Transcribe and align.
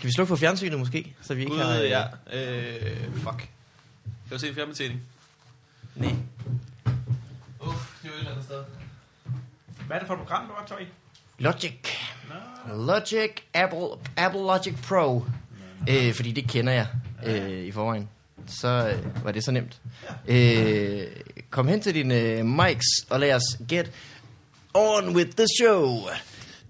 Skal 0.00 0.08
vi 0.08 0.12
slukke 0.12 0.28
for 0.28 0.36
fjernsynet 0.36 0.78
måske? 0.78 1.14
Så 1.22 1.34
vi 1.34 1.40
ikke 1.40 1.52
Gud, 1.52 1.62
har... 1.62 1.80
øh, 1.80 1.90
ja. 1.90 2.02
Øh, 2.32 3.14
fuck. 3.14 3.40
Jeg 4.04 4.30
vil 4.30 4.40
se 4.40 4.48
en 4.48 4.54
fjernbetjening. 4.54 5.00
Nej. 5.96 6.14
Uff, 7.66 8.02
det 8.02 8.08
er 8.08 8.08
jo 8.08 8.14
et 8.14 8.18
eller 8.18 8.30
andet 8.30 8.44
sted. 8.44 8.62
Hvad 9.86 9.96
er 9.96 9.98
det 9.98 10.06
for 10.06 10.14
et 10.14 10.20
program, 10.20 10.46
du 10.46 10.52
optager 10.52 10.80
i? 10.80 10.84
Logic. 11.38 11.74
Logic, 12.74 13.30
Apple, 13.54 13.88
Apple 14.16 14.40
Logic 14.40 14.74
Pro. 14.88 15.24
Øh, 15.88 16.14
fordi 16.14 16.32
det 16.32 16.48
kender 16.48 16.72
jeg 16.72 16.86
øh, 17.26 17.60
i 17.64 17.72
forvejen. 17.72 18.08
Så 18.46 18.68
øh, 18.68 19.24
var 19.24 19.32
det 19.32 19.44
så 19.44 19.50
nemt. 19.50 19.80
Øh, 20.26 21.06
kom 21.50 21.68
hen 21.68 21.80
til 21.80 21.94
dine 21.94 22.20
øh, 22.20 22.46
mics, 22.46 22.86
og 23.10 23.20
lad 23.20 23.34
os 23.34 23.58
get 23.68 23.90
on 24.74 25.16
with 25.16 25.30
the 25.30 25.46
show. 25.60 25.98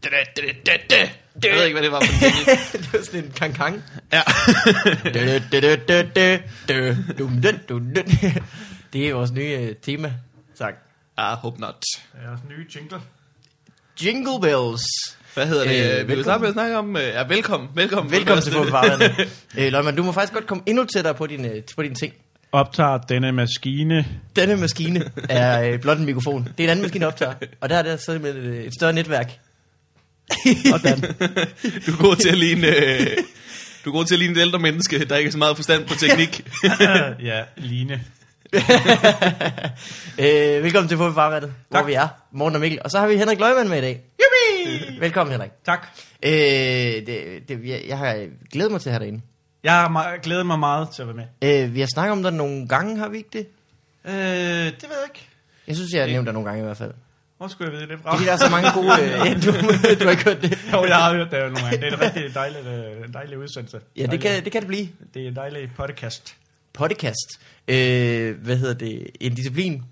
Jeg 0.04 1.52
ved 1.54 1.64
ikke, 1.64 1.74
hvad 1.74 1.82
det 1.82 1.92
var 1.92 2.00
for 2.00 2.26
en 2.26 2.58
det 2.82 2.92
var 2.92 3.04
sådan 3.04 3.24
en 3.24 3.32
kang-kang. 3.36 3.82
Ja. 4.12 4.22
Det 8.92 9.08
er 9.08 9.14
vores 9.14 9.32
nye 9.32 9.58
øh, 9.60 9.74
tema. 9.82 10.12
Tak. 10.58 10.74
Ah, 11.16 11.36
hope 11.36 11.60
not. 11.60 11.74
Jeres 12.24 12.40
nye 12.50 12.66
jingle. 12.74 12.98
Jingle 14.04 14.40
bells. 14.40 14.82
Hvad 15.34 15.46
hedder 15.46 15.64
det? 15.64 15.70
Øh, 15.70 15.76
Øh, 16.00 16.08
vi 16.08 16.14
vil 16.14 16.16
velkommen. 16.16 16.24
starte 16.24 16.40
med 16.40 16.48
at 16.48 16.52
snakke 16.54 16.78
om... 16.78 16.96
øh, 16.96 17.02
Ja, 17.02 17.22
velkommen. 17.26 17.68
Velkommen. 17.74 18.12
Velkommen 18.12 18.42
til 18.42 18.52
Fodboldfarverne. 18.52 19.14
øh, 19.66 19.72
Løgman, 19.72 19.96
du 19.96 20.02
må 20.02 20.12
faktisk 20.12 20.32
godt 20.32 20.46
komme 20.46 20.62
endnu 20.66 20.84
tættere 20.84 21.14
på 21.14 21.26
dine, 21.26 21.48
øh, 21.48 21.62
på 21.76 21.82
dine 21.82 21.94
ting. 21.94 22.12
Optager 22.52 22.98
denne 22.98 23.32
maskine. 23.32 24.06
Denne 24.36 24.56
maskine 24.56 25.10
er 25.28 25.62
øh, 25.62 25.80
blot 25.80 25.98
en 25.98 26.04
mikrofon. 26.06 26.44
Det 26.44 26.60
er 26.60 26.64
en 26.64 26.70
anden 26.70 26.82
maskine, 26.82 27.02
der 27.02 27.06
optager. 27.10 27.34
Og 27.60 27.68
der 27.68 27.76
er 27.76 27.82
der 27.82 27.96
så 27.96 28.18
med 28.18 28.34
et, 28.34 28.66
et 28.66 28.72
større 28.78 28.92
netværk. 28.92 29.30
Hvordan? 30.68 31.00
Du 31.86 31.92
er 31.92 31.98
god 32.02 32.16
til 32.16 32.28
at 32.28 32.38
ligne... 32.38 32.66
øh, 32.66 33.06
Du 33.84 33.90
er 33.90 33.94
god 33.94 34.04
til 34.04 34.14
at 34.14 34.18
ligne 34.18 34.34
et 34.34 34.40
ældre 34.40 34.58
menneske, 34.58 35.04
der 35.04 35.16
ikke 35.16 35.28
er 35.28 35.32
så 35.32 35.38
meget 35.38 35.56
forstand 35.56 35.86
på 35.86 35.94
teknik. 35.94 36.46
ja, 37.30 37.42
Line. 37.56 38.00
øh, 40.18 40.62
velkommen 40.64 40.88
til 40.88 40.96
Fodboldfarvandet, 40.96 41.52
hvor 41.68 41.78
Tak. 41.78 41.86
vi 41.86 41.92
er. 41.92 42.08
Morten 42.32 42.54
og 42.54 42.60
Mikkel. 42.60 42.80
Og 42.84 42.90
så 42.90 42.98
har 42.98 43.06
vi 43.06 43.16
Henrik 43.16 43.38
Løgman 43.40 43.68
med 43.68 43.78
i 43.78 43.80
dag. 43.80 44.00
Yippie! 44.66 45.00
Velkommen, 45.00 45.32
Henrik. 45.32 45.50
Tak. 45.66 45.86
Øh, 46.22 46.30
det, 46.32 47.08
det, 47.48 47.60
jeg, 47.64 47.82
jeg 47.88 47.98
har 47.98 48.26
glædet 48.52 48.72
mig 48.72 48.80
til 48.80 48.88
at 48.88 48.92
have 48.92 49.00
dig 49.00 49.08
inde. 49.08 49.20
Jeg 49.64 49.72
har 49.72 50.16
glædet 50.22 50.46
mig 50.46 50.58
meget 50.58 50.88
til 50.90 51.02
at 51.02 51.08
være 51.08 51.16
med. 51.42 51.62
Øh, 51.64 51.74
vi 51.74 51.80
har 51.80 51.88
snakket 51.94 52.12
om 52.12 52.22
dig 52.22 52.32
nogle 52.32 52.68
gange, 52.68 52.98
har 52.98 53.08
vi 53.08 53.16
ikke 53.16 53.28
det? 53.32 53.46
Øh, 54.06 54.12
det 54.14 54.82
ved 54.82 54.96
jeg 55.02 55.08
ikke. 55.14 55.28
Jeg 55.68 55.76
synes, 55.76 55.92
jeg 55.92 56.02
har 56.02 56.08
nævnt 56.08 56.26
dig 56.26 56.34
nogle 56.34 56.48
gange 56.48 56.62
i 56.62 56.64
hvert 56.64 56.76
fald. 56.76 56.92
Hvor 57.40 57.48
skulle 57.48 57.72
jeg 57.72 57.80
vide 57.80 57.90
det 57.92 57.98
fra? 58.02 58.10
er 58.10 58.16
fordi, 58.16 58.26
der 58.26 58.32
er 58.32 58.36
så 58.36 58.48
mange 58.50 58.68
gode... 58.74 58.92
Øh, 59.02 59.08
ja, 59.08 59.34
du, 59.34 59.50
du 60.00 60.04
har 60.04 60.10
ikke 60.10 60.24
hørt 60.24 60.42
det. 60.42 60.58
Jo, 60.72 60.84
jeg 60.84 60.96
har 60.96 61.14
hørt 61.14 61.30
det 61.30 61.38
nogle 61.40 61.60
gange. 61.60 61.76
Det 61.76 61.88
er 61.88 61.92
en 61.92 62.00
rigtig 62.00 62.34
dejlig, 62.34 62.66
øh, 62.66 63.12
dejlig 63.12 63.38
udsendelse. 63.38 63.80
Ja, 63.96 64.06
det 64.06 64.20
kan, 64.20 64.44
det 64.44 64.52
kan 64.52 64.60
det 64.60 64.68
blive. 64.68 64.88
det 65.14 65.24
er 65.24 65.28
en 65.28 65.36
dejlig 65.36 65.70
podcast. 65.76 66.36
Podcast. 66.72 67.40
Øh, 67.68 68.38
hvad 68.42 68.56
hedder 68.56 68.74
det? 68.74 69.06
En 69.20 69.34
disciplin, 69.34 69.82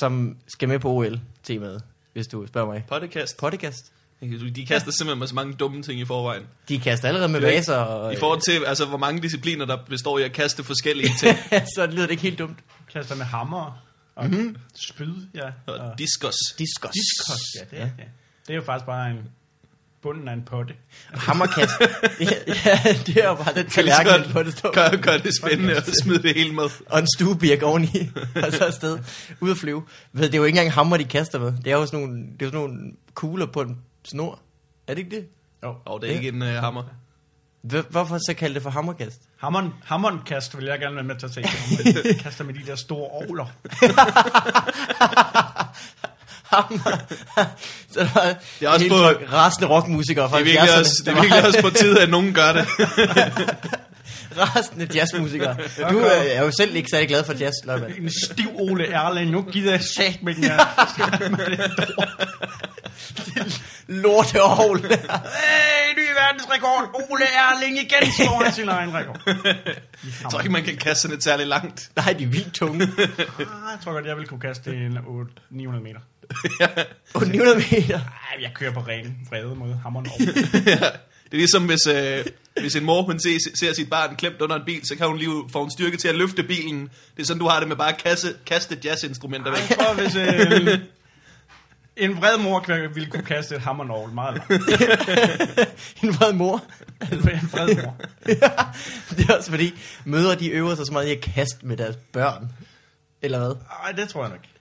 som 0.00 0.36
skal 0.48 0.68
med 0.68 0.78
på 0.78 0.90
OL-temaet, 0.90 1.82
hvis 2.12 2.26
du 2.26 2.46
spørger 2.46 2.72
mig. 2.72 2.84
Podcast. 2.88 3.36
Podcast. 3.36 3.92
De 4.20 4.66
kaster 4.66 4.90
simpelthen 4.90 5.18
med 5.18 5.26
så 5.26 5.34
mange 5.34 5.54
dumme 5.54 5.82
ting 5.82 6.00
i 6.00 6.04
forvejen. 6.04 6.42
De 6.68 6.78
kaster 6.78 7.08
allerede 7.08 7.28
med 7.28 7.42
er 7.42 7.46
vaser, 7.46 7.76
og 7.76 8.12
I 8.12 8.16
forhold 8.16 8.40
til, 8.40 8.64
altså, 8.66 8.86
hvor 8.86 8.98
mange 8.98 9.22
discipliner, 9.22 9.64
der 9.64 9.78
består 9.88 10.18
i 10.18 10.22
at 10.22 10.32
kaste 10.32 10.64
forskellige 10.64 11.10
ting. 11.20 11.38
så 11.76 11.86
lyder 11.86 12.02
det 12.02 12.10
ikke 12.10 12.22
helt 12.22 12.38
dumt. 12.38 12.58
Kaster 12.92 13.14
med 13.16 13.24
hammer 13.24 13.85
og 14.16 14.26
Mhm. 14.26 14.34
mm-hmm. 14.36 14.56
spyd, 14.74 15.14
ja. 15.34 15.50
Og 15.66 15.98
diskus. 15.98 16.34
Diskus. 16.58 16.90
Diskus, 16.90 17.40
ja, 17.60 17.76
det, 17.76 17.82
er, 17.82 17.90
ja. 17.98 18.04
det 18.46 18.50
er 18.50 18.54
jo 18.54 18.62
faktisk 18.62 18.86
bare 18.86 19.10
en 19.10 19.18
bunden 20.02 20.28
af 20.28 20.32
en 20.32 20.42
potte. 20.42 20.74
Hammerkast. 21.14 21.70
ja, 22.20 22.26
ja, 22.64 22.78
det 23.06 23.16
er 23.16 23.28
jo 23.28 23.34
bare 23.34 23.54
den 23.54 23.66
tallerken, 23.70 24.32
på 24.32 24.42
det 24.42 24.58
står. 24.58 24.72
Gør, 24.74 24.96
gør 24.96 25.16
det 25.18 25.32
spændende 25.42 25.76
og 25.76 25.82
smid 26.02 26.18
det 26.18 26.34
hele 26.34 26.52
med. 26.54 26.64
Og 26.86 26.98
en 26.98 27.06
stuebirk 27.16 27.62
oveni, 27.62 28.10
og 28.46 28.52
så 28.52 28.64
afsted, 28.64 28.98
ud 29.40 29.50
at 29.50 29.56
flyve. 29.56 29.82
Ved, 30.12 30.24
Det 30.24 30.34
er 30.34 30.38
jo 30.38 30.44
ikke 30.44 30.58
engang 30.58 30.72
hammer, 30.72 30.96
de 30.96 31.04
kaster 31.04 31.38
med. 31.38 31.52
Det 31.64 31.72
er 31.72 31.76
jo 31.76 31.86
sådan 31.86 32.00
nogle, 32.00 32.22
det 32.22 32.42
er 32.42 32.46
jo 32.46 32.50
sådan 32.52 32.60
nogle 32.68 32.92
kugler 33.14 33.46
på 33.46 33.60
en 33.60 33.78
snor. 34.04 34.38
Er 34.86 34.94
det 34.94 34.98
ikke 35.04 35.16
det? 35.16 35.26
Jo. 35.62 35.74
Og 35.84 36.00
det 36.02 36.10
er 36.10 36.14
ikke 36.14 36.28
en 36.28 36.42
uh, 36.42 36.48
hammer. 36.48 36.82
Hvor- 37.68 37.84
Hvorfor 37.90 38.18
så 38.18 38.34
kalde 38.38 38.54
det 38.54 38.62
for 38.62 38.70
hammerkast? 38.70 39.20
Hammeren, 39.40 39.74
hammerkast 39.84 40.56
vil 40.56 40.64
jeg 40.66 40.78
gerne 40.78 40.94
være 40.96 41.04
med 41.04 41.16
til 41.16 41.26
at 41.26 41.32
tage. 41.32 42.14
Kaster 42.22 42.44
med 42.44 42.54
de 42.54 42.60
der 42.66 42.76
store 42.76 43.10
ovler. 43.10 43.46
Hammer. 46.52 46.98
så 47.92 48.00
der 48.00 48.08
var 48.14 48.34
Det 48.60 48.66
er 48.66 48.68
også 48.68 48.80
helt 48.80 48.92
på- 48.92 49.36
rasende 49.36 49.68
rockmusikere 49.68 50.30
fra 50.30 50.36
Det 50.38 50.42
er 50.42 50.44
virkelig 50.44 50.68
70'erne. 50.70 50.78
også, 50.78 51.02
det 51.04 51.12
er 51.16 51.20
virkelig 51.20 51.46
også 51.46 51.62
på 51.62 51.70
tide, 51.70 52.02
at 52.02 52.10
nogen 52.10 52.34
gør 52.34 52.52
det. 52.52 52.66
Rasende 54.38 54.88
jazzmusikere. 54.94 55.56
Du 55.90 55.98
øh, 56.00 56.06
er 56.26 56.42
jo 56.44 56.50
selv 56.58 56.76
ikke 56.76 56.88
særlig 56.90 57.08
glad 57.08 57.24
for 57.24 57.32
jazz, 57.32 57.54
Løgman. 57.64 57.92
En 57.98 58.10
stiv 58.10 58.48
Ole 58.54 58.86
Erling. 58.86 59.30
Nu 59.30 59.42
gider 59.42 59.70
jeg 59.70 59.80
sat 59.96 60.22
med 60.22 60.34
den 60.34 60.44
her. 60.44 60.58
Lorte 63.88 64.40
Aarhus. 64.40 64.80
Hey, 64.80 65.94
ny 65.96 66.06
verdensrekord. 66.20 67.04
Ole 67.10 67.24
Erling 67.24 67.78
igen 67.78 68.12
slår 68.16 68.44
han 68.44 68.52
sin 68.60 68.68
egen 68.68 68.94
rekord. 68.94 69.20
Jeg 69.26 70.30
tror 70.30 70.40
ikke, 70.40 70.52
man 70.52 70.64
kan 70.64 70.76
kaste 70.76 71.02
sådan 71.02 71.16
et 71.16 71.24
særligt 71.24 71.48
langt. 71.48 71.90
Nej, 71.96 72.12
de 72.18 72.24
er 72.24 72.28
vildt 72.28 72.54
tunge. 72.54 72.82
Ah, 73.38 73.72
jeg 73.72 73.78
tror 73.84 73.92
godt, 73.92 74.06
jeg 74.06 74.16
vil 74.16 74.26
kunne 74.26 74.40
kaste 74.40 74.70
en 74.70 74.98
8 75.06 75.32
900 75.50 75.84
meter. 75.84 76.00
På 77.14 77.24
900 77.24 77.56
meter. 77.56 77.98
Ej, 77.98 78.42
jeg 78.42 78.50
kører 78.54 78.72
på 78.72 78.80
ren 78.80 79.16
vrede 79.30 79.54
mod 79.54 79.74
hammeren 79.82 80.06
over. 80.10 80.18
Det 81.24 81.32
er 81.32 81.36
ligesom, 81.36 81.66
hvis, 81.66 81.86
øh, 81.86 82.24
hvis 82.60 82.76
en 82.76 82.84
mor 82.84 83.02
hun 83.02 83.20
ser, 83.20 83.50
ser 83.54 83.74
sit 83.74 83.90
barn 83.90 84.16
klemt 84.16 84.40
under 84.40 84.56
en 84.56 84.62
bil, 84.66 84.80
så 84.86 84.96
kan 84.96 85.06
hun 85.06 85.18
lige 85.18 85.30
få 85.52 85.64
en 85.64 85.70
styrke 85.70 85.96
til 85.96 86.08
at 86.08 86.14
løfte 86.14 86.42
bilen. 86.42 86.90
Det 87.16 87.22
er 87.22 87.26
sådan, 87.26 87.40
du 87.40 87.48
har 87.48 87.58
det 87.58 87.68
med 87.68 87.76
bare 87.76 87.92
at 87.92 87.98
kaste, 87.98 88.34
kaste 88.46 88.78
jazzinstrumenter 88.84 89.50
væk. 89.50 89.70
Jeg 89.70 89.78
tror, 89.78 89.94
hvis 89.94 90.16
øh, 90.16 90.78
en 91.96 92.16
vred 92.16 92.38
mor 92.38 92.88
ville 92.94 93.10
kunne 93.10 93.22
kaste 93.22 93.54
et 93.54 93.60
hammernål 93.60 94.12
meget 94.12 94.34
langt. 94.34 94.70
En 96.02 96.14
vred 96.14 96.32
mor. 96.32 96.64
En 97.12 97.24
vred 97.24 97.84
mor. 97.84 97.96
det 99.16 99.30
er 99.30 99.36
også 99.36 99.50
fordi, 99.50 99.74
mødre 100.04 100.34
de 100.34 100.48
øver 100.48 100.74
sig 100.74 100.86
så 100.86 100.92
meget 100.92 101.08
i 101.08 101.10
at 101.10 101.20
kaste 101.20 101.66
med 101.66 101.76
deres 101.76 101.96
børn. 102.12 102.52
Eller 103.22 103.38
hvad? 103.38 103.54
Ej, 103.84 103.92
det 103.92 104.08
tror 104.08 104.22
jeg 104.22 104.30
nok. 104.30 104.55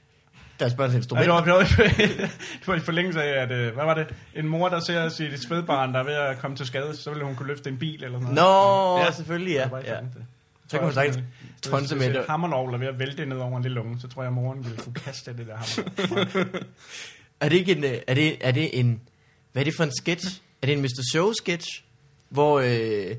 Deres 0.60 0.74
børns 0.74 0.94
instrumenter. 0.96 1.42
det, 1.42 1.54
var, 1.54 1.60
det, 1.60 1.78
var, 1.78 1.88
det 2.60 2.68
var 2.68 2.76
i 2.76 2.80
forlængelse 2.80 3.24
af, 3.24 3.42
at, 3.44 3.52
øh, 3.52 3.74
hvad 3.74 3.86
var 3.86 3.94
det? 3.94 4.08
En 4.36 4.48
mor, 4.48 4.70
der 4.70 4.80
ser 4.80 5.10
sit 5.10 5.44
spædbarn, 5.44 5.94
der 5.94 6.00
er 6.00 6.04
ved 6.04 6.14
at 6.14 6.40
komme 6.40 6.58
til 6.58 6.66
skade, 6.66 6.96
så 6.98 7.10
ville 7.10 7.26
hun 7.26 7.36
kunne 7.36 7.48
løfte 7.48 7.70
en 7.70 7.78
bil 7.78 8.04
eller 8.04 8.20
noget. 8.20 8.36
Nå, 8.36 8.98
Ja. 9.00 9.06
ja. 9.06 9.12
selvfølgelig, 9.12 9.54
ja. 9.54 9.70
Ja. 9.86 9.98
Så 10.68 10.78
kan 10.78 10.80
hun 10.86 10.94
sagtens 10.94 11.20
tonse 11.62 11.96
med 11.96 12.06
det. 12.08 12.16
det. 12.16 12.26
Hammernål 12.30 12.74
er 12.74 12.78
ved 12.78 12.88
at 12.88 13.00
vælte 13.00 13.26
ned 13.26 13.38
over 13.38 13.58
en 13.58 13.64
lille 13.64 13.80
unge, 13.82 14.00
så 14.02 14.08
tror 14.08 14.22
jeg, 14.22 14.28
at 14.28 14.34
moren 14.34 14.64
ville 14.66 14.78
kunne 14.78 14.94
kaste 14.94 15.38
det 15.38 15.48
der 15.48 15.56
hammernål. 15.58 16.48
Er 17.40 17.50
det 17.50 17.56
ikke 17.58 17.72
en, 17.72 17.84
øh, 17.84 17.98
er 18.08 18.14
det, 18.14 18.38
er 18.48 18.52
det 18.52 18.80
en, 18.80 19.02
hvad 19.52 19.62
er 19.62 19.64
det 19.64 19.74
for 19.78 19.84
en 19.84 19.92
sketch? 19.98 20.42
Er 20.62 20.66
det 20.68 20.74
en 20.76 20.82
Mr. 20.82 21.04
Show 21.12 21.32
sketch? 21.34 21.68
Hvor 22.30 22.60
øh, 22.60 23.16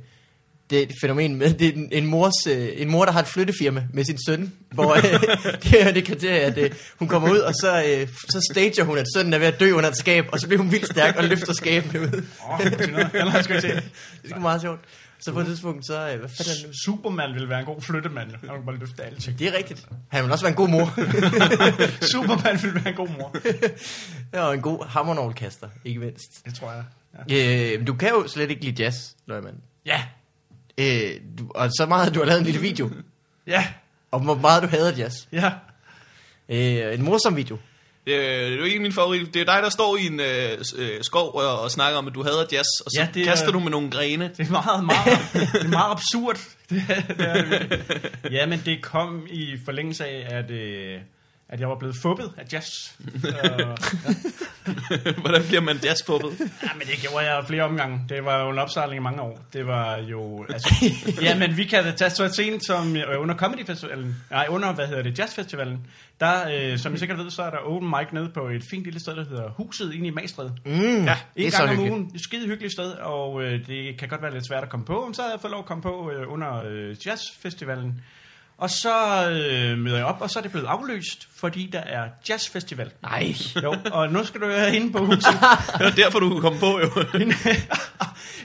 det 0.71 0.79
er 0.79 0.83
et 0.83 0.93
fænomen 1.01 1.37
med, 1.37 1.55
det 1.55 1.69
er 1.69 1.73
en, 1.73 1.89
en, 1.93 2.07
mors, 2.07 2.47
øh, 2.49 2.69
en 2.77 2.91
mor, 2.91 3.05
der 3.05 3.13
har 3.13 3.21
et 3.21 3.27
flyttefirma 3.27 3.87
med 3.93 4.05
sin 4.05 4.19
søn, 4.27 4.53
hvor 4.71 4.95
øh, 4.95 5.03
det 5.63 5.83
er 5.83 5.93
det 5.93 6.05
kriterie, 6.05 6.41
at 6.41 6.59
øh, 6.59 6.71
hun 6.99 7.09
kommer 7.09 7.31
ud, 7.31 7.39
og 7.39 7.55
så, 7.55 7.85
øh, 7.89 8.09
så 8.09 8.49
stager 8.53 8.85
hun, 8.85 8.99
at 8.99 9.07
sønnen 9.17 9.35
er 9.35 9.39
ved 9.39 9.47
at 9.47 9.61
dø 9.61 9.73
under 9.73 9.91
et 9.91 9.97
skab, 9.97 10.25
og 10.33 10.41
så 10.41 10.47
bliver 10.47 10.63
hun 10.63 10.73
vildt 10.73 10.87
stærk 10.87 11.17
og 11.17 11.25
løfter 11.25 11.53
skabene 11.53 12.01
ud. 12.01 12.25
Åh, 12.45 12.61
oh. 12.61 12.65
Det 12.67 13.75
er 14.25 14.29
sgu 14.31 14.41
meget 14.41 14.61
sjovt. 14.61 14.81
Så 15.21 15.33
på 15.33 15.41
et 15.41 15.47
tidspunkt, 15.47 15.87
så, 15.87 16.11
øh, 16.11 16.19
hvad 16.19 16.29
fanden 16.29 16.65
er 16.65 16.69
det? 16.69 16.77
Superman 16.85 17.33
ville 17.35 17.49
være 17.49 17.61
en 17.61 17.67
god 17.67 17.81
flyttemand. 17.81 18.31
Han 18.31 18.49
kunne 18.49 18.67
bare 18.67 18.77
løfte 18.77 19.05
alting. 19.05 19.39
Det 19.39 19.47
er 19.47 19.57
rigtigt. 19.57 19.87
Han 20.09 20.25
vil 20.25 20.33
også 20.33 20.45
være 20.45 20.51
en 20.51 20.57
god 20.57 20.69
mor. 20.69 20.87
Superman 22.13 22.59
ville 22.63 22.75
være 22.75 22.89
en 22.89 22.95
god 22.95 23.09
mor. 23.09 23.37
og 24.33 24.55
en 24.55 24.61
god 24.61 24.87
hammernålkaster, 24.87 25.69
ikke 25.85 26.01
mindst. 26.01 26.45
Det 26.45 26.55
tror 26.55 26.73
jeg. 26.73 26.85
Ja. 27.31 27.75
Øh, 27.75 27.87
du 27.87 27.95
kan 27.95 28.09
jo 28.09 28.29
slet 28.29 28.51
ikke 28.51 28.65
lide 28.65 28.83
jazz, 28.85 29.11
Løgman. 29.27 29.55
Ja. 29.87 30.03
Øh, 30.79 31.11
du, 31.39 31.51
og 31.55 31.71
så 31.71 31.87
meget, 31.89 32.07
at 32.09 32.15
du 32.15 32.19
har 32.19 32.27
lavet 32.27 32.39
en 32.41 32.45
lille 32.47 32.61
video, 32.61 32.91
Ja. 33.47 33.67
om 34.13 34.23
hvor 34.23 34.35
meget 34.35 34.63
du 34.63 34.69
hader 34.69 34.97
jazz. 34.97 35.15
Ja. 35.33 35.51
Øh, 36.49 36.95
en 36.95 37.03
morsom 37.03 37.37
video. 37.37 37.59
Det 38.07 38.15
er, 38.15 38.21
det 38.45 38.53
er 38.53 38.57
jo 38.57 38.65
ikke 38.65 38.81
min 38.81 38.93
favorit. 38.93 39.35
Det 39.35 39.41
er 39.43 39.45
dig, 39.45 39.63
der 39.63 39.69
står 39.71 39.97
i 39.97 40.07
en 40.07 40.21
øh, 40.21 40.59
øh, 40.79 40.91
skov 41.03 41.35
og, 41.35 41.61
og 41.61 41.71
snakker 41.71 41.99
om, 41.99 42.07
at 42.07 42.15
du 42.15 42.23
hader 42.23 42.45
jazz, 42.53 42.67
og 42.85 42.91
så 42.91 43.01
Ja, 43.01 43.09
det 43.15 43.23
er- 43.23 43.27
kaster 43.27 43.51
du 43.51 43.59
med 43.61 43.71
nogle 43.71 43.91
grene. 43.91 44.31
Det 44.37 44.47
er 44.47 44.51
meget, 44.51 44.85
meget, 44.85 45.19
det 45.53 45.65
er 45.65 45.69
meget 45.69 45.91
absurd. 45.93 46.39
Det 46.71 46.83
er, 46.89 47.01
det 47.15 47.81
er, 48.23 48.29
ja, 48.31 48.47
men 48.47 48.63
det 48.65 48.83
kom 48.83 49.27
i 49.31 49.57
forlængelse 49.65 50.07
af, 50.07 50.39
at 50.39 50.51
øh, 50.51 50.99
at 51.49 51.61
jeg 51.61 51.69
var 51.69 51.75
blevet 51.79 51.97
fubbet 52.03 52.33
af 52.37 52.45
jazz. 52.53 52.69
Og, 53.25 53.79
Hvordan 55.21 55.43
bliver 55.47 55.61
man 55.61 55.77
jazzpuppet? 55.85 56.31
ja, 56.41 56.69
men 56.79 56.87
det 56.87 56.99
gjorde 57.01 57.33
jeg 57.33 57.45
flere 57.47 57.63
omgange. 57.63 58.01
Det 58.09 58.25
var 58.25 58.43
jo 58.45 58.51
en 58.51 58.59
opsejling 58.59 59.01
i 59.01 59.03
mange 59.03 59.21
år. 59.23 59.41
Det 59.53 59.67
var 59.67 59.97
jo... 59.99 60.47
Altså, 60.49 60.75
ja, 61.23 61.39
men 61.39 61.57
vi 61.57 61.65
kan 61.65 61.85
da 61.85 61.91
tage 61.91 62.11
så 62.11 62.29
sent 62.29 62.67
som 62.67 62.97
øh, 62.97 63.21
under 63.21 63.35
Comedy 63.35 63.67
Festivalen. 63.67 64.17
Nej, 64.31 64.47
under, 64.49 64.73
hvad 64.73 64.87
hedder 64.87 65.03
det, 65.03 65.19
Jazz 65.19 65.35
Festivalen. 65.35 65.87
Der, 66.21 66.49
øh, 66.73 66.79
som 66.79 66.95
I 66.95 66.99
sikkert 66.99 67.19
ved, 67.19 67.31
så 67.31 67.43
er 67.43 67.51
der 67.51 67.59
open 67.59 67.89
mic 67.91 68.07
nede 68.13 68.31
på 68.35 68.49
et 68.49 68.63
fint 68.71 68.85
lille 68.85 69.01
sted, 69.01 69.17
der 69.17 69.25
hedder 69.25 69.51
Huset 69.57 69.95
inde 69.95 70.07
i 70.07 70.11
Magstred. 70.11 70.51
Mm, 70.65 70.73
Ja, 71.05 71.17
det 71.37 71.43
er 71.43 71.47
en 71.47 71.51
så 71.51 71.59
gang 71.67 71.79
om 71.79 71.91
ugen. 71.91 72.11
Et 72.15 72.21
skide 72.25 72.47
hyggeligt 72.47 72.73
sted, 72.73 72.91
og 72.93 73.43
øh, 73.43 73.67
det 73.67 73.99
kan 73.99 74.09
godt 74.09 74.23
være 74.23 74.33
lidt 74.35 74.47
svært 74.49 74.63
at 74.63 74.69
komme 74.69 74.87
på, 74.87 75.05
men 75.05 75.15
så 75.15 75.23
har 75.23 75.31
jeg 75.31 75.41
fået 75.41 75.51
lov 75.51 75.61
at 75.61 75.67
komme 75.67 75.83
på 75.83 76.11
øh, 76.11 76.33
under 76.33 76.63
øh, 76.69 76.97
jazzfestivalen. 77.07 78.01
Og 78.59 78.71
så 78.71 79.29
øh, 79.31 79.79
møder 79.79 79.97
jeg 79.97 80.07
op, 80.07 80.21
og 80.21 80.31
så 80.31 80.39
er 80.39 80.43
det 80.43 80.51
blevet 80.51 80.67
afløst, 80.67 81.29
fordi 81.37 81.67
der 81.73 81.79
er 81.79 82.09
jazzfestival. 82.29 82.93
Nej. 83.03 83.35
Jo, 83.63 83.77
og 83.93 84.13
nu 84.13 84.25
skal 84.25 84.41
du 84.41 84.47
være 84.47 84.77
inde 84.77 84.93
på 84.93 84.99
huset. 85.07 85.33
Det 85.79 85.85
var 85.85 85.91
derfor, 85.97 86.19
du 86.19 86.29
kunne 86.29 86.41
komme 86.41 86.59
på, 86.59 86.81
jo. 86.81 86.89
inde, 87.21 87.35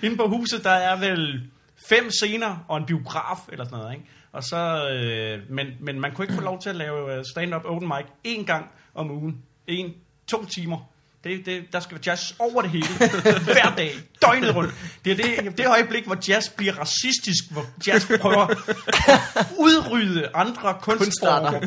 inde 0.03 0.17
på 0.17 0.27
huset, 0.27 0.63
der 0.63 0.71
er 0.71 0.99
vel 0.99 1.41
fem 1.89 2.09
scener 2.09 2.65
og 2.67 2.77
en 2.77 2.85
biograf 2.85 3.37
eller 3.51 3.65
sådan 3.65 3.77
noget, 3.77 3.93
ikke? 3.93 4.05
Og 4.31 4.43
så, 4.43 4.89
øh, 4.89 5.39
men, 5.49 5.67
men 5.79 5.99
man 5.99 6.11
kunne 6.13 6.25
ikke 6.25 6.35
få 6.35 6.41
lov 6.41 6.61
til 6.61 6.69
at 6.69 6.75
lave 6.75 7.17
øh, 7.17 7.23
stand-up 7.31 7.65
open 7.65 7.87
mic 7.87 8.33
én 8.33 8.45
gang 8.45 8.71
om 8.95 9.11
ugen. 9.11 9.41
En, 9.67 9.93
to 10.27 10.45
timer. 10.45 10.90
Det, 11.23 11.45
det, 11.45 11.73
der 11.73 11.79
skal 11.79 11.95
være 11.95 12.01
jazz 12.05 12.33
over 12.39 12.61
det 12.61 12.71
hele. 12.71 12.87
Hver 13.53 13.75
dag. 13.77 13.93
Døgnet 14.21 14.55
rundt. 14.55 14.73
Det 15.05 15.11
er 15.11 15.15
det, 15.15 15.57
det 15.57 15.67
øjeblik, 15.67 16.05
hvor 16.05 16.17
jazz 16.29 16.49
bliver 16.49 16.73
racistisk. 16.73 17.51
Hvor 17.51 17.65
jazz 17.87 18.05
prøver 18.19 18.47
at 18.47 19.47
udrydde 19.57 20.29
andre 20.33 20.77
kunstformer. 20.81 21.59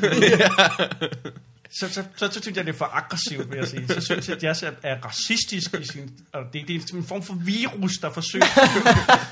Så, 1.80 1.88
så, 1.88 2.04
så, 2.16 2.28
så 2.30 2.40
synes 2.42 2.56
jeg, 2.56 2.66
det 2.66 2.74
er 2.74 2.78
for 2.78 2.90
aggressivt, 2.92 3.50
vil 3.50 3.58
jeg 3.58 3.68
sige. 3.68 3.88
Så 3.88 4.00
synes 4.00 4.28
jeg, 4.28 4.36
at 4.36 4.42
jazz 4.42 4.62
er, 4.62 4.70
er 4.82 4.96
racistisk 5.04 5.74
i 5.74 5.84
sin... 5.92 6.10
Og 6.32 6.42
det, 6.52 6.68
det 6.68 6.92
er 6.92 6.96
en 6.96 7.04
form 7.04 7.22
for 7.22 7.34
virus, 7.34 7.92
der 7.92 8.10
forsøger 8.10 8.44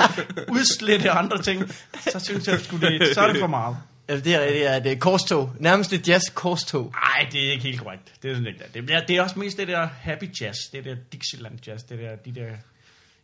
at 0.01 0.45
udslette 0.49 1.11
andre 1.11 1.43
ting. 1.43 1.75
Så 2.01 2.19
synes 2.19 2.49
jeg, 2.49 2.61
sgu 2.61 2.77
det, 2.77 3.15
så 3.15 3.21
er 3.21 3.33
det 3.33 3.41
for 3.41 3.47
meget. 3.47 3.77
Altså, 4.13 4.25
det 4.25 4.35
er, 4.35 4.41
det 4.49 4.67
er, 4.67 4.79
det 4.79 4.93
er 4.93 4.97
korstog. 4.97 5.53
Nærmest 5.59 5.93
et 5.93 6.09
jazz-korstog. 6.09 6.93
Nej, 6.93 7.29
det 7.33 7.47
er 7.47 7.53
ikke 7.53 7.65
helt 7.65 7.81
korrekt. 7.81 8.23
Det 8.23 8.31
er 8.31 8.35
sådan 8.35 8.47
ikke 8.47 8.65
det. 8.75 8.89
Det 8.89 8.95
er, 8.95 9.07
det 9.07 9.17
er 9.17 9.23
også 9.23 9.39
mest 9.39 9.59
det 9.59 9.69
der 9.69 9.89
happy 10.01 10.41
jazz. 10.41 10.59
Det 10.73 10.85
der 10.85 10.97
Dixieland 11.13 11.59
jazz. 11.67 11.83
Det 11.83 11.99
der, 11.99 12.17
de 12.17 12.35
der... 12.35 12.51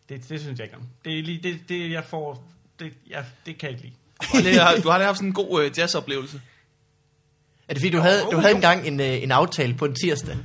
Det, 0.08 0.28
det 0.28 0.40
synes 0.40 0.58
jeg 0.58 0.66
ikke 0.66 0.76
om. 0.76 0.82
Det 1.04 1.18
er 1.18 1.22
lige 1.22 1.40
det, 1.42 1.60
det 1.68 1.90
jeg 1.90 2.04
får... 2.04 2.48
Det, 2.80 2.92
ja, 3.10 3.22
det 3.46 3.58
kan 3.58 3.70
jeg 3.70 3.84
ikke 3.84 3.94
lide. 4.32 4.82
Du 4.82 4.88
har 4.88 4.98
da 4.98 5.04
haft 5.04 5.18
sådan 5.18 5.28
en 5.28 5.34
god 5.34 5.64
øh, 5.64 5.78
jazzoplevelse. 5.78 6.40
Er 7.68 7.74
det 7.74 7.82
fordi, 7.82 7.90
du 7.90 7.98
havde, 7.98 8.22
du 8.32 8.36
havde 8.36 8.54
engang 8.54 8.86
en, 8.86 9.00
øh, 9.00 9.22
en 9.22 9.30
aftale 9.32 9.74
på 9.74 9.84
en 9.84 9.94
tirsdag? 9.94 10.34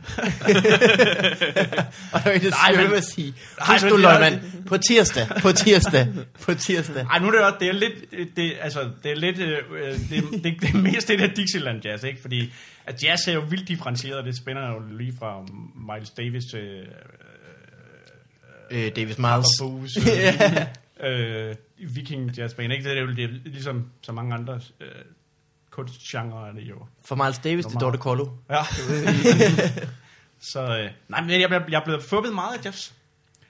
og 2.14 2.20
der 2.24 2.24
var 2.24 2.32
en, 2.32 2.42
der 2.42 2.50
Nej, 2.50 2.84
men- 2.88 2.94
at 2.94 3.04
sige, 3.04 3.34
Nej, 3.68 3.78
du, 3.90 3.98
løgmand, 3.98 4.42
på 4.66 4.78
tirsdag, 4.78 5.28
på 5.42 5.52
tirsdag, 5.52 6.08
på 6.42 6.54
tirsdag. 6.54 7.06
Ej, 7.12 7.20
nu 7.20 7.28
er 7.28 7.32
det 7.32 7.42
også, 7.42 7.58
det 7.60 7.68
er 7.70 7.74
lidt, 7.74 7.94
det, 8.36 8.54
altså, 8.62 8.90
det 9.04 9.12
er 9.12 9.16
lidt, 9.16 9.40
øh, 9.40 9.58
det, 10.10 10.44
det, 10.44 10.62
det 10.62 10.70
er 10.70 10.78
mest 10.78 11.08
det 11.08 11.20
der 11.20 11.28
Dixieland 11.28 11.82
jazz, 11.86 12.04
ikke? 12.04 12.22
Fordi 12.22 12.54
at 12.86 13.04
jazz 13.04 13.28
er 13.28 13.34
jo 13.34 13.44
vildt 13.50 13.68
differentieret, 13.68 14.18
og 14.18 14.26
det 14.26 14.38
spænder 14.38 14.68
jo 14.68 14.82
lige 14.98 15.14
fra 15.20 15.42
Miles 15.94 16.10
Davis 16.10 16.44
til 16.52 16.60
øh, 16.60 16.86
Øh, 18.72 18.92
Davis 18.96 19.18
Miles. 19.18 19.20
Barbos, 19.60 19.98
øh, 21.04 21.50
øh, 21.50 21.56
Viking 21.96 22.38
jazz 22.38 22.54
band, 22.54 22.74
ikke? 22.74 22.90
Det 22.90 22.98
er 22.98 23.02
jo 23.02 23.08
det 23.12 23.24
er 23.24 23.30
ligesom 23.46 23.86
så 24.02 24.12
mange 24.12 24.34
andre 24.34 24.60
øh, 24.82 24.88
kunstgenre 25.76 26.48
er 26.48 26.52
det 26.52 26.62
jo. 26.62 26.76
For 27.06 27.16
Miles 27.16 27.40
Davis 27.40 27.66
Hvor 27.66 27.72
meget? 27.72 27.82
Dorte 27.82 27.98
Kollo. 27.98 28.28
Ja. 28.50 28.64
så, 30.52 30.62
øh, 30.62 30.90
nej, 31.10 31.22
men 31.22 31.42
jeg, 31.42 31.50
blev- 31.50 31.62
jeg 31.70 31.80
er 31.80 31.84
blevet 31.84 32.04
fubbet 32.04 32.34
meget 32.34 32.58
af 32.58 32.66
jazz. 32.66 32.92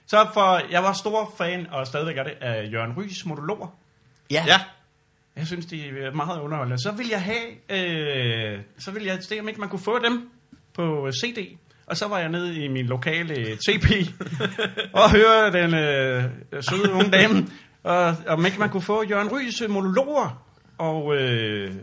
Så 0.06 0.26
for, 0.34 0.60
jeg 0.70 0.82
var 0.82 0.92
stor 0.92 1.34
fan, 1.38 1.66
og 1.70 1.86
stadigvæk 1.86 2.16
er 2.18 2.22
det, 2.22 2.32
af 2.40 2.68
Jørgen 2.72 2.92
Rys 2.96 3.26
monologer. 3.26 3.66
Ja. 4.30 4.44
Ja. 4.46 4.60
Jeg 5.36 5.46
synes, 5.46 5.66
de 5.66 5.88
er 5.88 6.10
meget 6.14 6.40
underholdende. 6.40 6.82
Så 6.82 6.92
vil 6.92 7.08
jeg 7.08 7.22
have, 7.22 7.46
øh, 7.70 8.60
så 8.78 8.90
vil 8.90 9.04
jeg 9.04 9.18
se, 9.22 9.40
om 9.40 9.48
ikke 9.48 9.60
man 9.60 9.68
kunne 9.68 9.82
få 9.84 9.98
dem 10.04 10.28
på 10.74 11.10
CD. 11.22 11.56
Og 11.86 11.96
så 11.96 12.08
var 12.08 12.18
jeg 12.18 12.28
nede 12.28 12.64
i 12.64 12.68
min 12.68 12.86
lokale 12.86 13.56
TP 13.56 13.90
og 14.92 15.10
høre 15.10 15.52
den 15.52 15.74
øh, 15.74 16.24
søde 16.60 16.92
unge 16.92 17.10
dame, 17.10 17.46
og 17.82 18.16
om 18.26 18.46
ikke 18.46 18.58
man 18.58 18.70
kunne 18.70 18.82
få 18.82 19.04
Jørgen 19.04 19.32
Rys 19.32 19.62
monologer, 19.68 20.43
og 20.78 21.16
øh, 21.16 21.74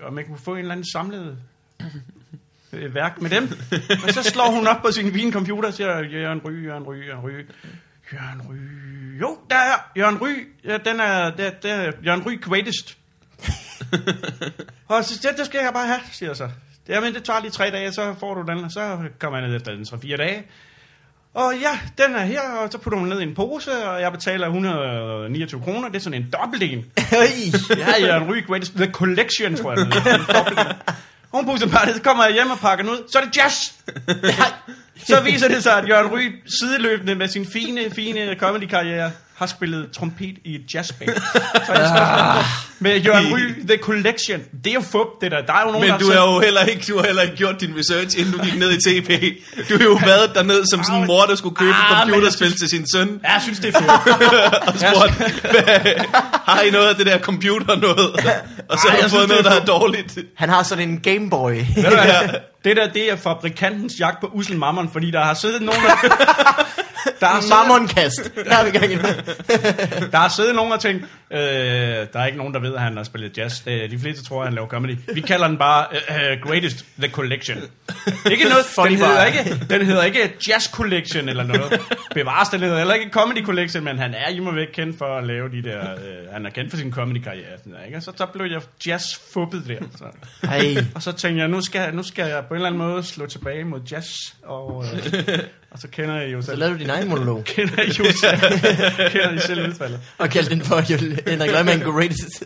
og 0.00 0.06
om 0.06 0.18
kunne 0.26 0.38
få 0.38 0.52
en 0.52 0.58
eller 0.58 0.72
anden 0.72 0.86
samlet 0.92 1.38
øh, 2.72 2.94
værk 2.94 3.20
med 3.20 3.30
dem. 3.30 3.48
Og 4.04 4.10
så 4.10 4.22
slår 4.22 4.50
hun 4.50 4.66
op 4.66 4.82
på 4.82 4.92
sin 4.92 5.14
vincomputer 5.14 5.68
og 5.68 5.74
siger, 5.74 6.02
Jørgen 6.02 6.40
Ry, 6.44 6.64
Jørgen 6.64 6.84
Ry, 6.84 7.06
Jørgen 7.06 7.24
Ry. 7.24 7.30
Jørgen 8.12 8.42
Ry. 8.48 8.54
Jo, 9.20 9.38
der 9.50 9.56
er 9.56 9.90
Jørgen 9.96 10.18
Ry. 10.18 10.48
Ja, 10.64 10.78
den 10.78 11.00
er, 11.00 11.30
der, 11.30 11.50
der 11.50 11.74
er 11.74 11.92
Jørgen 12.06 12.22
Ry 12.26 12.40
greatest. 12.40 12.98
og 14.88 15.04
så, 15.04 15.28
det, 15.28 15.38
det 15.38 15.46
skal 15.46 15.60
jeg 15.64 15.72
bare 15.72 15.86
have, 15.86 16.00
siger 16.12 16.30
jeg 16.30 16.36
så. 16.36 16.50
Jamen, 16.88 17.14
det 17.14 17.24
tager 17.24 17.40
lige 17.40 17.50
tre 17.50 17.70
dage, 17.70 17.92
så 17.92 18.14
får 18.20 18.34
du 18.34 18.52
den, 18.52 18.64
og 18.64 18.70
så 18.70 19.08
kommer 19.18 19.40
han 19.40 19.54
efter 19.54 19.72
den 19.72 19.82
3-4 19.82 20.16
dage. 20.16 20.44
Og 21.34 21.52
ja, 21.60 21.78
den 22.04 22.14
er 22.16 22.24
her, 22.24 22.40
og 22.40 22.72
så 22.72 22.78
putter 22.78 22.98
hun 22.98 23.08
ned 23.08 23.20
i 23.20 23.22
en 23.22 23.34
pose, 23.34 23.86
og 23.88 24.00
jeg 24.00 24.12
betaler 24.12 24.46
129 24.46 25.60
kroner. 25.60 25.88
Det 25.88 25.96
er 25.96 26.00
sådan 26.00 26.22
en 26.22 26.28
dobbelt 26.40 26.62
en. 26.62 26.84
Ja, 27.78 28.06
Jørgen 28.06 28.30
Ry 28.32 28.46
Greatest 28.46 28.72
The 28.76 28.90
Collection, 28.92 29.56
tror 29.56 29.70
jeg. 29.72 29.78
Den. 29.86 29.92
En 29.92 30.20
en. 30.20 30.66
Og 31.32 31.38
hun 31.44 31.46
puster 31.46 31.68
bare 31.68 31.86
ned, 31.86 31.94
så 31.94 32.02
kommer 32.02 32.24
jeg 32.24 32.32
hjem 32.34 32.50
og 32.50 32.58
pakker 32.58 32.84
den 32.84 32.92
ud. 32.92 32.98
Så 33.12 33.18
er 33.18 33.24
det 33.24 33.36
jazz! 33.36 33.54
Så 35.06 35.20
viser 35.20 35.48
det 35.48 35.62
sig, 35.62 35.78
at 35.78 35.88
Jørgen 35.88 36.12
Ry 36.12 36.32
sideløbende 36.46 37.14
med 37.14 37.28
sin 37.28 37.46
fine, 37.52 37.80
fine 37.94 38.34
comedy-karriere 38.38 39.10
har 39.36 39.46
spillet 39.46 39.90
trompet 39.92 40.34
i 40.44 40.54
et 40.54 40.74
jazzband. 40.74 41.10
Så 41.66 41.72
er 41.72 41.78
det 41.78 41.88
spørgsmål. 41.88 42.44
Med 42.84 43.00
Jørgen 43.00 43.26
Ry 43.34 43.40
The 43.68 43.76
Collection. 43.82 44.40
Det 44.64 44.70
er 44.70 44.74
jo 44.74 44.80
fup, 44.80 45.08
det 45.20 45.30
der. 45.30 45.40
Der 45.46 45.52
er 45.52 45.60
jo 45.66 45.70
nogen, 45.72 45.80
Men 45.80 45.90
der 45.90 45.98
du 45.98 46.10
har 46.12 46.32
jo 46.34 46.40
heller 46.40 46.62
ikke, 46.62 46.84
du 46.92 46.96
har 46.98 47.04
heller 47.06 47.22
ikke 47.22 47.36
gjort 47.36 47.60
din 47.60 47.74
research, 47.78 48.18
inden 48.20 48.32
du 48.32 48.44
gik 48.44 48.58
ned 48.58 48.70
i 48.72 48.76
TP. 48.86 49.10
Du 49.68 49.78
har 49.78 49.84
jo 49.84 49.98
været 50.04 50.30
derned 50.34 50.64
som 50.72 50.84
sådan 50.84 51.00
en 51.00 51.06
mor, 51.06 51.22
der 51.22 51.34
skulle 51.34 51.56
købe 51.56 51.70
Ah, 51.74 51.90
et 51.92 52.06
men 52.06 52.12
computerspil 52.14 52.48
jeg 52.48 52.56
til 52.56 52.68
sin 52.68 52.86
søn. 52.94 53.20
Ja, 53.24 53.32
jeg 53.32 53.42
synes, 53.42 53.58
det 53.58 53.74
er 53.74 53.78
fedt. 53.80 53.90
Og 54.68 54.74
spurgt, 54.78 55.12
"Hvad- 55.50 56.04
har 56.46 56.60
I 56.60 56.70
noget 56.70 56.88
af 56.88 56.94
det 56.96 57.06
der 57.06 57.18
computer 57.18 57.76
noget? 57.76 57.98
Og 58.70 58.78
så 58.78 58.88
Ej, 58.88 58.90
har 58.90 58.96
jeg 58.96 59.04
du 59.04 59.08
fået 59.08 59.10
synes, 59.10 59.28
noget, 59.28 59.30
det 59.30 59.44
der 59.44 59.50
er 59.50 59.60
er 59.60 59.64
dårligt. 59.64 60.18
Han 60.36 60.48
har 60.48 60.62
sådan 60.62 60.88
en 60.88 61.00
Gameboy. 61.00 61.52
Ved 61.52 61.84
du 61.84 61.90
hvad? 61.90 62.28
Det 62.64 62.76
der, 62.76 62.88
det 62.88 63.12
er 63.12 63.16
fabrikantens 63.16 63.94
jagt 64.00 64.20
på 64.20 64.26
usel 64.32 64.56
mammon, 64.56 64.90
fordi 64.92 65.10
der 65.10 65.20
har 65.24 65.34
siddet 65.34 65.62
nogen, 65.62 65.80
der... 65.82 66.08
Der 67.20 67.26
har, 67.26 67.40
siddet, 67.40 67.56
Mammonkast. 67.58 68.30
Der 68.48 68.56
er 68.56 68.64
vi 68.64 68.70
gang 68.78 68.92
i 68.92 68.96
der 70.12 70.16
har 70.18 70.28
siddet 70.28 70.54
nogen 70.54 70.72
og 70.72 70.80
tænkt, 70.80 71.04
øh, 71.32 71.38
der 71.38 72.06
er 72.14 72.26
ikke 72.26 72.38
nogen, 72.38 72.54
der 72.54 72.60
ved, 72.60 72.73
at 72.76 72.82
han 72.82 72.96
har 72.96 73.04
spillet 73.04 73.38
jazz. 73.38 73.64
De 73.64 73.98
fleste 73.98 74.24
tror, 74.24 74.40
at 74.40 74.46
han 74.46 74.54
laver 74.54 74.68
comedy. 74.68 74.96
Vi 75.14 75.20
kalder 75.20 75.48
den 75.48 75.58
bare 75.58 75.86
uh, 75.92 76.48
Greatest 76.48 76.86
The 76.98 77.10
Collection. 77.10 77.58
Ikke 78.30 78.44
noget, 78.44 78.64
den 78.64 78.74
Funny 78.74 78.96
hedder, 78.96 79.14
bare. 79.14 79.26
ikke, 79.28 79.66
den 79.70 79.86
hedder 79.86 80.02
ikke 80.04 80.34
Jazz 80.48 80.70
Collection 80.70 81.28
eller 81.28 81.42
noget. 81.44 81.80
Bevares, 82.14 82.48
den 82.48 82.60
hedder 82.60 82.78
heller 82.78 82.94
ikke 82.94 83.10
Comedy 83.10 83.44
Collection, 83.44 83.84
men 83.84 83.98
han 83.98 84.14
er 84.14 84.28
i 84.28 84.40
mig 84.40 84.54
væk 84.54 84.66
kendt 84.72 84.98
for 84.98 85.18
at 85.18 85.26
lave 85.26 85.48
de 85.50 85.62
der... 85.62 85.92
Øh, 85.92 86.32
han 86.32 86.46
er 86.46 86.50
kendt 86.50 86.70
for 86.70 86.76
sin 86.76 86.92
comedy-karriere. 86.92 87.58
Sådan 87.58 87.72
der, 87.72 87.84
ikke? 87.84 87.96
Og 87.96 88.02
så, 88.02 88.12
så 88.16 88.26
blev 88.26 88.46
jeg 88.46 88.60
jazz-fubbet 88.86 89.68
der. 89.68 89.78
Så. 89.96 90.04
Ej. 90.42 90.76
Og 90.94 91.02
så 91.02 91.12
tænkte 91.12 91.40
jeg, 91.40 91.48
nu 91.48 91.60
skal, 91.60 91.94
nu 91.94 92.02
skal 92.02 92.28
jeg 92.28 92.44
på 92.48 92.54
en 92.54 92.56
eller 92.56 92.66
anden 92.66 92.82
måde 92.82 93.02
slå 93.02 93.26
tilbage 93.26 93.64
mod 93.64 93.80
jazz. 93.90 94.08
Og, 94.42 94.84
øh, 94.94 95.38
og 95.74 95.80
så 95.80 95.88
kender 95.88 96.14
jeg 96.14 96.32
jo 96.32 96.40
Så 96.40 96.46
selv, 96.46 96.58
lavede 96.58 96.74
du 96.74 96.80
din 96.80 96.90
egen 96.90 97.08
monolog. 97.08 97.44
kender 97.54 97.74
jeg 97.76 97.98
jo 97.98 98.04
selv, 98.04 98.40
kender 99.12 99.32
I 99.32 99.38
selv 99.38 99.68
udfaldet. 99.68 100.00
Og 100.18 100.30
kaldte 100.30 100.50
den 100.50 100.62
for 100.62 100.80
Henrik 101.30 101.50
Løgman 101.50 101.80
Greatest. 101.80 102.44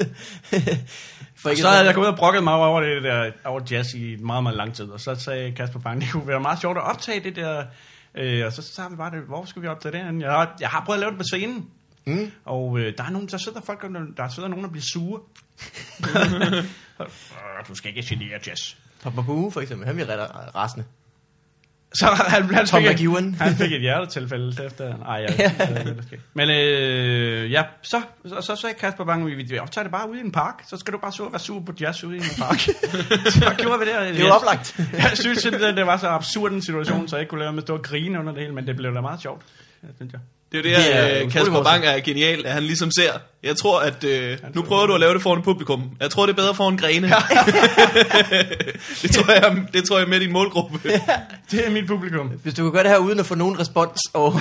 For 1.42 1.50
ikke 1.50 1.62
Så 1.62 1.68
havde 1.68 1.85
jeg 1.85 1.94
gået 1.94 2.04
ud 2.04 2.11
og 2.11 2.16
brokket 2.16 2.44
mig 2.44 2.54
over 2.54 2.80
det 2.80 3.02
der 3.02 3.30
over 3.44 3.61
jazz 3.70 3.94
i 3.94 4.16
meget, 4.16 4.42
meget 4.42 4.56
lang 4.56 4.75
tid. 4.75 4.85
Og 4.85 5.00
så 5.00 5.14
sagde 5.14 5.52
Kasper 5.52 5.80
Bang, 5.80 6.00
det 6.00 6.11
kunne 6.12 6.26
være 6.26 6.40
meget 6.40 6.61
sjovt 6.61 6.76
at 6.78 6.82
optage 6.85 7.20
det 7.20 7.37
der. 7.37 7.64
Øh, 8.14 8.47
og 8.47 8.52
så 8.52 8.62
sagde 8.62 8.90
vi 8.90 8.97
bare, 8.97 9.11
det, 9.11 9.20
hvor 9.20 9.44
skal 9.44 9.62
vi 9.62 9.66
optage 9.66 9.92
det? 9.92 10.20
Jeg 10.20 10.30
har, 10.30 10.56
jeg 10.61 10.68
har 10.68 10.82
prøvet 10.85 10.97
at 10.97 11.00
lave 11.00 11.11
det 11.11 11.18
på 11.18 11.25
scenen. 11.25 11.66
Mm. 12.04 12.32
Og 12.44 12.78
øh, 12.78 12.92
der 12.99 13.04
er 13.04 13.11
nogen, 13.11 13.28
der 13.28 13.38
sidder 13.38 13.61
folk, 13.61 13.82
der, 13.82 13.88
der 14.16 14.28
sidder 14.28 14.49
nogen, 14.49 14.64
der 14.64 14.70
bliver 14.70 14.85
sure. 14.92 15.20
Du 17.68 17.75
skal 17.75 17.97
ikke 17.97 18.08
genere 18.08 18.40
jazz. 18.47 18.75
Papa 19.02 19.20
Boo, 19.20 19.50
for 19.50 19.61
eksempel. 19.61 19.87
Han 19.87 19.97
bliver 19.97 20.08
ret 20.08 20.54
rasende. 20.54 20.85
Så 21.95 22.07
han, 22.28 22.54
han, 22.54 22.66
Tom 22.66 22.83
fik, 22.83 22.90
McEwan. 22.90 23.25
et, 23.25 23.35
han 23.35 23.54
fik 23.57 23.73
et 23.73 23.80
hjertetilfælde 23.80 24.64
efter. 24.64 24.95
Ej, 25.04 25.14
jeg, 25.14 25.35
jeg, 25.38 25.54
jeg, 25.59 25.87
jeg, 25.87 26.18
Men 26.35 26.50
øh, 26.50 27.52
ja, 27.52 27.64
så, 27.83 28.02
så, 28.26 28.40
så 28.40 28.57
sagde 28.57 28.75
Kasper 28.75 29.04
Bang, 29.04 29.26
vi, 29.26 29.59
optager 29.59 29.83
det 29.83 29.92
bare 29.92 30.11
ude 30.11 30.18
i 30.18 30.23
en 30.25 30.33
park. 30.33 30.64
Så 30.68 30.76
skal 30.76 30.92
du 30.92 30.99
bare 30.99 31.12
så 31.12 31.28
være 31.28 31.38
sur 31.38 31.61
på 31.61 31.73
jazz 31.80 32.04
ude 32.04 32.16
i 32.16 32.18
en 32.18 32.25
park. 32.38 32.59
så 33.40 33.54
gjorde 33.59 33.78
vi 33.78 33.85
det. 33.85 33.97
og 33.99 34.04
Det 34.04 34.21
jo 34.21 34.28
oplagt. 34.28 34.80
jeg 34.92 35.11
synes 35.14 35.38
simpelthen, 35.38 35.76
det 35.76 35.87
var 35.87 35.97
så 35.97 36.09
absurd 36.09 36.52
en 36.52 36.62
situation, 36.62 37.09
så 37.09 37.16
jeg 37.16 37.21
ikke 37.23 37.30
kunne 37.30 37.40
lade 37.40 37.52
med 37.52 37.62
at 37.62 37.66
stå 37.66 37.75
og 37.75 37.83
grine 37.83 38.21
under 38.21 38.33
det 38.33 38.42
hele, 38.42 38.54
men 38.54 38.66
det 38.66 38.76
blev 38.76 38.95
da 38.95 39.00
meget 39.00 39.21
sjovt, 39.21 39.42
ja, 39.83 39.88
synes 39.97 40.12
jeg. 40.12 40.21
Det 40.52 40.67
er 40.67 40.71
jo 40.71 40.76
det, 40.76 40.85
Det 40.87 40.97
er 40.97 41.00
at 41.02 41.25
øh, 41.25 41.31
Kasper. 41.33 41.62
Bang 41.62 41.85
er 41.85 42.00
genial, 42.00 42.47
at 42.47 42.52
han 42.52 42.62
ligesom 42.62 42.90
ser. 42.90 43.12
Jeg 43.43 43.57
tror, 43.57 43.81
at 43.81 44.05
øh, 44.05 44.38
nu 44.55 44.62
prøver 44.62 44.87
du 44.87 44.95
at 44.95 45.00
lave 45.00 45.14
det 45.14 45.23
foran 45.23 45.43
publikum. 45.43 45.90
Jeg 46.00 46.11
tror, 46.11 46.26
det 46.26 46.33
er 46.33 46.37
bedre 46.37 46.55
foran 46.55 46.76
grene. 46.76 47.07
det, 49.02 49.11
tror 49.11 49.33
jeg, 49.33 49.62
det 49.73 49.85
tror 49.85 49.97
jeg 49.99 50.05
er 50.05 50.09
med 50.09 50.21
din 50.21 50.33
målgruppe. 50.33 50.78
Det 51.50 51.67
er 51.67 51.71
mit 51.71 51.87
publikum. 51.87 52.28
Hvis 52.43 52.55
du 52.55 52.62
kan 52.62 52.73
gøre 52.73 52.83
det 52.83 52.90
her 52.90 52.99
uden 52.99 53.19
at 53.21 53.26
få 53.26 53.35
nogen 53.35 53.59
respons, 53.61 53.99
og 54.14 54.35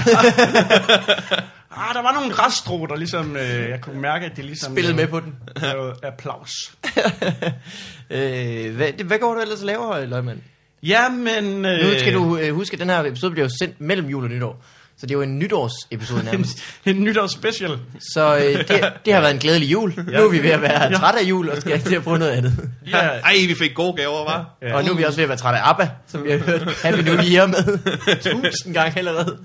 Ah, 1.80 1.94
der 1.96 2.02
var 2.02 2.14
nogle 2.14 2.32
græsstrå, 2.34 2.86
der 2.86 2.96
ligesom, 2.96 3.36
øh, 3.38 3.70
jeg 3.70 3.82
kunne 3.82 4.02
mærke, 4.02 4.26
at 4.26 4.38
de 4.38 4.42
ligesom... 4.42 4.74
spillede 4.74 4.96
med 4.96 5.08
på 5.08 5.20
den. 5.20 5.36
lavede 5.62 5.94
applaus. 6.04 6.50
øh, 8.10 8.76
hvad, 8.76 8.92
det- 8.98 9.06
hvad 9.06 9.20
går 9.20 9.34
du 9.34 9.40
ellers 9.42 9.60
og 9.60 9.66
laver, 9.66 10.06
Løgman? 10.06 10.42
Ja, 10.84 11.10
men... 11.10 11.66
Øh, 11.66 11.84
Nu 11.86 12.00
skal 12.00 12.14
du 12.14 12.38
øh, 12.38 12.56
huske, 12.56 12.74
at 12.74 12.80
den 12.80 12.90
her 12.90 13.04
episode 13.04 13.32
bliver 13.32 13.46
jo 13.46 13.52
sendt 13.60 13.82
mellem 13.82 14.08
jul 14.08 14.24
og 14.24 14.30
nytår. 14.30 14.64
Så 15.00 15.06
det 15.06 15.12
er 15.12 15.16
jo 15.16 15.22
en 15.22 15.40
nytårsepisode 15.40 16.24
nærmest. 16.32 16.64
En 16.86 17.04
nytårsspecial. 17.04 17.80
Så 18.14 18.38
øh, 18.38 18.68
det, 18.68 18.68
det 19.06 19.14
har 19.14 19.22
været 19.22 19.34
en 19.34 19.40
glædelig 19.40 19.72
jul. 19.72 19.94
Nu 19.98 20.04
er 20.26 20.30
vi 20.30 20.44
ved 20.44 20.50
at 20.50 20.62
være 20.62 20.84
Ja. 20.84 20.94
trætte 20.98 21.20
af 21.20 21.24
jul, 21.24 21.50
og 21.50 21.58
skal 21.62 21.82
til 21.82 21.96
at 21.96 22.04
prøve 22.04 22.18
noget 22.20 22.32
andet. 22.32 22.70
Ja, 22.88 22.98
Ej, 22.98 23.34
vi 23.48 23.56
fik 23.60 23.74
gode 23.76 23.94
gaver, 23.94 24.24
var. 24.26 24.58
Ja. 24.62 24.76
Og 24.76 24.84
nu 24.84 24.92
er 24.92 24.96
vi 24.96 25.04
også 25.04 25.16
ved 25.18 25.24
at 25.24 25.30
være 25.30 25.38
trætte 25.38 25.60
af 25.60 25.70
ABBA, 25.70 25.90
som 26.08 26.24
vi 26.24 26.32
har 26.32 26.38
hørt 26.38 26.62
Happy 26.84 27.00
New 27.00 27.16
Year 27.16 27.48
med 27.48 28.22
tusind 28.52 28.74
gange 28.74 28.98
allerede. 28.98 29.38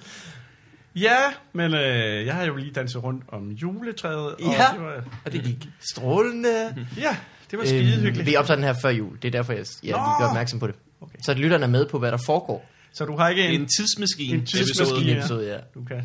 ja 0.96 1.16
men 1.52 1.74
øh, 1.74 2.26
jeg 2.26 2.34
har 2.34 2.44
jo 2.44 2.56
lige 2.56 2.72
danset 2.72 3.02
rundt 3.02 3.24
om 3.28 3.48
juletræet. 3.50 4.16
Og 4.34 4.40
Ja. 4.40 4.46
det 4.74 4.80
var, 4.82 4.92
Og 5.24 5.32
det 5.32 5.42
gik 5.42 5.68
strålende. 5.92 6.74
ja, 6.96 7.16
det 7.50 7.58
var 7.58 7.64
skide 7.64 7.92
Øhm, 7.94 8.02
hyggeligt. 8.02 8.26
Vi 8.26 8.36
optager 8.36 8.56
den 8.56 8.64
her 8.64 8.74
før 8.82 8.88
jul. 8.90 9.16
Det 9.22 9.28
er 9.28 9.32
derfor, 9.32 9.52
jeg, 9.52 9.58
jeg 9.58 9.66
lige 9.82 9.94
gør 10.20 10.26
opmærksom 10.28 10.58
på 10.60 10.66
det. 10.66 10.74
Okay. 11.00 11.16
Så 11.24 11.34
lytterne 11.34 11.64
er 11.64 11.68
med 11.68 11.86
på, 11.86 11.98
hvad 11.98 12.12
der 12.12 12.18
foregår 12.26 12.68
Så 12.92 13.04
du 13.04 13.16
har 13.16 13.28
ikke 13.28 13.48
en... 13.48 13.60
En 13.60 13.68
tidsmaskine. 13.76 14.38
En 14.38 14.46
tidsmaskine. 14.46 15.18
episode, 15.18 15.46
ja. 15.46 15.58
Du 15.74 15.84
kan. 15.84 16.04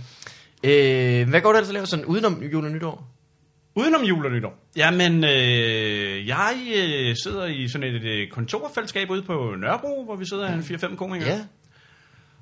Øh, 0.64 1.30
hvad 1.30 1.42
går 1.42 1.52
du 1.52 1.58
ellers 1.58 1.70
at 1.70 1.74
lave 1.74 1.86
sådan 1.86 2.06
udenom 2.06 2.44
jul 2.44 2.66
og 2.66 2.72
nytår? 2.72 3.08
Udenom 3.76 4.04
jul 4.04 4.26
og 4.26 4.32
nytår. 4.32 4.68
Jamen, 4.76 5.24
øh, 5.24 6.28
jeg 6.28 6.58
øh, 6.76 7.16
sidder 7.24 7.46
i 7.46 7.68
sådan 7.68 7.96
et 7.96 8.04
øh, 8.04 8.30
kontorfællesskab 8.30 9.10
ude 9.10 9.22
på 9.22 9.56
Nørrebro, 9.58 10.04
hvor 10.06 10.16
vi 10.16 10.26
sidder 10.26 10.54
en 10.54 10.60
4-5 10.60 10.96
komikere. 10.96 11.30
Ja. 11.30 11.46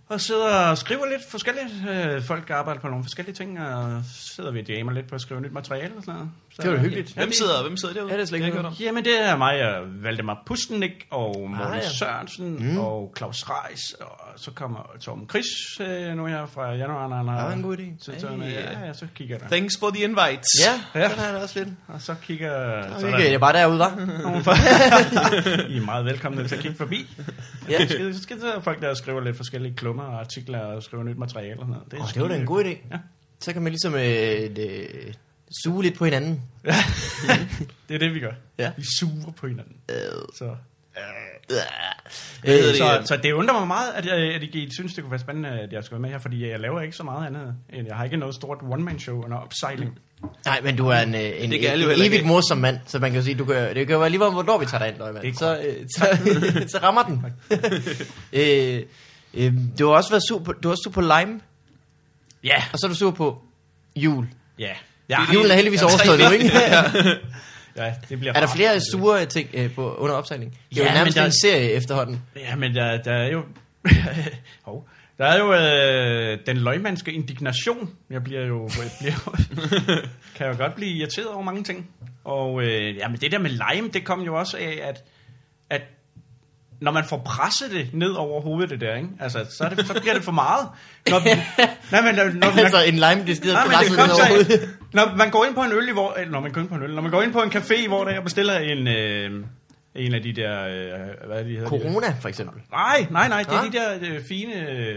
Og 0.07 0.21
sidder 0.21 0.69
og 0.69 0.77
skriver 0.77 1.05
lidt 1.05 1.29
forskelligt. 1.29 1.67
Øh, 1.89 2.23
folk 2.23 2.49
arbejder 2.49 2.81
på 2.81 2.87
nogle 2.87 3.03
forskellige 3.03 3.35
ting, 3.35 3.59
og 3.59 4.01
sidder 4.13 4.51
vi 4.51 4.59
og 4.59 4.65
jammer 4.69 4.93
lidt 4.93 5.07
på 5.07 5.15
at 5.15 5.21
skrive 5.21 5.41
nyt 5.41 5.51
materiale 5.51 5.93
og 5.97 6.03
sådan 6.03 6.13
noget. 6.13 6.31
Så, 6.55 6.61
Det 6.61 6.71
var 6.71 6.77
hyggeligt. 6.77 7.13
Hvem 7.13 7.31
sidder, 7.31 7.61
hvem 7.63 7.77
sidder 7.77 7.93
derude? 7.93 8.11
Ja, 8.11 8.17
det 8.17 8.21
er 8.21 8.27
slet 8.27 8.45
ikke 8.45 8.51
hørt 8.61 8.79
Jamen, 8.79 9.05
det 9.05 9.21
er 9.21 9.37
mig 9.37 9.63
og 9.77 9.85
Valdemar 10.03 10.43
Pustenik 10.45 11.07
og 11.11 11.35
Morten 11.39 11.55
Ah, 11.55 11.71
ah, 11.71 11.77
ja. 11.83 11.89
Sørensen 11.89 12.71
mm. 12.71 12.77
og 12.77 13.13
Claus 13.17 13.43
Reis. 13.49 13.93
Og 13.93 14.19
så 14.35 14.51
kommer 14.51 14.89
Torben 15.01 15.29
Chris 15.29 15.45
øh, 15.81 16.15
nu 16.17 16.25
her 16.25 16.45
fra 16.45 16.71
januar. 16.73 17.07
Har- 17.07 17.23
Det 17.23 17.43
var 17.45 17.51
en 17.51 17.61
god 17.61 17.77
idé. 17.77 17.83
Så, 17.99 18.11
så, 18.17 18.27
Ej. 18.27 18.35
ja, 18.49 18.85
ja, 18.87 18.93
så 18.93 19.07
kigger 19.15 19.37
der. 19.37 19.47
Thanks 19.47 19.77
for 19.79 19.89
the 19.89 20.03
invites. 20.03 20.47
Ja, 20.65 21.01
Ja. 21.01 21.07
den 21.07 21.17
da 21.17 21.37
også 21.41 21.59
lidt. 21.59 21.69
Og 21.87 22.01
så 22.01 22.15
kigger... 22.23 22.83
Så 22.93 22.99
Så 22.99 23.07
er 23.07 23.11
er 23.11 23.17
der 23.17 23.29
jeg 23.31 23.39
bare 23.39 23.53
derude, 23.53 23.79
fra... 24.45 24.53
I 25.73 25.77
er 25.77 25.85
meget 25.85 26.05
velkomne 26.05 26.47
til 26.47 26.55
at 26.55 26.61
kigge 26.61 26.77
forbi. 26.77 27.07
Ja. 27.69 27.79
Så 27.87 27.93
skal, 27.93 28.13
så 28.15 28.21
skal 28.21 28.41
der 28.41 28.59
folk, 28.59 28.81
der 28.81 28.93
skriver 28.93 29.21
lidt 29.21 29.37
forskellige 29.37 29.75
klummer 29.75 30.03
og 30.03 30.19
artikler 30.19 30.59
og 30.59 30.83
skriver 30.83 31.03
nyt 31.03 31.17
materiale 31.17 31.59
og 31.59 31.65
sådan 31.67 31.81
noget. 31.91 32.03
Åh, 32.07 32.13
det 32.13 32.21
var 32.21 32.27
da 32.27 32.35
en 32.35 32.45
god 32.45 32.63
idé. 32.63 32.67
Ja. 32.91 32.97
Så 33.39 33.53
kan 33.53 33.61
man 33.61 33.71
ligesom 33.71 33.93
øh, 33.95 34.49
øh, 34.59 35.13
suge 35.63 35.83
lidt 35.83 35.97
på 35.97 36.05
hinanden. 36.05 36.41
Det 37.89 37.95
er 37.95 37.99
det, 37.99 38.13
vi 38.13 38.19
gør. 38.19 38.31
Ja. 38.57 38.71
Vi 38.77 38.83
suger 38.99 39.31
på 39.37 39.47
hinanden. 39.47 39.75
Øh, 39.89 39.95
Så, 40.37 40.45
øh, 40.45 40.51
det? 42.53 42.77
så, 42.77 43.01
så 43.05 43.17
det 43.23 43.31
undrer 43.31 43.59
mig 43.59 43.67
meget, 43.67 43.91
at, 43.95 44.05
jeg, 44.05 44.35
at 44.35 44.43
I 44.43 44.69
synes, 44.75 44.93
det 44.93 45.03
kunne 45.03 45.11
være 45.11 45.19
spændende, 45.19 45.49
at 45.49 45.73
jeg 45.73 45.83
skal 45.83 45.95
være 45.95 46.01
med 46.01 46.09
her, 46.09 46.17
fordi 46.17 46.47
jeg 46.49 46.59
laver 46.59 46.81
ikke 46.81 46.95
så 46.95 47.03
meget 47.03 47.27
andet. 47.27 47.55
end 47.73 47.87
Jeg 47.87 47.95
har 47.95 48.03
ikke 48.03 48.17
noget 48.17 48.35
stort 48.35 48.57
one-man-show 48.61 49.23
under 49.23 49.37
opsejling. 49.37 49.99
Nej, 50.45 50.61
men 50.61 50.75
du 50.77 50.87
er 50.87 50.97
en, 50.99 51.15
øh, 51.15 51.21
en, 51.21 51.51
Det 51.51 51.73
en 51.73 51.79
heller 51.79 52.05
evigt 52.05 52.25
morsom 52.25 52.57
mand, 52.57 52.79
så 52.85 52.99
man 52.99 53.11
kan 53.11 53.19
jo 53.19 53.23
sige, 53.25 53.35
du 53.37 53.45
kan, 53.45 53.55
det 53.75 53.87
kan 53.87 53.93
jo 53.93 53.99
være 53.99 54.09
lige 54.09 54.17
meget, 54.19 54.33
hvornår 54.33 54.57
vi 54.57 54.65
tager 54.65 54.79
dig 54.79 54.87
ind, 54.89 54.97
Løgman. 54.97 55.21
Det 55.23 55.37
Så, 55.39 55.57
øh, 55.57 55.85
så, 55.97 56.17
så 56.71 56.77
rammer 56.83 57.03
den. 57.03 57.25
øh, 58.39 58.83
øh, 59.33 59.53
du 59.79 59.87
har 59.87 59.95
også 59.95 60.09
været 60.09 60.23
sur 60.27 60.39
på, 60.39 60.51
du 60.51 60.67
har 60.67 60.71
også 60.71 60.81
sur 60.83 60.91
på 60.91 61.01
Lime, 61.01 61.39
Ja. 62.43 62.63
og 62.73 62.79
så 62.79 62.87
er 62.87 62.89
du 62.89 62.95
sur 62.95 63.11
på 63.11 63.41
jul. 63.95 64.27
Ja. 64.59 64.73
Ja, 65.09 65.17
Julen 65.33 65.51
er 65.51 65.55
heldigvis 65.55 65.81
overstået 65.81 66.19
nu, 66.19 66.29
ikke? 66.29 66.51
Ja, 67.77 67.93
det 68.09 68.19
bliver 68.19 68.33
er 68.33 68.39
der 68.39 68.47
flere 68.47 68.79
sure 68.91 69.25
ting 69.25 69.49
øh, 69.53 69.73
på, 69.73 69.95
under 69.95 70.15
opsejling? 70.15 70.57
Det 70.69 70.79
er 70.79 70.83
Ja, 70.83 70.89
jo 70.89 70.95
nærmest 70.97 71.17
der- 71.17 71.25
en 71.25 71.31
serie 71.41 71.71
efterhånden. 71.71 72.21
Ja, 72.35 72.55
men 72.55 72.75
der, 72.75 73.01
der 73.03 73.11
er 73.13 73.27
jo... 73.31 73.43
Hov. 74.65 74.87
Der 75.17 75.25
er 75.25 75.37
jo 75.39 75.53
øh, 75.53 76.39
den 76.45 76.57
løgmandske 76.57 77.11
indignation. 77.11 77.89
Jeg 78.09 78.23
bliver 78.23 78.45
jo... 78.45 78.69
Jeg 78.77 78.91
bliver 78.99 79.37
kan 80.37 80.47
jo 80.47 80.57
godt 80.57 80.75
blive 80.75 80.91
irriteret 80.91 81.27
over 81.27 81.43
mange 81.43 81.63
ting. 81.63 81.87
Og 82.23 82.63
øh, 82.63 82.95
jamen, 82.97 83.17
det 83.21 83.31
der 83.31 83.37
med 83.39 83.49
lime, 83.49 83.89
det 83.93 84.05
kom 84.05 84.21
jo 84.21 84.35
også 84.39 84.57
af, 84.57 84.79
at, 84.83 85.03
at 85.69 85.81
når 86.81 86.91
man 86.91 87.03
får 87.05 87.17
presset 87.25 87.71
det 87.71 87.89
ned 87.93 88.11
over 88.11 88.41
hovedet, 88.41 88.69
det 88.69 88.81
der, 88.81 88.95
ikke? 88.95 89.07
Altså, 89.19 89.45
så, 89.57 89.63
er 89.63 89.69
det, 89.69 89.87
så 89.87 89.93
bliver 90.01 90.13
det 90.13 90.23
for 90.23 90.31
meget. 90.31 90.67
Når, 91.09 91.19
nej, 91.91 92.01
men, 92.01 92.15
når, 92.15 92.23
når, 92.53 92.59
altså 92.63 92.83
en 92.83 92.93
lime, 92.93 93.05
det 93.25 93.27
men 93.27 93.27
det 93.27 93.57
presset 93.67 93.97
ned 93.97 94.09
over 94.09 94.27
hovedet. 94.27 94.69
Når 94.95 95.15
man 95.15 95.31
går 95.31 95.45
ind 95.45 95.55
på 95.55 95.61
en 95.61 95.71
øl, 95.71 95.89
i 95.89 95.91
hvor, 95.91 96.19
øh, 96.19 96.31
når 96.31 96.39
man 96.39 96.51
går 96.51 96.61
ind 96.61 96.69
på 96.69 96.75
en 96.75 96.83
øl, 96.83 96.95
når 96.95 97.01
man 97.01 97.11
går 97.11 97.21
ind 97.21 97.33
på 97.33 97.41
en 97.41 97.49
café, 97.51 97.87
hvor 97.87 98.03
der 98.03 98.11
jeg 98.11 98.23
bestiller 98.23 98.59
en, 98.59 98.87
øh, 98.87 99.45
en 99.95 100.13
af 100.13 100.21
de 100.21 100.33
der, 100.33 100.65
øh, 100.65 101.27
hvad 101.27 101.39
er 101.39 101.43
de 101.43 101.49
hedder? 101.49 101.69
de 101.69 101.77
der? 101.77 101.89
Corona, 101.89 102.15
for 102.19 102.29
eksempel. 102.29 102.61
Nej, 102.71 103.07
nej, 103.11 103.27
nej, 103.27 103.41
det 103.43 103.53
er 103.53 103.61
Nå? 103.61 103.67
de 103.67 103.77
der 103.77 104.15
øh, 104.15 104.21
fine, 104.23 104.69
øh, 104.69 104.95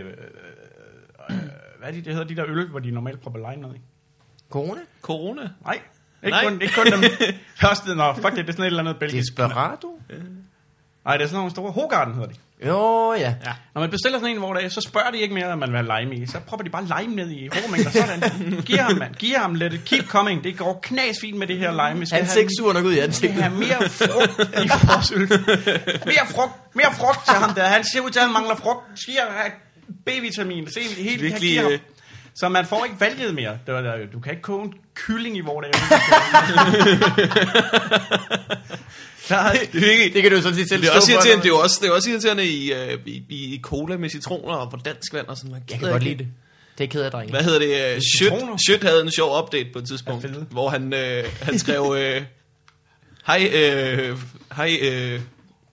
øh, 1.30 1.36
hvad 1.78 1.88
er 1.88 1.92
de, 1.92 1.96
det 1.96 2.12
hedder, 2.12 2.24
de 2.24 2.36
der 2.36 2.44
øl, 2.48 2.68
hvor 2.68 2.78
de 2.78 2.90
normalt 2.90 3.20
propper 3.20 3.50
lime 3.50 3.66
ned 3.68 3.74
i. 3.74 3.80
Corona? 4.50 4.80
Corona? 5.02 5.42
Nej, 5.64 5.78
ikke, 6.22 6.30
Nej. 6.30 6.44
Kun, 6.44 6.62
ikke 6.62 6.74
kun 6.74 6.86
dem. 6.86 7.10
Første, 7.62 7.94
nå, 7.94 8.12
fuck 8.14 8.36
det, 8.36 8.36
det 8.36 8.48
er 8.48 8.52
sådan 8.52 8.62
et 8.62 8.66
eller 8.66 8.80
andet 8.80 8.98
belgisk. 8.98 9.32
Desperado? 9.36 10.00
Nej, 11.08 11.16
det 11.16 11.24
er 11.24 11.28
sådan 11.28 11.36
nogle 11.38 11.50
store, 11.50 11.72
Hogarden 11.72 12.14
hedder 12.14 12.28
de. 12.28 12.34
Jo, 12.66 13.12
ja. 13.12 13.18
Ja. 13.20 13.52
Når 13.74 13.80
man 13.80 13.90
bestiller 13.90 14.18
sådan 14.18 14.34
en, 14.34 14.38
hvor 14.38 14.54
er, 14.54 14.68
så 14.68 14.80
spørger 14.80 15.10
de 15.10 15.18
ikke 15.18 15.34
mere, 15.34 15.46
om 15.52 15.58
man 15.58 15.72
vil 15.72 15.78
have 15.86 16.00
lime 16.00 16.14
i. 16.16 16.26
Så 16.26 16.38
propper 16.46 16.64
de 16.64 16.70
bare 16.70 17.00
lime 17.00 17.14
ned 17.16 17.30
i 17.30 17.48
hårdmængder. 17.52 17.90
Sådan. 17.90 18.62
Giv 18.66 18.76
ham, 18.78 18.96
mand. 18.98 19.14
Giv 19.14 19.34
ham, 19.36 19.54
it 19.54 19.80
keep 19.84 20.06
coming. 20.06 20.44
Det 20.44 20.56
går 20.58 20.78
knas 20.82 21.16
fint 21.20 21.38
med 21.38 21.46
det 21.46 21.58
her 21.58 21.70
lime. 21.70 22.00
Vi 22.00 22.06
Han 22.12 22.26
ser 22.26 22.40
ikke 22.40 22.52
sur 22.58 22.72
nok 22.72 22.84
ud 22.84 22.92
i 22.92 22.94
Vi 22.94 23.00
ansigtet. 23.00 23.42
have 23.42 23.54
mere 23.54 23.88
frugt 23.88 24.54
i 24.64 24.68
vores 24.86 25.12
øl. 25.12 25.28
Mere 26.06 26.26
frugt, 26.30 26.52
mere 26.74 26.92
frugt 26.92 27.24
til 27.24 27.34
ham 27.34 27.54
der. 27.54 27.64
Han 27.64 27.84
ser 27.84 28.00
ud 28.00 28.10
til, 28.10 28.18
at 28.18 28.24
han 28.24 28.32
mangler 28.32 28.56
frugt. 28.56 28.80
Have 29.18 29.52
B-vitamin. 30.06 30.70
Se, 30.72 30.80
helt 31.02 31.22
Virkelig, 31.22 31.58
øh, 31.70 31.78
Så 32.36 32.48
man 32.48 32.66
får 32.66 32.84
ikke 32.84 33.00
valget 33.00 33.34
mere. 33.34 33.58
Det 33.66 33.74
var, 33.74 33.80
der- 33.80 34.06
du 34.12 34.20
kan 34.20 34.32
ikke 34.32 34.42
koge 34.42 34.64
en 34.64 34.72
kylling 34.94 35.36
i 35.36 35.40
hvor 35.40 35.60
det 35.60 35.70
er, 39.36 39.52
Det 39.72 39.82
ikke... 39.82 40.14
Det 40.14 40.22
kan 40.22 40.32
du 40.32 40.42
sådan 40.42 40.58
set 40.58 40.68
selv 40.68 40.82
Det 40.82 40.88
er, 40.88 40.94
også 40.94 41.06
stå 41.06 41.12
for, 41.12 41.26
irriterende, 41.26 41.42
det, 41.42 41.48
er 41.48 41.54
jo 41.54 41.58
også, 41.58 41.78
det 41.82 41.88
er 41.88 41.92
også 41.92 42.10
irriterende 42.10 42.46
i, 42.46 42.72
øh, 42.72 42.98
i, 43.06 43.22
i, 43.28 43.60
cola 43.62 43.96
med 43.96 44.10
citroner 44.10 44.54
og 44.54 44.70
på 44.70 44.78
dansk 44.84 45.14
vand 45.14 45.26
og 45.26 45.36
sådan 45.36 45.50
noget. 45.50 45.62
Jeg 45.70 45.80
kan 45.80 45.90
godt 45.90 46.02
lide 46.02 46.18
det. 46.18 46.28
Det 46.78 46.84
er 46.84 46.88
ked 46.88 47.02
af, 47.02 47.10
drenge. 47.10 47.30
Hvad 47.30 47.42
hedder 47.42 47.58
det? 47.58 48.02
Citroner? 48.18 48.56
Shit, 48.56 48.68
Shit 48.68 48.84
havde 48.84 49.02
en 49.02 49.10
sjov 49.10 49.42
update 49.42 49.68
på 49.72 49.78
et 49.78 49.88
tidspunkt, 49.88 50.26
hvor 50.50 50.68
han, 50.68 50.94
øh, 50.94 51.24
han 51.42 51.58
skrev, 51.58 51.96
øh, 51.98 52.22
hej, 53.26 53.50
øh, 53.54 54.18
hej 54.56 54.78
øh, 54.80 55.20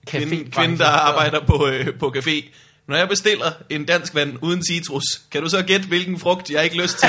kvinde, 0.06 0.50
kvinde, 0.50 0.78
der 0.78 0.86
arbejder 0.86 1.40
på, 1.46 1.68
øh, 1.68 1.98
på 1.98 2.14
café. 2.16 2.44
Når 2.88 2.96
jeg 2.96 3.08
bestiller 3.08 3.52
en 3.70 3.84
dansk 3.84 4.14
vand 4.14 4.38
uden 4.42 4.64
citrus, 4.64 5.02
kan 5.30 5.42
du 5.42 5.48
så 5.48 5.62
gætte, 5.62 5.86
hvilken 5.86 6.18
frugt 6.18 6.50
jeg 6.50 6.64
ikke 6.64 6.82
lyst 6.82 6.98
til? 6.98 7.08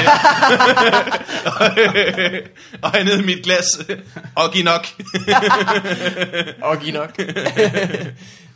og, 1.46 1.77
øh, 1.79 2.41
og 2.81 2.91
jeg 2.93 3.19
i 3.19 3.25
mit 3.25 3.43
glas. 3.43 3.65
Og 4.36 4.51
giv 4.53 4.63
nok. 4.63 4.86
Og 6.62 6.79
giv 6.79 6.93
nok. 6.93 7.17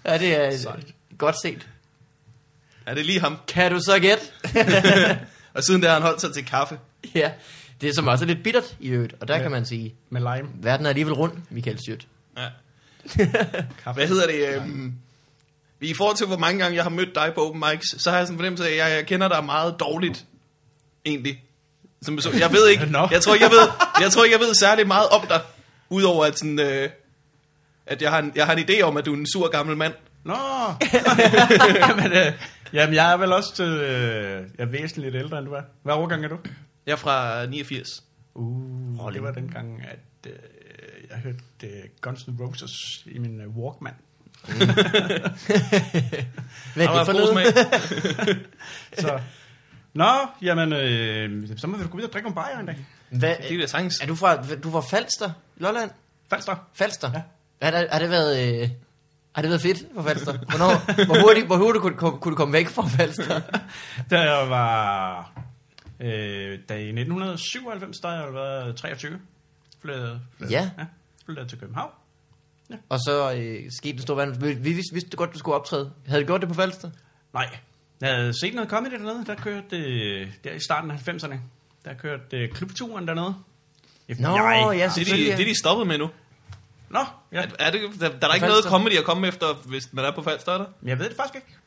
ja, 0.06 0.18
det 0.18 0.36
er 0.36 0.76
godt 1.18 1.36
set. 1.42 1.68
er 2.86 2.94
det 2.94 3.06
lige 3.06 3.20
ham? 3.20 3.38
Kan 3.48 3.72
du 3.72 3.80
så 3.80 4.00
gætte? 4.00 4.24
Og 5.54 5.64
siden 5.64 5.82
der 5.82 5.88
har 5.88 5.94
han 5.94 6.04
holdt 6.04 6.22
sig 6.22 6.34
til 6.34 6.46
kaffe. 6.46 6.80
ja, 7.16 7.32
det 7.82 7.90
er 7.90 7.94
som 7.94 8.08
også 8.08 8.26
er 8.26 8.28
lidt 8.28 8.44
bittert 8.44 8.76
i 8.80 8.90
øvrigt. 8.90 9.14
Og 9.22 9.28
der 9.28 9.36
Ja. 9.36 9.42
kan 9.42 9.52
man 9.52 9.66
sige, 9.66 9.94
med 10.10 10.22
lime. 10.22 10.50
verden 10.54 10.86
er 10.86 10.90
alligevel 10.90 11.14
rund, 11.14 11.34
Michael 11.50 11.80
Schødt. 11.80 12.08
Ja. 12.38 12.48
Hvad 13.94 14.08
hedder 14.08 14.28
det? 14.28 14.56
Øhm, 14.56 14.94
I 15.82 15.94
forhold 15.94 16.18
til, 16.18 16.28
hvor 16.28 16.38
mange 16.38 16.60
gange 16.60 16.76
jeg 16.76 16.84
har 16.84 16.90
mødt 16.90 17.16
dig 17.16 17.32
på 17.36 17.48
open 17.48 17.64
mics, 17.70 18.04
så 18.04 18.10
har 18.10 18.18
jeg 18.18 18.28
sådan 18.28 18.38
fornemmelse 18.38 18.68
af, 18.68 18.72
at 18.72 18.78
jeg, 18.78 18.96
jeg 18.96 19.06
kender 19.06 19.28
dig 19.28 19.46
meget 19.46 19.80
dårligt, 19.80 20.26
egentlig. 21.06 21.44
Som, 22.02 22.16
person. 22.16 22.40
jeg 22.40 22.52
ved 22.52 22.68
ikke, 22.68 22.84
jeg 23.12 23.22
tror 23.22 23.34
ikke, 23.34 23.46
jeg 23.46 23.52
ved, 23.52 23.68
jeg 24.02 24.12
tror 24.12 24.24
ikke, 24.24 24.34
jeg 24.34 24.42
ved 24.48 24.54
særlig 24.54 24.88
meget 24.88 25.10
om 25.10 25.28
dig, 25.28 25.42
udover 25.90 26.26
at, 26.26 26.40
sådan, 26.40 26.60
øh, 26.60 26.90
at 27.86 28.02
jeg, 28.02 28.12
har 28.12 28.20
en, 28.20 28.32
jeg 28.36 28.46
har 28.46 28.54
en 28.54 28.70
idé 28.70 28.82
om, 28.82 28.98
at 28.98 29.06
du 29.06 29.14
er 29.14 29.18
en 29.18 29.28
sur 29.28 29.50
gammel 29.50 29.78
mand. 29.78 29.94
Nå! 30.24 30.34
jamen, 31.88 32.12
øh, 32.12 32.34
jamen, 32.74 32.96
jeg 32.96 33.14
er 33.14 33.18
vel 33.18 33.34
også 33.34 33.64
øh, 33.64 34.50
jeg 34.58 34.64
er 34.64 34.66
væsentligt 34.66 35.16
ældre, 35.16 35.38
end 35.38 35.48
du 35.48 35.54
er. 35.54 35.62
Hvad 35.84 35.94
årgang 35.94 36.26
er 36.26 36.30
du? 36.30 36.38
Jeg 36.86 36.92
er 36.92 36.96
fra 36.96 37.46
89. 37.46 38.04
Uh, 38.34 39.06
oh, 39.06 39.14
det 39.14 39.24
var 39.24 39.32
dengang, 39.32 39.84
at 39.84 40.32
øh, 40.32 40.34
jeg 41.10 41.18
hørte 41.18 41.40
øh, 41.64 41.84
Guns 42.02 42.24
N' 42.24 42.44
Roses 42.44 43.04
i 43.06 43.18
min 43.18 43.42
øh, 43.42 43.58
Walkman. 43.58 43.94
Hvad 44.48 44.58
Der 46.76 46.90
er 46.90 46.90
var 46.90 46.98
det 46.98 47.06
for 47.06 47.14
noget? 47.14 47.30
smag. 47.30 48.36
Så, 49.00 49.20
Nå, 49.94 50.12
jamen, 50.42 50.74
øh, 50.74 51.48
så 51.58 51.68
må 51.68 51.78
vi 51.78 51.84
gå 51.88 51.98
videre 51.98 52.10
og 52.10 52.14
drikke 52.14 52.30
nogle 52.30 52.36
bajer 52.36 52.60
en 52.60 52.66
dag. 52.66 52.78
Hvad, 53.10 53.36
Det 53.50 53.54
er 53.56 53.60
da 53.60 53.66
sagtens. 53.68 54.00
er 54.00 54.06
du 54.08 54.16
fra, 54.16 54.44
du 54.56 54.72
fra 54.72 54.82
Falster? 54.82 55.32
Lolland? 55.58 55.92
Falster. 56.30 56.56
Falster? 56.74 57.12
Ja. 57.14 57.22
Har, 57.62 57.72
det, 57.80 57.88
har 57.92 58.00
det 58.00 58.10
været... 58.10 58.62
Øh, 58.64 58.70
har 59.36 59.42
det 59.42 59.50
været 59.50 59.62
fedt 59.62 59.78
for 59.96 60.04
Falster? 60.04 60.34
Hvornår, 60.38 61.06
hvor 61.06 61.22
hurtigt, 61.28 61.46
hvor 61.48 61.58
hurtigt 61.58 61.82
kunne, 61.82 61.98
kunne, 61.98 62.20
kunne 62.20 62.32
du 62.32 62.36
komme 62.36 62.54
væk 62.54 62.68
fra 62.68 62.88
Falster? 62.88 63.42
Da 64.12 64.20
jeg 64.20 64.50
var... 64.50 65.32
Øh, 66.00 66.60
da 66.70 66.74
i 66.76 66.88
1997, 66.88 68.00
der 68.00 68.10
har 68.10 68.24
jeg 68.26 68.34
været 68.34 68.76
23. 68.76 69.20
Flyttede, 69.82 70.20
flyttede, 70.38 70.60
Ja. 70.60 70.70
ja. 70.78 70.86
Flyttede 71.26 71.48
til 71.48 71.60
København. 71.60 71.92
Og 72.90 73.00
så 73.00 73.34
øh, 73.38 73.72
skete 73.72 73.94
en 73.94 74.02
stor 74.02 74.16
vand. 74.16 74.36
Vi, 74.40 74.54
vi 74.54 74.74
vidste, 74.74 74.94
vidste 74.94 75.10
du 75.10 75.18
godt, 75.18 75.34
du 75.34 75.40
skulle 75.40 75.56
optræde. 75.56 75.92
Havde 76.08 76.22
du 76.22 76.26
gjort 76.28 76.42
det 76.42 76.50
på 76.50 76.56
Falster? 76.56 76.90
Nej. 77.34 77.50
Jeg 78.02 78.16
havde 78.16 78.40
set 78.40 78.54
noget 78.54 78.70
comedy 78.70 78.92
dernede. 78.92 79.26
Der 79.26 79.36
kørte 79.36 79.64
det 79.70 80.28
der 80.44 80.54
i 80.54 80.60
starten 80.60 80.92
af 80.92 81.08
90'erne. 81.10 81.36
Der 81.86 81.94
kørte 81.94 82.24
det 82.32 82.54
klubturen 82.54 83.08
dernede. 83.08 83.36
Nå, 84.20 84.38
Nej. 84.38 84.54
ja, 84.54 84.74
Det 84.74 84.82
er, 84.82 84.88
de, 84.88 84.94
selvfølgelig. 84.94 85.38
det 85.38 85.44
er 85.44 85.48
de 85.50 85.60
stoppet 85.60 85.88
med 85.88 85.98
nu. 85.98 86.10
Nå, 86.90 87.00
ja. 87.32 87.42
Er, 87.42 87.48
er 87.60 87.72
det, 87.72 87.82
der, 88.00 88.08
der 88.10 88.16
er 88.16 88.20
der 88.20 88.34
ikke 88.34 88.48
noget 88.48 88.64
comedy 88.64 88.98
at 88.98 89.04
komme 89.04 89.28
efter, 89.28 89.46
hvis 89.66 89.94
man 89.94 90.06
er 90.06 90.12
på 90.12 90.22
Falster, 90.22 90.52
er 90.52 90.58
der? 90.58 90.66
Jeg 90.84 91.00
ved 91.00 91.10
det 91.10 91.16
faktisk 91.16 91.36
ikke. 91.36 91.58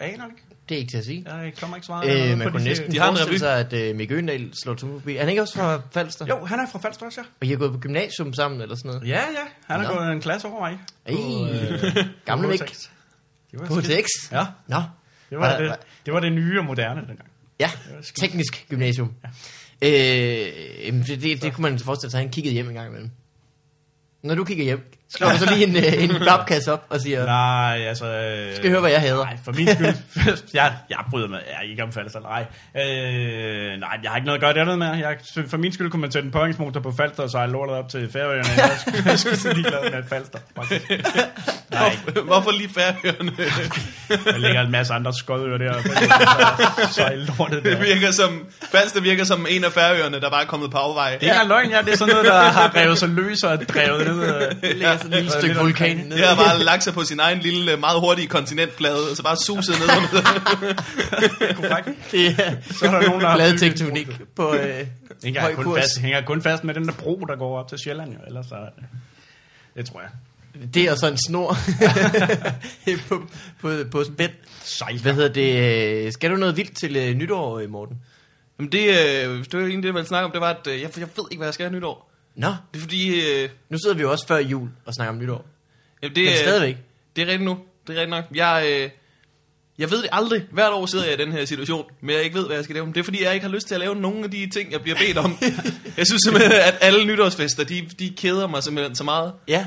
Aner 0.00 0.24
det 0.24 0.30
ikke. 0.32 0.42
Det 0.68 0.74
er 0.74 0.78
ikke 0.78 0.90
til 0.90 0.98
at 0.98 1.04
sige. 1.04 1.24
Jeg 1.36 1.52
kommer 1.60 1.76
ikke 1.76 1.86
så 1.86 1.92
meget 1.92 2.32
Øh, 2.32 2.38
man 2.38 2.50
kunne 2.50 2.60
de- 2.60 2.64
næsten 2.68 2.92
De 2.92 2.98
har 2.98 3.10
en 3.10 3.16
forestille 3.16 3.38
sig, 3.38 3.58
at 3.58 3.72
øh, 3.72 3.96
Mikke 3.96 4.14
Øgendal 4.14 4.50
slår 4.62 4.74
tunge 4.74 5.00
forbi. 5.00 5.16
Er 5.16 5.20
han 5.20 5.28
ikke 5.28 5.42
også 5.42 5.54
fra 5.58 5.80
Falster? 5.90 6.26
Jo, 6.26 6.44
han 6.44 6.58
er 6.60 6.66
fra 6.72 6.78
Falster 6.78 7.06
også, 7.06 7.20
ja. 7.20 7.26
Og 7.40 7.46
I 7.46 7.50
har 7.50 7.56
gået 7.56 7.72
på 7.72 7.78
gymnasium 7.78 8.32
sammen, 8.34 8.60
eller 8.60 8.74
sådan 8.76 8.88
noget? 8.90 9.08
Ja, 9.08 9.18
ja. 9.20 9.74
Han 9.74 9.80
har 9.84 9.94
gået 9.94 10.12
en 10.12 10.20
klasse 10.20 10.48
over 10.48 10.60
mig. 10.60 10.78
Ej, 11.06 11.14
øh, 11.96 12.04
gamle 12.24 12.48
Mik. 12.48 12.60
På. 13.66 13.74
HTX? 13.74 14.06
Ja, 14.32 14.46
Nå, 14.68 14.76
det 15.30 15.38
var, 15.38 15.56
det, 15.58 15.68
var- 15.68 15.78
det 16.06 16.14
var 16.14 16.20
det 16.20 16.32
nye 16.32 16.58
og 16.58 16.64
moderne 16.64 17.00
dengang. 17.00 17.28
ja. 17.60 17.70
Teknisk 18.20 18.66
gymnasium. 18.68 19.14
Øh, 19.82 19.90
jamen, 20.86 21.02
det, 21.02 21.22
det, 21.22 21.42
det 21.42 21.52
kunne 21.54 21.62
man 21.70 21.78
forestille 21.78 22.10
sig, 22.10 22.18
at 22.18 22.24
han 22.24 22.32
kiggede 22.32 22.54
hjem 22.54 22.68
en 22.68 22.74
gang 22.74 22.88
imellem. 22.88 23.10
Når 24.22 24.34
du 24.34 24.44
kigger 24.44 24.64
hjem, 24.64 24.92
slår 25.16 25.28
du 25.30 25.38
så 25.38 25.54
lige 25.54 25.66
en, 25.66 25.76
øh, 25.76 26.04
en 26.04 26.24
babkasse 26.26 26.72
op 26.72 26.84
og 26.90 27.00
siger, 27.00 27.24
Nej, 27.26 27.84
altså... 27.88 28.04
Øh, 28.06 28.52
skal 28.54 28.62
jeg 28.62 28.70
høre, 28.70 28.80
hvad 28.80 28.90
jeg 28.90 29.00
hader? 29.00 29.24
Nej, 29.24 29.36
for 29.44 29.52
min 29.52 29.68
skyld. 29.68 29.86
jeg, 30.54 30.72
jeg 30.90 30.98
bryder 31.10 31.28
mig. 31.28 31.40
Jeg 31.50 31.56
er 31.66 31.70
ikke 31.70 31.82
om 31.82 31.92
Falster. 31.92 32.20
Nej. 32.20 32.44
Øh, 32.76 33.80
nej, 33.80 33.98
jeg 34.02 34.10
har 34.10 34.16
ikke 34.16 34.26
noget 34.26 34.38
at 34.38 34.40
gøre 34.40 34.54
dernede 34.54 34.76
med. 34.76 34.86
Jeg, 34.86 35.16
for 35.48 35.56
min 35.56 35.72
skyld 35.72 35.90
kunne 35.90 36.00
man 36.02 36.12
sætte 36.12 36.26
en 36.26 36.32
påhængsmotor 36.32 36.80
på 36.80 36.92
Falster 36.96 37.22
og 37.22 37.30
sejle 37.30 37.52
lortet 37.52 37.76
op 37.76 37.88
til 37.88 38.08
Færøerne. 38.12 38.44
Jeg 38.56 38.70
skulle, 38.80 39.02
jeg 39.10 39.18
skulle 39.18 39.36
så 39.38 39.52
ligeglad 39.52 39.90
med 39.90 40.02
Falster. 40.08 40.38
faktisk. 40.56 40.90
Nej, 41.70 41.96
Hvorfor, 42.04 42.22
hvorfor 42.26 42.50
lige 42.50 42.68
færøerne? 42.74 43.30
der 44.32 44.38
ligger 44.38 44.60
en 44.60 44.70
masse 44.70 44.94
andre 44.94 45.12
skodøer 45.14 45.58
der. 45.58 45.74
og 45.74 45.82
Sejle 46.94 47.26
lortet 47.38 47.64
der. 47.64 47.70
Det 47.70 47.80
virker 47.86 48.10
som, 48.10 48.46
Falster 48.72 49.00
virker 49.00 49.24
som 49.24 49.46
en 49.50 49.64
af 49.64 49.72
færøerne, 49.72 50.20
der 50.20 50.30
bare 50.30 50.42
er 50.42 50.46
kommet 50.46 50.70
på 50.70 50.78
afveje. 50.78 51.06
Det 51.14 51.16
er 51.16 51.20
ikke 51.22 51.26
engang 51.32 51.48
løgn, 51.48 51.70
ja. 51.70 51.82
Det 51.82 51.92
er 51.92 51.96
sådan 51.96 52.12
noget, 52.14 52.26
der 52.28 52.40
har 52.42 52.76
revet 52.76 52.98
sig 52.98 53.08
løs 53.08 53.42
og 53.42 53.58
drevet 53.68 54.06
ned. 54.06 54.34
øh, 54.34 54.40
Det 54.62 54.76
ligger 54.76 54.96
sådan 55.02 55.12
et 55.12 55.22
lille 55.22 55.32
stykke 55.38 55.56
vulkan. 55.60 56.10
Det 56.10 56.18
har 56.26 56.36
bare 56.36 56.64
lagt 56.64 56.84
sig 56.84 56.92
på 56.94 57.04
sin 57.04 57.20
egen 57.20 57.38
lille, 57.38 57.76
meget 57.76 58.00
hurtige 58.00 58.26
kontinentplade, 58.26 59.10
og 59.10 59.16
så 59.16 59.22
bare 59.22 59.36
suset 59.36 59.74
ned 59.80 59.88
under 59.96 60.08
korrekt. 61.54 61.88
Det 62.12 62.26
er 62.26 62.56
Så 62.78 62.86
er 62.86 62.90
der 62.90 63.06
nogen, 63.08 63.20
der 63.20 63.28
har 63.28 63.36
på 64.36 64.54
øh, 64.54 64.60
Det 64.62 64.88
hænger 65.24 65.40
høj 65.40 65.54
kun, 65.54 65.64
kurs. 65.64 65.80
fast, 65.80 65.98
hænger 65.98 66.22
kun 66.22 66.42
fast 66.42 66.64
med 66.64 66.74
den 66.74 66.86
der 66.86 66.92
bro, 66.92 67.24
der 67.28 67.36
går 67.36 67.58
op 67.58 67.68
til 67.68 67.78
Sjælland, 67.84 68.12
jo. 68.12 68.18
Ellers 68.26 68.46
så... 68.46 68.56
Det 69.76 69.86
tror 69.86 70.00
jeg. 70.00 70.10
Det 70.74 70.82
er 70.88 70.94
så 70.94 71.06
en 71.06 71.18
snor 71.26 71.56
på, 73.08 73.22
på, 73.60 73.70
på 73.90 74.04
spænd. 74.04 74.32
Hvad 75.02 75.14
hedder 75.14 75.32
det? 75.32 76.06
øh, 76.06 76.12
Skal 76.12 76.30
du 76.30 76.36
noget 76.36 76.56
vildt 76.56 76.76
til 76.76 76.96
øh, 76.96 77.14
nytår, 77.14 77.58
øh, 77.58 77.70
Morten? 77.70 77.96
Jamen 78.58 78.72
det, 78.72 78.88
øh, 78.88 79.44
det 79.44 79.52
var 79.52 79.58
egentlig 79.60 79.76
det, 79.82 79.86
jeg 79.86 79.94
ville 79.94 80.06
snakke 80.08 80.24
om, 80.24 80.32
det 80.32 80.40
var, 80.40 80.50
at 80.50 80.66
øh, 80.66 80.80
jeg, 80.80 80.90
jeg 80.98 81.08
ved 81.16 81.24
ikke, 81.30 81.36
hvad 81.38 81.46
jeg 81.46 81.54
skal 81.54 81.66
have 81.66 81.76
nytår. 81.76 82.09
Nå, 82.34 82.48
Det 82.72 82.78
er 82.78 82.80
fordi, 82.80 83.30
øh, 83.30 83.48
nu 83.70 83.78
sidder 83.78 83.96
vi 83.96 84.02
jo 84.02 84.10
også 84.10 84.26
før 84.26 84.36
jul 84.38 84.68
og 84.84 84.94
snakker 84.94 85.12
om 85.12 85.18
nytår. 85.18 85.46
jamen 86.02 86.16
det, 86.16 86.24
Men 86.24 86.34
stadigvæk. 86.36 86.76
det 87.16 87.22
er 87.22 87.26
rigtigt 87.26 87.42
nu. 87.44 87.58
Det 87.86 87.96
er 87.96 88.00
rigtigt 88.00 88.10
nok. 88.10 88.24
Jeg, 88.34 88.66
øh, 88.68 88.90
jeg 89.78 89.90
ved 89.90 90.02
det 90.02 90.08
aldrig. 90.12 90.44
Hvert 90.52 90.72
år 90.72 90.86
sidder 90.86 91.04
jeg 91.04 91.14
i 91.14 91.16
den 91.24 91.32
her 91.32 91.44
situation, 91.44 91.84
men 92.00 92.14
jeg 92.14 92.24
ikke 92.24 92.38
ved, 92.38 92.46
hvad 92.46 92.56
jeg 92.56 92.64
skal 92.64 92.74
lave. 92.74 92.86
Det 92.86 92.96
er 92.96 93.02
fordi, 93.02 93.22
jeg 93.24 93.34
ikke 93.34 93.46
har 93.46 93.52
lyst 93.54 93.66
til 93.66 93.74
at 93.74 93.80
lave 93.80 93.94
nogen 93.96 94.24
af 94.24 94.30
de 94.30 94.48
ting, 94.50 94.72
jeg 94.72 94.82
bliver 94.82 94.96
bedt 94.98 95.18
om. 95.18 95.38
jeg 95.98 96.06
synes 96.06 96.20
simpelthen, 96.24 96.52
at 96.52 96.78
alle 96.80 97.04
nytårsfester, 97.04 97.64
de, 97.64 97.88
de 97.98 98.10
keder 98.16 98.46
mig 98.46 98.62
simpelthen 98.62 98.96
så 98.96 99.04
meget. 99.04 99.32
Ja. 99.48 99.66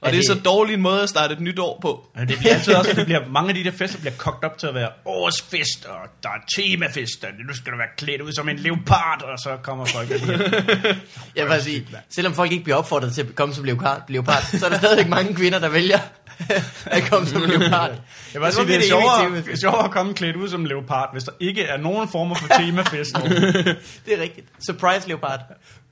Og 0.00 0.12
det 0.12 0.18
er 0.18 0.22
så 0.26 0.40
dårlig 0.44 0.74
en 0.74 0.80
måde 0.80 1.02
at 1.02 1.08
starte 1.08 1.32
et 1.32 1.40
nyt 1.40 1.58
år 1.58 1.78
på. 1.82 2.08
Ja, 2.16 2.24
det 2.24 2.38
bliver 2.38 2.54
altid 2.54 2.74
også, 2.74 2.92
det 2.92 3.04
bliver, 3.06 3.28
mange 3.28 3.48
af 3.48 3.54
de 3.54 3.64
der 3.64 3.70
fester 3.70 3.98
bliver 3.98 4.14
kogt 4.18 4.44
op 4.44 4.58
til 4.58 4.66
at 4.66 4.74
være 4.74 4.88
årets 5.04 5.42
fest, 5.42 5.84
og 5.84 5.96
der 6.22 6.28
er 6.28 6.40
temafest, 6.56 7.24
og 7.24 7.30
nu 7.48 7.54
skal 7.54 7.72
du 7.72 7.76
være 7.76 7.88
klædt 7.96 8.20
ud 8.20 8.32
som 8.32 8.48
en 8.48 8.58
leopard, 8.58 9.22
og 9.22 9.38
så 9.38 9.56
kommer 9.62 9.84
folk 9.84 10.10
og 10.10 10.18
siger, 10.18 10.38
Jeg 11.36 11.44
vil 11.44 11.48
bare 11.48 11.62
sige, 11.62 11.86
selvom 12.10 12.34
folk 12.34 12.52
ikke 12.52 12.64
bliver 12.64 12.76
opfordret 12.76 13.14
til 13.14 13.22
at 13.22 13.34
komme 13.34 13.54
som 13.54 13.64
leopard, 13.64 14.02
leopard 14.08 14.42
så 14.58 14.66
er 14.66 14.70
der 14.70 14.78
stadigvæk 14.78 15.08
mange 15.08 15.34
kvinder, 15.34 15.58
der 15.58 15.68
vælger 15.68 15.98
at 16.96 17.02
komme 17.10 17.28
som 17.28 17.42
leopard. 17.42 17.90
jeg 17.90 17.98
vil 18.34 18.40
bare 18.40 18.52
sige, 18.52 18.66
det 18.66 18.76
er 18.76 18.82
sjovere, 18.88 19.36
det 19.36 19.52
er 19.52 19.56
sjovere 19.56 19.84
at 19.84 19.90
komme 19.90 20.14
klædt 20.14 20.36
ud 20.36 20.48
som 20.48 20.64
leopard, 20.64 21.08
hvis 21.12 21.24
der 21.24 21.32
ikke 21.40 21.62
er 21.62 21.76
nogen 21.76 22.08
former 22.08 22.34
for 22.34 22.48
temafest. 22.48 23.16
Det 24.06 24.18
er 24.18 24.22
rigtigt. 24.22 24.46
Surprise 24.66 25.08
leopard. 25.08 25.40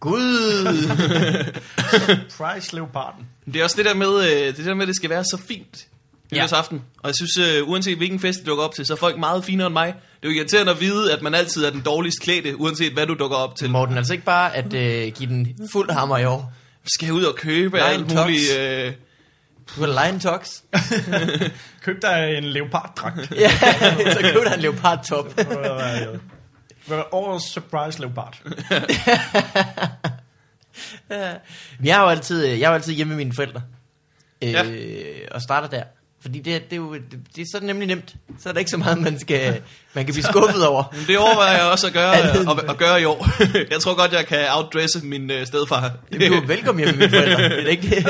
Gud! 0.00 0.66
Price 2.38 2.74
leoparden. 2.74 3.26
Det 3.46 3.56
er 3.56 3.64
også 3.64 3.76
det 3.76 3.84
der 3.84 3.94
med, 3.94 4.30
øh, 4.30 4.56
det 4.56 4.64
der 4.64 4.74
med, 4.74 4.82
at 4.82 4.88
det 4.88 4.96
skal 4.96 5.10
være 5.10 5.24
så 5.24 5.38
fint 5.48 5.86
nytårsaften. 6.32 6.82
Og 7.02 7.08
jeg 7.08 7.14
synes, 7.14 7.48
øh, 7.48 7.68
uanset 7.68 7.96
hvilken 7.96 8.20
fest 8.20 8.40
du 8.44 8.50
dukker 8.50 8.64
op 8.64 8.74
til, 8.74 8.86
så 8.86 8.92
er 8.92 8.96
folk 8.96 9.18
meget 9.18 9.44
finere 9.44 9.66
end 9.66 9.72
mig. 9.72 9.86
Det 9.86 10.28
er 10.28 10.32
jo 10.32 10.38
irriterende 10.38 10.72
at 10.72 10.80
vide, 10.80 11.12
at 11.12 11.22
man 11.22 11.34
altid 11.34 11.64
er 11.64 11.70
den 11.70 11.80
dårligst 11.80 12.20
klædte, 12.20 12.60
uanset 12.60 12.92
hvad 12.92 13.06
du 13.06 13.14
dukker 13.14 13.36
op 13.36 13.56
til. 13.56 13.70
Morten, 13.70 13.96
altså 13.96 14.12
ikke 14.12 14.24
bare 14.24 14.56
at 14.56 14.74
øh, 14.74 15.12
give 15.12 15.28
den 15.28 15.68
fuld 15.72 15.90
hammer 15.90 16.18
i 16.18 16.24
år. 16.24 16.52
Skal 16.86 17.06
jeg 17.06 17.14
ud 17.14 17.24
og 17.24 17.34
købe 17.34 17.76
Lion 17.76 17.88
alt 17.88 18.14
muligt... 18.14 18.52
Du 19.76 19.80
har 19.80 20.06
Lion 20.06 20.20
Tox. 20.20 20.50
Køb 21.84 22.02
dig 22.02 22.34
en 22.38 22.44
leoparddragt. 22.44 23.30
ja, 23.44 23.50
så 24.12 24.18
køb 24.22 24.44
dig 24.44 24.54
en 24.54 24.60
leopard 24.60 25.04
top. 25.04 25.40
Årets 27.12 27.52
surprise 27.52 28.00
leopard. 28.00 28.38
Men 31.08 31.86
jeg 31.86 31.98
er 31.98 32.02
jo 32.02 32.08
altid, 32.08 32.44
jeg 32.44 32.66
er 32.66 32.68
jo 32.68 32.74
altid 32.74 32.92
hjemme 32.92 33.08
med 33.14 33.24
mine 33.24 33.34
forældre. 33.34 33.62
Øh, 34.42 34.52
Ja. 34.52 34.62
Og 35.30 35.42
starter 35.42 35.68
der. 35.68 35.82
Fordi 36.20 36.38
det, 36.38 36.64
det, 36.64 36.72
er 36.72 36.76
jo, 36.76 36.94
det, 36.94 37.18
det 37.36 37.42
er 37.42 37.46
så 37.52 37.64
nemt 37.64 37.86
nemt. 37.86 38.14
Så 38.38 38.48
er 38.48 38.52
der 38.52 38.58
ikke 38.58 38.70
så 38.70 38.76
meget, 38.76 38.98
man, 38.98 39.18
skal, 39.18 39.60
man 39.94 40.04
kan 40.04 40.14
blive 40.14 40.24
skuffet 40.24 40.66
over. 40.66 40.84
men 40.96 41.06
det 41.06 41.18
overvejer 41.18 41.56
jeg 41.56 41.66
også 41.72 41.86
at 41.86 41.92
gøre, 41.92 42.16
at, 42.16 42.70
at 42.70 42.76
gøre 42.76 43.00
i 43.00 43.04
år. 43.04 43.26
jeg 43.72 43.80
tror 43.80 43.96
godt, 43.96 44.12
jeg 44.12 44.26
kan 44.26 44.38
outdresse 44.56 45.04
min 45.04 45.30
øh, 45.30 45.46
stedfar. 45.46 45.92
Du 46.12 46.16
er 46.18 46.46
velkommen 46.46 46.84
hjemme 46.84 46.98
med 47.00 47.08
mine 47.08 47.18
forældre. 47.18 47.42
Det 47.56 47.64
er 47.64 47.68
ikke 47.68 47.90
det. 47.90 48.04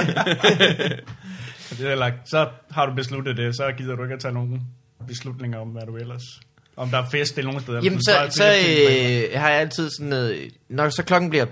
Det 1.78 1.90
er 1.90 1.94
lagt. 1.94 2.30
Så 2.30 2.48
har 2.70 2.86
du 2.86 2.94
besluttet 2.94 3.36
det, 3.36 3.56
så 3.56 3.72
gider 3.78 3.96
du 3.96 4.02
ikke 4.02 4.14
at 4.14 4.20
tage 4.20 4.34
nogen 4.34 4.62
beslutninger 5.08 5.58
om, 5.58 5.68
hvad 5.68 5.82
du 5.86 5.96
ellers... 5.96 6.22
Om 6.76 6.88
der 6.90 6.98
er 6.98 7.06
fest 7.10 7.38
eller 7.38 7.50
nogen 7.50 7.62
steder. 7.62 7.80
Jamen, 7.82 8.02
så, 8.02 8.26
så 8.30 8.42
på 8.42 8.92
øh, 8.92 9.40
har 9.40 9.50
jeg 9.50 9.60
altid 9.60 9.90
sådan 9.90 10.08
noget... 10.08 10.50
Når 10.68 10.88
så 10.88 11.02
klokken 11.02 11.30
bliver 11.30 11.46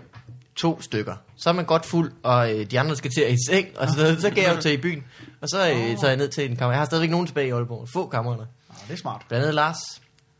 to 0.56 0.82
stykker, 0.82 1.14
så 1.36 1.48
er 1.48 1.52
man 1.52 1.64
godt 1.64 1.86
fuld, 1.86 2.12
og 2.22 2.54
øh, 2.54 2.66
de 2.70 2.80
andre 2.80 2.96
skal 2.96 3.10
til 3.10 3.20
at 3.20 3.32
i 3.32 3.36
seng, 3.48 3.68
og 3.76 3.88
så, 3.88 3.96
noget. 3.96 4.20
så 4.20 4.30
kan 4.30 4.42
jeg 4.42 4.56
jo 4.56 4.60
tage 4.60 4.74
i 4.74 4.78
byen. 4.78 5.04
Og 5.40 5.48
så 5.48 5.70
øh, 5.70 5.76
tager 5.76 6.08
jeg 6.08 6.16
ned 6.16 6.28
til 6.28 6.50
en 6.50 6.56
kammer. 6.56 6.72
Jeg 6.72 6.80
har 6.80 6.86
stadigvæk 6.86 7.10
nogen 7.10 7.26
tilbage 7.26 7.48
i 7.48 7.50
Aalborg. 7.50 7.88
Få 7.92 8.06
kammerater. 8.06 8.46
Ah, 8.70 8.76
det 8.88 8.92
er 8.94 8.98
smart. 8.98 9.22
Blandt 9.28 9.42
andet 9.42 9.54
Lars. 9.54 9.76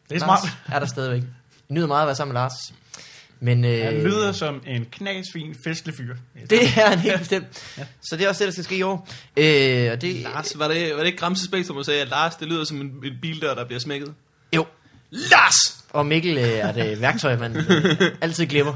Det 0.09 0.23
er 0.23 0.27
Lars 0.27 0.41
smart. 0.41 0.59
er 0.73 0.79
der 0.79 0.87
stadigvæk. 0.87 1.23
Jeg 1.23 1.29
nyder 1.69 1.87
meget 1.87 2.03
at 2.03 2.07
være 2.07 2.17
sammen 2.17 2.33
med 2.33 2.41
Lars. 2.41 2.75
Men, 3.41 3.65
øh, 3.65 3.85
Han 3.85 3.95
lyder 4.03 4.33
som 4.33 4.63
en 4.67 4.85
knasfin 4.85 5.55
festlig 5.65 5.95
fyr. 5.95 6.17
Det 6.51 6.63
er 6.63 6.89
han 6.89 6.99
helt 6.99 7.19
bestemt. 7.19 7.47
Så 8.03 8.17
det 8.17 8.25
er 8.25 8.29
også 8.29 8.39
det, 8.39 8.47
der 8.47 8.53
skal 8.53 8.65
ske 8.65 8.77
i 8.77 8.83
år. 8.83 9.09
Øh, 9.37 9.93
og 9.93 10.01
det, 10.01 10.15
Lars, 10.15 10.59
var 10.59 10.69
det, 10.69 10.93
var 10.93 10.99
det 10.99 11.07
ikke 11.07 11.19
Gramse 11.19 11.45
Spektrum, 11.45 11.77
der 11.77 11.83
sagde, 11.83 12.03
at 12.03 12.09
Lars, 12.09 12.37
det 12.37 12.49
lyder 12.49 12.65
som 12.65 12.81
en, 12.81 12.87
en 13.05 13.13
bildør, 13.23 13.55
der 13.55 13.65
bliver 13.65 13.81
smækket? 13.81 14.15
Jo. 14.57 14.67
Lars! 15.17 15.85
Og 15.91 16.07
Mikkel 16.07 16.39
øh, 16.39 16.45
er 16.45 16.73
det 16.73 17.01
værktøj, 17.01 17.37
man 17.37 17.57
øh, 17.57 18.01
altid 18.21 18.47
glemmer, 18.47 18.75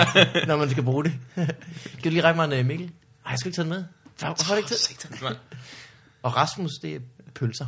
når 0.48 0.56
man 0.56 0.70
skal 0.70 0.82
bruge 0.82 1.04
det. 1.04 1.12
kan 1.34 2.02
du 2.04 2.08
lige 2.08 2.22
række 2.22 2.36
mig 2.36 2.44
en 2.44 2.52
øh, 2.52 2.66
Mikkel? 2.66 2.86
Nej, 2.86 3.30
jeg 3.30 3.38
skal 3.38 3.48
ikke 3.48 3.56
tage 3.56 3.62
den 3.64 3.70
med. 3.70 3.84
Hvor- 4.18 4.26
Hvorfor 4.28 4.44
har 4.44 4.54
du 4.54 4.56
ikke 4.58 4.68
tid? 4.68 5.36
Og 6.22 6.36
Rasmus, 6.36 6.70
det 6.82 6.94
er 6.96 7.00
pølser. 7.34 7.66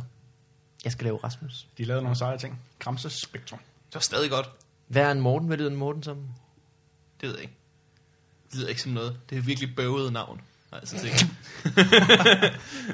Jeg 0.83 0.91
skal 0.91 1.03
lave 1.03 1.17
Rasmus. 1.23 1.67
De 1.77 1.85
lavede 1.85 2.03
nogle 2.03 2.17
seje 2.17 2.37
ting. 2.37 2.59
Kramses 2.79 3.13
Spektrum. 3.13 3.59
Det 3.87 3.95
var 3.95 3.99
stadig 4.01 4.29
godt. 4.29 4.49
Hvad 4.87 5.01
er 5.03 5.11
en 5.11 5.19
Morten? 5.21 5.47
Hvad 5.47 5.57
lyder 5.57 5.69
en 5.69 5.75
Morten 5.75 6.03
som? 6.03 6.17
Det 7.21 7.29
ved 7.29 7.35
jeg 7.35 7.41
ikke. 7.43 7.57
Det 8.51 8.59
lyder 8.59 8.69
ikke 8.69 8.81
som 8.81 8.91
noget. 8.91 9.17
Det 9.29 9.37
er 9.37 9.41
virkelig 9.41 9.75
bøvet 9.75 10.13
navn. 10.13 10.41
Jeg 10.81 10.87
så 10.87 10.95
tænkt. 11.03 11.27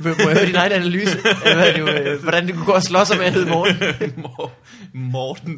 Må 0.03 0.09
jeg 0.29 0.37
høre 0.37 0.45
din 0.45 0.55
egen 0.55 0.71
analyse? 0.71 1.17
Hvad 1.21 1.53
er 1.67 1.73
det, 1.95 2.01
øh, 2.07 2.21
hvordan 2.23 2.47
det 2.47 2.55
kunne 2.55 2.65
gå 2.65 2.71
og 2.71 2.83
slå 2.83 3.05
sig 3.05 3.17
med 3.17 3.25
at 3.25 3.33
hedde 3.33 3.49
Morten? 3.49 4.13
Mor- 4.23 4.51
Morten. 4.93 5.55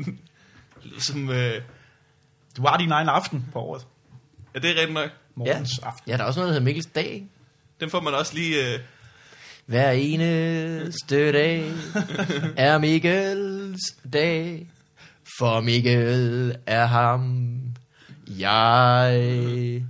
Det 0.83 0.83
lyder 0.83 1.01
Som, 1.01 1.29
øh, 1.29 1.53
Du 2.57 2.61
har 2.67 2.77
din 2.77 2.91
egen 2.91 3.09
aften 3.09 3.45
på 3.53 3.59
året. 3.59 3.85
ja, 4.55 4.59
det 4.59 4.69
er 4.69 4.73
rigtigt 4.75 4.93
nok. 4.93 5.09
Morgens 5.35 5.79
ja. 5.81 5.87
aften. 5.87 6.11
Ja, 6.11 6.17
der 6.17 6.23
er 6.23 6.27
også 6.27 6.39
noget, 6.39 6.47
der 6.47 6.53
hedder 6.53 6.65
Mikkels 6.65 6.85
dag? 6.95 7.23
Den 7.79 7.89
får 7.89 8.01
man 8.01 8.13
også 8.13 8.33
lige... 8.33 8.73
Øh, 8.73 8.79
Hver 9.65 9.91
eneste 9.91 11.31
dag 11.31 11.71
er 12.57 12.77
Mikkels 12.77 13.79
dag. 14.13 14.67
For 15.39 15.61
Mikkel 15.61 16.55
er 16.65 16.85
ham, 16.85 17.51
jeg 18.27 19.81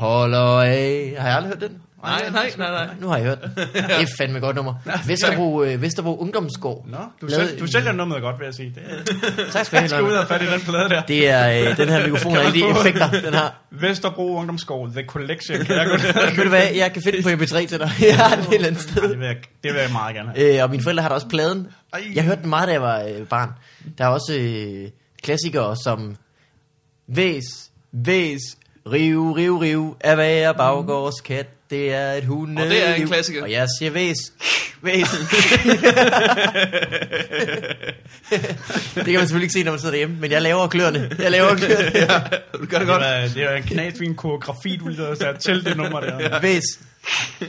holder 0.00 0.60
af. 0.62 1.14
Har 1.18 1.28
jeg 1.28 1.36
aldrig 1.36 1.52
hørt 1.60 1.70
den? 1.70 1.78
Nej, 2.02 2.30
nej, 2.32 2.50
nej, 2.58 2.70
nej. 2.70 2.88
Nu 3.00 3.08
har 3.08 3.16
jeg 3.16 3.24
hørt 3.26 3.38
den. 3.42 3.50
Det 3.74 3.84
er 4.02 4.06
fandme 4.18 4.40
godt 4.40 4.56
nummer. 4.56 4.74
Vesterbro, 5.06 5.62
øh, 5.62 5.82
Vesterbro 5.82 6.16
Ungdomsgård. 6.18 6.86
Nå, 6.88 6.98
du, 7.20 7.28
sælger, 7.28 7.58
du 7.58 7.66
sælger 7.66 7.92
nummeret 7.92 8.22
godt, 8.22 8.38
vil 8.38 8.44
jeg 8.44 8.54
sige. 8.54 8.74
Det 8.74 8.82
er, 8.86 9.50
Tak 9.52 9.66
skal 9.66 9.78
du 9.78 9.82
jeg 9.82 9.90
skal 9.90 10.02
ud 10.02 10.08
have. 10.08 10.20
og 10.20 10.26
fat 10.28 10.42
i 10.42 10.46
den 10.46 10.60
plade 10.60 10.88
der. 10.88 11.02
Det 11.02 11.28
er 11.28 11.70
øh, 11.70 11.76
den 11.76 11.88
her 11.88 12.04
mikrofon 12.06 12.36
og 12.36 12.42
alle 12.44 12.60
de 12.60 12.70
effekter, 12.70 13.10
den 13.10 13.34
har. 13.34 13.54
Vesterbro 13.70 14.36
Ungdomsskov, 14.36 14.90
The 14.90 15.04
Collection. 15.06 15.64
Kan 15.64 15.76
jeg 15.76 15.86
ned? 15.86 15.96
Ved 16.36 16.44
du 16.44 16.48
hvad, 16.48 16.62
jeg 16.76 16.92
kan 16.92 17.02
finde 17.02 17.22
den 17.22 17.38
på 17.38 17.44
MP3 17.44 17.66
til 17.66 17.78
dig. 17.78 17.90
Jeg 18.00 18.16
har 18.16 18.36
den 18.36 18.44
et 18.44 18.54
eller 18.54 18.66
andet 18.68 18.82
sted. 18.82 19.02
det, 19.08 19.18
vil 19.18 19.26
jeg, 19.26 19.36
det 19.64 19.72
vil 19.72 19.80
jeg 19.80 19.92
meget 19.92 20.14
gerne 20.14 20.32
have. 20.36 20.56
Øh, 20.56 20.62
og 20.64 20.70
mine 20.70 20.82
forældre 20.82 21.02
har 21.02 21.08
da 21.08 21.14
også 21.14 21.28
pladen. 21.28 21.66
Ej. 21.92 22.02
Jeg 22.14 22.24
hørte 22.24 22.40
den 22.42 22.50
meget, 22.50 22.68
da 22.68 22.72
jeg 22.72 22.82
var 22.82 23.00
øh, 23.02 23.26
barn. 23.26 23.50
Der 23.98 24.04
er 24.04 24.08
også 24.08 24.34
øh, 24.40 24.88
klassikere 25.22 25.76
som 25.84 26.16
Væs, 27.08 27.44
Væs, 27.92 28.40
Riv, 28.86 29.32
Riv, 29.32 29.56
Riv, 29.58 29.96
er 30.00 30.14
være 30.16 30.54
baggårds 30.54 31.20
kat. 31.20 31.46
Det 31.70 31.94
er 31.94 32.12
et 32.12 32.24
hunde. 32.24 32.62
Og 32.62 32.68
det 32.68 32.88
er 32.88 32.94
en 32.94 33.06
klassiker. 33.06 33.42
Og 33.42 33.50
jeg 33.50 33.66
siger 33.78 33.90
Væs, 33.90 34.16
Væs. 34.82 35.08
det 38.94 39.04
kan 39.04 39.14
man 39.14 39.20
selvfølgelig 39.20 39.42
ikke 39.44 39.52
se, 39.52 39.62
når 39.64 39.70
man 39.72 39.78
sidder 39.80 39.92
derhjemme, 39.92 40.16
men 40.20 40.30
jeg 40.30 40.42
laver 40.42 40.66
kløerne. 40.68 41.10
Jeg 41.18 41.30
laver 41.30 41.54
kløerne. 41.56 41.90
Du 42.60 42.66
gør 42.66 42.78
det 42.78 42.86
Det 42.88 42.96
godt. 42.96 43.34
det 43.34 43.44
var 43.46 43.52
en 43.56 43.62
knasfin 43.62 44.14
koreografi, 44.14 44.76
du 44.76 44.88
lige 44.88 45.16
sat 45.16 45.38
til 45.38 45.64
det 45.64 45.76
nummer 45.76 46.00
der. 46.00 46.40
Væs. 46.40 46.62
Der 47.40 47.46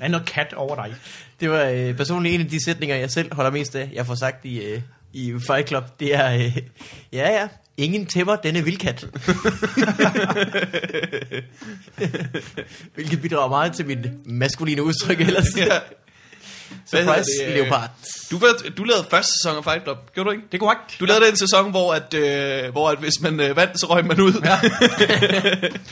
er 0.00 0.08
noget 0.08 0.26
kat 0.26 0.52
over 0.56 0.74
dig. 0.74 0.94
Det 1.40 1.50
var 1.50 1.64
øh, 1.64 1.94
personligt 1.96 2.34
en 2.34 2.40
af 2.40 2.46
de 2.48 2.64
sætninger, 2.64 2.96
jeg 2.96 3.10
selv 3.10 3.34
holder 3.34 3.50
mest 3.50 3.76
af, 3.76 3.90
jeg 3.92 4.06
får 4.06 4.14
sagt 4.14 4.44
i, 4.44 4.58
øh, 4.58 4.80
i 5.12 5.34
Fight 5.46 5.68
Club. 5.68 5.84
Det 6.00 6.14
er, 6.14 6.34
øh, 6.34 6.56
ja 7.12 7.40
ja, 7.40 7.48
ingen 7.76 8.06
tæmmer 8.06 8.36
denne 8.36 8.64
vildkat. 8.64 9.06
Hvilket 12.94 13.22
bidrager 13.22 13.48
meget 13.48 13.72
til 13.72 13.86
min 13.86 14.06
maskuline 14.24 14.82
udtryk 14.82 15.20
ellers. 15.20 15.56
Ja. 15.56 15.64
Surprise, 16.86 17.30
det? 17.46 17.54
leopard. 17.54 17.90
Du, 18.30 18.38
var- 18.38 18.70
du 18.76 18.84
lavede 18.84 19.06
første 19.10 19.32
sæson 19.32 19.56
af 19.56 19.64
Fight 19.64 19.82
Club, 19.84 19.98
gjorde 20.14 20.26
du 20.26 20.32
ikke? 20.32 20.44
Det 20.52 20.54
er 20.54 20.58
korrekt. 20.58 20.96
Du 21.00 21.04
lavede 21.04 21.26
den 21.26 21.36
sæson, 21.36 21.70
hvor, 21.70 21.94
at, 21.94 22.14
øh, 22.14 22.72
hvor 22.72 22.88
at 22.90 22.98
hvis 22.98 23.20
man 23.20 23.40
øh, 23.40 23.56
vandt, 23.56 23.80
så 23.80 23.86
røg 23.86 24.06
man 24.06 24.20
ud. 24.20 24.32
Ja. 24.32 24.38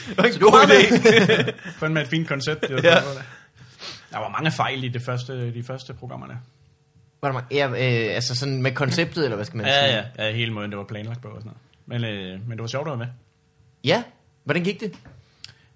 det 0.09 0.17
var 0.17 0.25
en 0.25 0.41
god 0.41 0.53
idé. 0.53 1.53
Fandt 1.79 1.95
med 1.95 2.03
et 2.03 2.09
fint 2.09 2.29
koncept. 2.29 2.61
Det 2.61 2.75
var 2.75 2.81
Ja. 2.83 2.95
ja. 2.95 3.01
Der 4.13 4.19
var 4.19 4.29
mange 4.29 4.53
fejl 4.53 4.85
i 4.85 4.89
det 4.89 5.03
første, 5.03 5.33
de 5.55 5.63
første 5.67 5.95
programmer 5.95 6.27
der. 6.27 6.35
Var 7.23 7.33
der, 7.33 7.41
ja, 7.51 7.69
øh, 7.69 8.15
altså 8.15 8.35
sådan 8.35 8.63
med 8.63 8.73
konceptet, 8.73 9.25
eller 9.25 9.37
hvad 9.37 9.47
skal 9.47 9.57
man 9.57 9.67
sige? 9.67 9.77
Ja, 9.77 10.03
ja, 10.19 10.27
ja, 10.27 10.33
hele 10.33 10.53
måden, 10.53 10.71
det 10.71 10.79
var 10.79 10.85
planlagt 10.85 11.23
på 11.23 11.29
og 11.29 11.41
sådan 11.41 11.53
noget. 11.87 12.03
Men, 12.03 12.11
øh, 12.11 12.49
men 12.49 12.51
det 12.51 12.61
var 12.61 12.67
sjovt 12.67 12.89
at 12.89 12.91
være 12.91 12.99
med. 12.99 13.07
Ja, 13.85 14.03
hvordan 14.45 14.65
gik 14.65 14.81
det? 14.81 14.93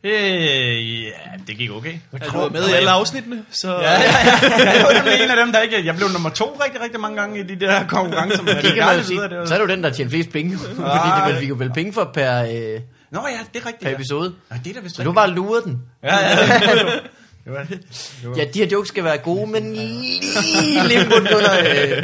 Øh, 0.04 1.02
ja, 1.04 1.10
det 1.46 1.56
gik 1.56 1.70
okay. 1.70 1.94
Ja, 2.12 2.18
du 2.18 2.38
var 2.38 2.48
med 2.48 2.68
i 2.68 2.72
alle 2.72 2.90
afsnittene, 2.90 3.44
så... 3.50 3.72
Ja, 3.72 3.80
ja, 3.80 3.90
ja. 3.92 4.70
Jeg 4.72 4.84
var 4.84 4.94
nemlig 5.04 5.24
en 5.24 5.30
af 5.30 5.36
dem, 5.36 5.52
der 5.52 5.60
ikke... 5.60 5.86
Jeg 5.86 5.96
blev 5.96 6.08
nummer 6.08 6.30
to 6.30 6.58
rigtig, 6.64 6.80
rigtig 6.80 7.00
mange 7.00 7.16
gange 7.20 7.40
i 7.40 7.42
de 7.42 7.60
der 7.60 7.86
konkurrencer. 7.96 8.42
Men 8.42 8.54
Det 8.56 8.62
kan 8.62 8.76
jeg 8.76 8.76
man 8.76 8.84
jo 8.84 8.88
aldrig 8.90 9.06
sige. 9.06 9.14
videre, 9.16 9.30
det 9.30 9.38
var- 9.38 9.44
Så 9.46 9.54
er 9.54 9.58
du 9.58 9.66
den, 9.66 9.82
der 9.84 9.90
tjener 9.90 10.10
flest 10.10 10.30
penge. 10.32 10.58
Fordi 10.58 10.80
Ah, 10.84 11.22
det, 11.26 11.32
man 11.32 11.40
fik 11.40 11.48
jo 11.48 11.54
vel 11.58 11.72
penge 11.72 11.92
for 11.92 12.10
per, 12.14 12.42
øh, 12.42 12.48
Nå 12.50 13.26
ja, 13.28 13.38
det 13.54 13.60
er 13.62 13.66
rigtigt. 13.66 13.80
per 13.82 13.88
Ja. 13.88 13.94
episode. 13.94 14.34
Ja, 14.50 14.56
det 14.64 14.70
er 14.70 14.74
da 14.74 14.80
vist 14.80 14.96
Så 14.96 15.02
du 15.04 15.12
bare 15.12 15.30
lurer 15.30 15.60
den. 15.60 15.82
Ja, 16.02 16.16
ja, 16.16 16.28
ja. 16.62 16.98
Det 17.44 17.52
var, 17.52 17.64
det 17.64 17.80
var, 18.24 18.36
Ja, 18.36 18.44
de 18.44 18.58
her 18.58 18.66
jokes 18.72 18.88
skal 18.88 19.04
være 19.04 19.18
gode, 19.18 19.46
men 19.46 19.72
lige 19.72 20.88
limboen 20.88 21.20
under... 21.36 21.58
Øh, 21.60 22.02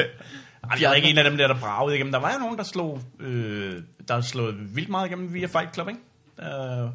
Ej, 0.70 0.78
jeg 0.80 0.90
er 0.90 0.94
ikke 0.94 1.08
en 1.08 1.18
af 1.18 1.24
dem 1.24 1.36
der, 1.36 1.46
der 1.46 1.54
bragede 1.60 1.94
igennem. 1.96 2.12
Der 2.12 2.18
var 2.20 2.32
jo 2.32 2.38
nogen, 2.38 2.58
der 2.58 2.64
slog, 2.64 3.00
øh, 3.20 3.74
der 4.08 4.20
slog 4.20 4.52
vildt 4.74 4.88
meget 4.88 5.06
igennem 5.06 5.34
via 5.34 5.46
Fight 5.46 5.74
Club, 5.74 5.88
ikke? 5.88 6.00
Uh, 6.38 6.44
der 6.46 6.90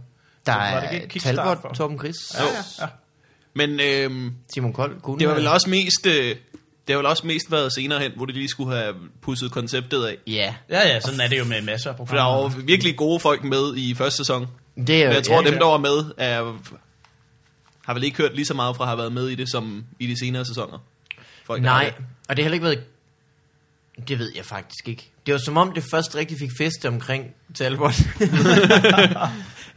Var 0.45 0.87
det 0.91 1.15
er 1.15 1.19
Talbot, 1.19 1.61
for? 1.61 1.69
Torben 1.73 1.97
Chris, 1.99 2.15
ja, 2.37 2.43
ja, 2.43 2.49
ja. 2.81 2.87
Men 3.53 3.79
øhm, 3.79 4.33
Simon 4.53 4.73
Kold, 4.73 5.01
Kuhn. 5.01 5.19
det 5.19 5.27
var 5.27 5.33
vel 5.33 5.47
også 5.47 5.69
mest... 5.69 6.05
Øh, 6.05 6.35
det 6.87 6.93
har 6.93 6.97
vel 6.97 7.05
også 7.05 7.27
mest 7.27 7.51
været 7.51 7.73
senere 7.73 7.99
hen, 7.99 8.11
hvor 8.15 8.25
de 8.25 8.33
lige 8.33 8.49
skulle 8.49 8.75
have 8.77 8.93
pusset 9.21 9.51
konceptet 9.51 10.05
af. 10.05 10.17
Ja, 10.27 10.53
Ja, 10.69 10.87
ja, 10.87 10.99
sådan 10.99 11.19
er 11.19 11.27
det 11.27 11.39
jo 11.39 11.43
med 11.45 11.61
masser 11.61 11.89
af 11.89 11.95
For 11.97 12.03
der 12.03 12.07
programmer. 12.09 12.41
var 12.49 12.55
jo 12.57 12.61
virkelig 12.65 12.97
gode 12.97 13.19
folk 13.19 13.43
med 13.43 13.75
i 13.77 13.95
første 13.95 14.17
sæson. 14.17 14.47
det 14.87 15.03
er 15.03 15.07
Men 15.07 15.15
jeg 15.15 15.23
tror, 15.23 15.41
ja, 15.43 15.49
dem, 15.51 15.59
der 15.59 15.65
var 15.65 15.77
med, 15.77 16.03
er, 16.17 16.59
har 17.85 17.93
vel 17.93 18.03
ikke 18.03 18.17
hørt 18.17 18.35
lige 18.35 18.45
så 18.45 18.53
meget 18.53 18.75
fra 18.75 18.83
at 18.83 18.87
have 18.87 18.97
været 18.97 19.11
med 19.13 19.27
i 19.27 19.35
det, 19.35 19.51
som 19.51 19.85
i 19.99 20.07
de 20.07 20.19
senere 20.19 20.45
sæsoner. 20.45 20.77
Folk, 21.45 21.61
Nej, 21.61 21.83
har- 21.83 21.91
og 22.29 22.37
det 22.37 22.43
har 22.45 22.51
heller 22.51 22.53
ikke 22.53 22.63
været... 22.65 22.83
Det 24.07 24.19
ved 24.19 24.31
jeg 24.35 24.45
faktisk 24.45 24.87
ikke. 24.87 25.09
Det 25.25 25.33
var 25.33 25.39
som 25.39 25.57
om, 25.57 25.71
det 25.71 25.83
først 25.91 26.15
rigtig 26.15 26.39
fik 26.39 26.49
fest 26.57 26.85
omkring 26.85 27.25
Talbot. 27.55 28.01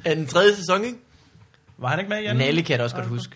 af 0.04 0.14
den 0.16 0.26
tredje 0.26 0.56
sæson, 0.56 0.84
ikke? 0.84 0.98
Var 1.78 1.88
han 1.88 1.98
ikke 1.98 2.08
med 2.08 2.18
igen? 2.18 2.36
Nalle 2.36 2.62
kan 2.62 2.70
jeg 2.70 2.78
da 2.78 2.84
også 2.84 2.96
godt 2.96 3.08
huske. 3.08 3.32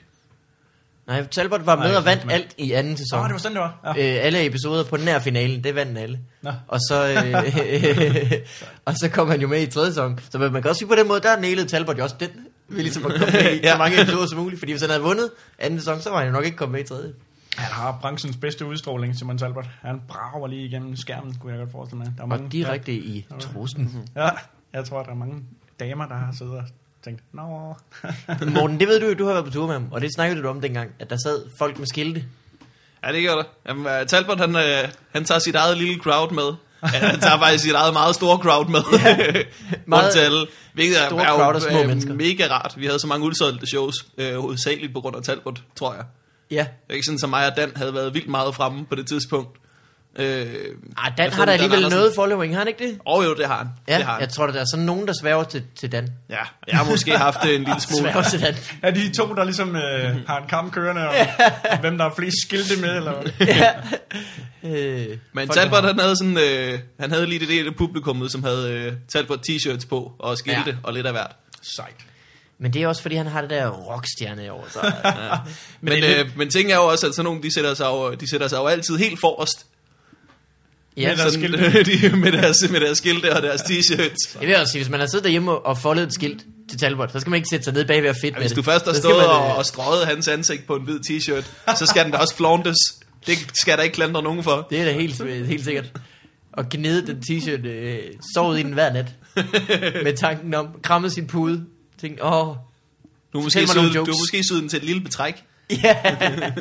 Nej, 1.07 1.27
Talbot 1.27 1.67
var 1.67 1.77
Nej, 1.77 1.89
med 1.89 1.97
og 1.97 2.05
vandt 2.05 2.25
men- 2.25 2.31
alt 2.35 2.55
i 2.59 2.73
anden 2.73 2.93
Nå, 2.93 2.97
sæson. 2.97 3.25
det 3.25 3.33
var 3.33 3.39
sådan, 3.39 3.57
det 3.57 3.61
var. 3.63 3.95
Ja. 3.97 4.17
øh, 4.19 4.25
alle 4.27 4.47
episoder 4.47 4.85
på 4.85 4.97
den 4.97 5.05
her 5.09 5.19
finalen, 5.19 5.65
det 5.65 5.75
vandt 5.75 5.99
alle. 5.99 6.21
Nå. 6.43 6.51
Og 6.69 6.81
så, 6.81 7.09
øh, 7.13 8.33
og 8.85 8.95
så 8.97 9.09
kom 9.09 9.29
han 9.31 9.41
jo 9.41 9.49
med 9.49 9.63
i 9.63 9.67
tredje 9.67 9.91
sæson. 9.91 10.21
Så 10.31 10.39
man 10.39 10.53
kan 10.63 10.69
også 10.69 10.79
sige 10.79 10.89
på 10.89 10.95
den 10.95 11.09
måde, 11.09 11.21
der 11.21 11.41
nælede 11.41 11.69
Talbot 11.69 11.99
jo 11.99 12.03
også 12.03 12.17
den. 12.21 12.31
Ved 12.71 12.83
ligesom 12.83 13.07
at 13.07 13.13
komme 13.19 13.33
med 13.33 13.55
i 13.55 13.61
Ja. 13.63 13.73
så 13.73 13.79
mange 13.79 14.03
episoder 14.03 14.27
som 14.27 14.39
muligt. 14.39 14.59
Fordi 14.59 14.73
hvis 14.73 14.83
han 14.83 14.91
havde 14.91 15.03
vundet 15.03 15.31
anden 15.59 15.79
sæson, 15.81 16.01
så 16.01 16.11
var 16.11 16.19
han 16.19 16.27
jo 16.27 16.33
nok 16.33 16.45
ikke 16.45 16.57
kommet 16.57 16.73
med 16.73 16.81
i 16.85 16.89
tredje. 16.89 17.13
Han 17.57 17.73
har 17.73 17.99
branchens 18.01 18.37
bedste 18.37 18.67
udstråling, 18.67 19.17
Simon 19.17 19.39
Talbot. 19.39 19.67
Han 19.83 20.01
brager 20.09 20.47
lige 20.47 20.65
igennem 20.67 20.97
skærmen, 20.97 21.35
kunne 21.41 21.53
jeg 21.53 21.59
godt 21.59 21.73
forestille 21.73 21.99
mig. 22.05 22.13
Der 22.19 22.25
er 22.37 22.45
Og 22.45 22.53
direkte 22.53 22.93
i 22.93 23.27
trussen. 23.41 24.09
Ja, 24.17 24.29
jeg 24.73 24.85
tror, 24.85 25.03
der 25.03 25.11
er 25.11 25.15
mange 25.15 25.43
damer, 25.81 26.07
der 26.07 26.15
har 26.15 26.35
siddet 26.39 26.55
og 26.55 26.65
tænkt, 27.05 27.23
nå... 27.33 27.75
Morten, 28.55 28.81
det 28.81 28.89
ved 28.89 29.01
du 29.01 29.07
jo, 29.07 29.15
du 29.15 29.25
har 29.27 29.33
været 29.33 29.45
på 29.45 29.51
tur 29.51 29.67
med 29.67 29.75
ham. 29.75 29.89
Og 29.91 30.01
det 30.01 30.15
snakkede 30.15 30.43
du 30.43 30.49
om 30.49 30.61
dengang, 30.61 30.91
at 30.99 31.11
der 31.11 31.17
sad 31.17 31.45
folk 31.59 31.79
med 31.79 31.87
skilte. 31.87 32.25
Ja, 33.05 33.13
det 33.13 33.27
gør 33.27 33.35
der. 33.35 33.45
Jamen, 33.69 33.87
uh, 33.87 34.07
Talbot, 34.07 34.39
han, 34.39 34.55
uh, 34.55 34.91
han 35.13 35.25
tager 35.25 35.39
sit 35.39 35.55
eget 35.55 35.79
lille 35.79 35.99
crowd 36.03 36.33
med. 36.33 36.55
Ja, 36.83 36.89
han 36.89 37.21
tager 37.21 37.39
faktisk 37.39 37.65
sit 37.65 37.75
eget 37.75 37.93
meget 37.93 38.15
store 38.15 38.39
crowd 38.39 38.69
med. 38.69 38.83
Meget 38.93 39.45
Meget 39.87 40.13
til 40.13 40.19
alle. 40.19 40.47
Hvilket 40.73 41.03
er, 41.03 41.07
store 41.09 41.25
er 41.25 41.37
crowd 41.37 41.55
af 41.55 41.63
små 41.63 41.81
øh, 41.81 41.87
mennesker. 41.89 42.15
mega 42.15 42.47
rart. 42.51 42.75
Vi 42.77 42.87
havde 42.87 42.99
så 42.99 43.07
mange 43.07 43.27
udsolgte 43.27 43.67
shows, 43.67 43.95
øh, 44.19 44.37
hovedsageligt 44.37 44.95
på 44.95 45.01
grund 45.01 45.17
af 45.17 45.23
Talbot, 45.23 45.61
tror 45.77 45.95
jeg. 45.95 46.05
Ja. 46.51 46.57
Det 46.57 46.91
er 46.91 46.95
ikke 46.95 47.07
sådan, 47.07 47.19
som 47.19 47.31
mig 47.31 47.47
og 47.47 47.57
Dan 47.57 47.73
havde 47.77 47.95
været 47.95 48.15
vildt 48.15 48.29
meget 48.29 48.55
fremme 48.55 48.87
på 48.87 48.95
det 48.95 49.07
tidspunkt. 49.09 49.60
Øh, 50.17 50.47
Ej, 50.99 51.13
Dan 51.19 51.33
har 51.33 51.45
da 51.45 51.53
alligevel 51.53 51.77
Andersen- 51.77 51.99
noget 51.99 52.13
following, 52.15 52.53
har 52.55 52.59
han 52.59 52.69
ikke 52.69 52.85
det? 52.85 52.99
Åh 53.07 53.25
jo, 53.25 53.35
det 53.35 53.47
har 53.47 53.57
han. 53.59 53.67
Ja, 53.89 53.97
det 53.97 54.05
har 54.05 54.13
han. 54.13 54.21
jeg 54.21 54.29
tror, 54.29 54.47
der 54.47 54.61
er 54.61 54.65
sådan 54.73 54.87
nogen, 54.87 55.07
der 55.07 55.13
sværger 55.21 55.45
til, 55.45 55.63
til 55.81 55.93
Dan. 55.93 56.09
Ja, 56.31 56.37
jeg 56.69 56.79
har 56.79 56.85
måske 56.85 57.19
haft 57.19 57.39
det 57.43 57.55
en 57.55 57.65
lille 57.65 57.81
smule. 57.89 58.03
Sværger 58.03 58.23
til 58.23 58.41
Dan. 58.41 58.55
Er 58.83 58.91
de 58.91 59.13
to, 59.13 59.35
der 59.35 59.45
ligesom 59.45 59.77
øh, 59.77 60.17
har 60.27 60.39
en 60.39 60.49
kamp 60.49 60.73
kørende, 60.73 61.09
og, 61.09 61.15
og 61.71 61.79
hvem 61.81 61.99
der 61.99 62.05
er 62.05 62.11
flest 62.17 62.37
skilte 62.47 62.81
med, 62.81 62.97
eller 62.97 63.13
hvad? 63.23 63.47
ja. 63.47 63.73
øh, 64.63 65.17
Men 65.33 65.49
Talbot, 65.49 65.83
der- 65.83 65.87
han 65.89 65.99
havde 66.01 66.17
sådan, 66.17 66.39
øh, 66.39 66.79
han 67.01 67.11
havde 67.11 67.27
lige 67.27 67.39
det 67.41 67.49
del 67.49 67.67
af 67.67 67.75
publikummet, 67.75 68.33
som 68.33 68.45
havde 68.45 68.73
øh, 68.73 68.93
Talbot 69.13 69.39
t-shirts 69.51 69.89
på, 69.89 70.13
og 70.19 70.39
skilte 70.39 70.61
Ja. 70.61 70.71
ja. 70.71 70.77
og 70.83 70.93
lidt 70.93 71.07
af 71.07 71.13
hvert. 71.13 71.33
Sejt. 71.63 71.95
Men 72.59 72.73
det 72.73 72.83
er 72.83 72.89
også, 72.89 73.03
fordi 73.03 73.15
han 73.15 73.27
har 73.27 73.41
det 73.41 73.51
der 73.51 73.69
rockstjerne 73.69 74.51
over 74.53 74.65
sig. 74.73 74.95
Men, 75.81 75.93
Men 75.93 76.01
men, 76.11 76.27
øh, 76.27 76.31
men 76.39 76.51
ting 76.51 76.73
er 76.73 76.77
jo 76.77 76.83
også, 76.87 77.07
at 77.07 77.15
sådan 77.15 77.25
nogle, 77.25 77.43
de 77.43 77.55
sætter 77.55 77.75
sig 77.75 77.85
jo, 77.87 78.15
de 78.15 78.31
sætter 78.31 78.49
sig 78.49 78.57
jo 78.57 78.67
altid 78.67 78.97
helt 78.97 79.21
forrest. 79.21 79.67
Ja, 80.97 81.09
Men 81.09 81.19
der- 81.19 81.25
så, 81.25 81.31
skilte. 81.35 81.83
de, 82.11 82.17
med, 82.17 82.33
deres, 82.33 82.57
med 82.71 82.81
deres 82.81 82.99
skilte 82.99 83.37
og 83.37 83.43
deres 83.43 83.61
t-shirts. 83.61 84.39
jeg 84.41 84.49
vil 84.49 84.57
også 84.57 84.73
sige, 84.73 84.83
hvis 84.83 84.91
man 84.91 85.01
har 85.01 85.07
siddet 85.07 85.25
derhjemme 85.25 85.53
og 85.53 85.79
foldet 85.79 86.03
et 86.07 86.15
skilt 86.15 86.45
til 86.71 86.79
Talbot, 86.79 87.13
så 87.13 87.21
skal 87.21 87.31
man 87.31 87.37
ikke 87.37 87.49
sætte 87.51 87.65
sig 87.65 87.73
ned 87.73 87.85
bagved 87.85 88.11
og 88.11 88.17
fedt 88.23 88.35
med 88.35 88.41
Hvis 88.43 88.53
du 88.53 88.63
først 88.63 88.85
har 88.87 88.93
stået 88.93 89.17
man, 89.17 89.27
og, 89.27 89.47
øh, 89.51 89.59
og 89.59 89.67
strøget 89.67 90.07
hans 90.07 90.29
ansigt 90.29 90.67
på 90.67 90.77
en 90.77 90.83
hvid 90.83 90.99
t-shirt, 91.11 91.77
så 91.77 91.87
skal 91.87 92.05
den 92.05 92.13
da 92.13 92.19
også 92.19 92.37
flauntes. 92.37 92.77
Det 93.27 93.39
skal 93.55 93.77
der 93.77 93.83
ikke 93.83 93.95
klandre 93.95 94.23
nogen 94.23 94.43
for. 94.45 94.67
Det 94.71 94.81
er 94.81 94.85
da 94.85 94.93
helt, 94.93 95.47
helt 95.47 95.65
sikkert. 95.65 95.85
Og 96.53 96.69
gnide 96.71 97.07
den 97.07 97.17
t-shirt, 97.31 97.67
øh, 97.67 97.99
sovet 98.35 98.61
i 98.61 98.63
den 98.63 98.73
hver 98.73 98.93
nat. 98.93 99.07
med 100.05 100.17
tanken 100.17 100.55
om, 100.55 100.67
krammet 100.83 101.13
sin 101.13 101.27
pude. 101.27 101.65
Tænkte, 102.01 102.25
åh, 102.25 102.31
Du 103.33 103.39
har 103.39 103.43
Fortæl 103.43 103.63
måske, 103.63 103.81
syet, 103.81 103.95
du 103.95 104.05
måske 104.21 104.43
syet 104.45 104.61
den 104.61 104.69
til 104.69 104.77
et 104.77 104.83
lille 104.85 105.01
betræk. 105.03 105.35
Ja. 105.83 105.97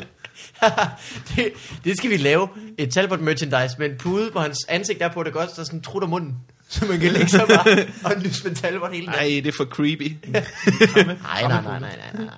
det, 1.36 1.52
det 1.84 1.97
skal 1.97 2.10
vi 2.10 2.17
lave. 2.17 2.47
Et 2.78 2.93
Talbot 2.93 3.19
merchandise 3.19 3.75
med 3.80 3.89
en 3.89 3.97
pude, 3.97 4.32
hvor 4.32 4.41
hans 4.41 4.65
ansigt 4.69 5.02
er 5.02 5.08
på, 5.08 5.23
det 5.23 5.34
godt, 5.34 5.56
så 5.56 5.65
sådan 5.65 5.82
trut 5.82 6.04
om 6.04 6.10
munden. 6.10 6.36
Så 6.69 6.86
man 6.86 6.99
kan 6.99 7.12
lægge 7.12 7.30
sig 7.30 7.45
bare 7.47 7.86
og 8.06 8.21
lyse 8.21 8.47
med 8.47 8.56
Talbot 8.56 8.93
hele 8.93 9.06
dagen. 9.06 9.19
Nej, 9.19 9.41
det 9.43 9.47
er 9.47 9.58
for 9.58 9.65
creepy. 9.65 10.15
Nej, 10.32 10.43
nej, 11.41 11.47
nej, 11.47 11.62
nej, 11.62 11.80
nej, 11.80 11.89
nej, 12.13 12.25
nej. 12.25 12.36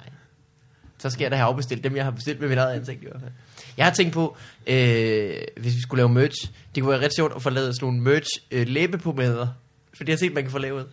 Så 0.97 1.09
skal 1.09 1.23
jeg 1.23 1.31
da 1.31 1.35
have 1.35 1.47
afbestilt 1.47 1.83
dem, 1.83 1.95
jeg 1.95 2.03
har 2.03 2.11
bestilt 2.11 2.39
med 2.39 2.49
mit 2.49 2.57
eget 2.57 2.73
ansigt 2.73 3.01
i 3.01 3.05
hvert 3.05 3.21
fald. 3.21 3.31
Jeg 3.77 3.85
har 3.85 3.93
tænkt 3.93 4.13
på, 4.13 4.37
øh, 4.67 5.33
hvis 5.57 5.75
vi 5.75 5.81
skulle 5.81 5.99
lave 5.99 6.09
merch, 6.09 6.51
det 6.75 6.83
kunne 6.83 6.91
være 6.91 7.05
ret 7.05 7.15
sjovt 7.15 7.35
at 7.35 7.41
få 7.41 7.49
lavet 7.49 7.75
sådan 7.75 7.85
nogle 7.85 8.01
merch 8.01 8.29
øh, 8.51 8.67
læbepomade. 8.67 9.53
Fordi 9.93 10.09
jeg 10.09 10.15
har 10.15 10.19
set, 10.19 10.33
man 10.33 10.43
kan 10.43 10.51
få 10.51 10.57
lavet. 10.57 10.87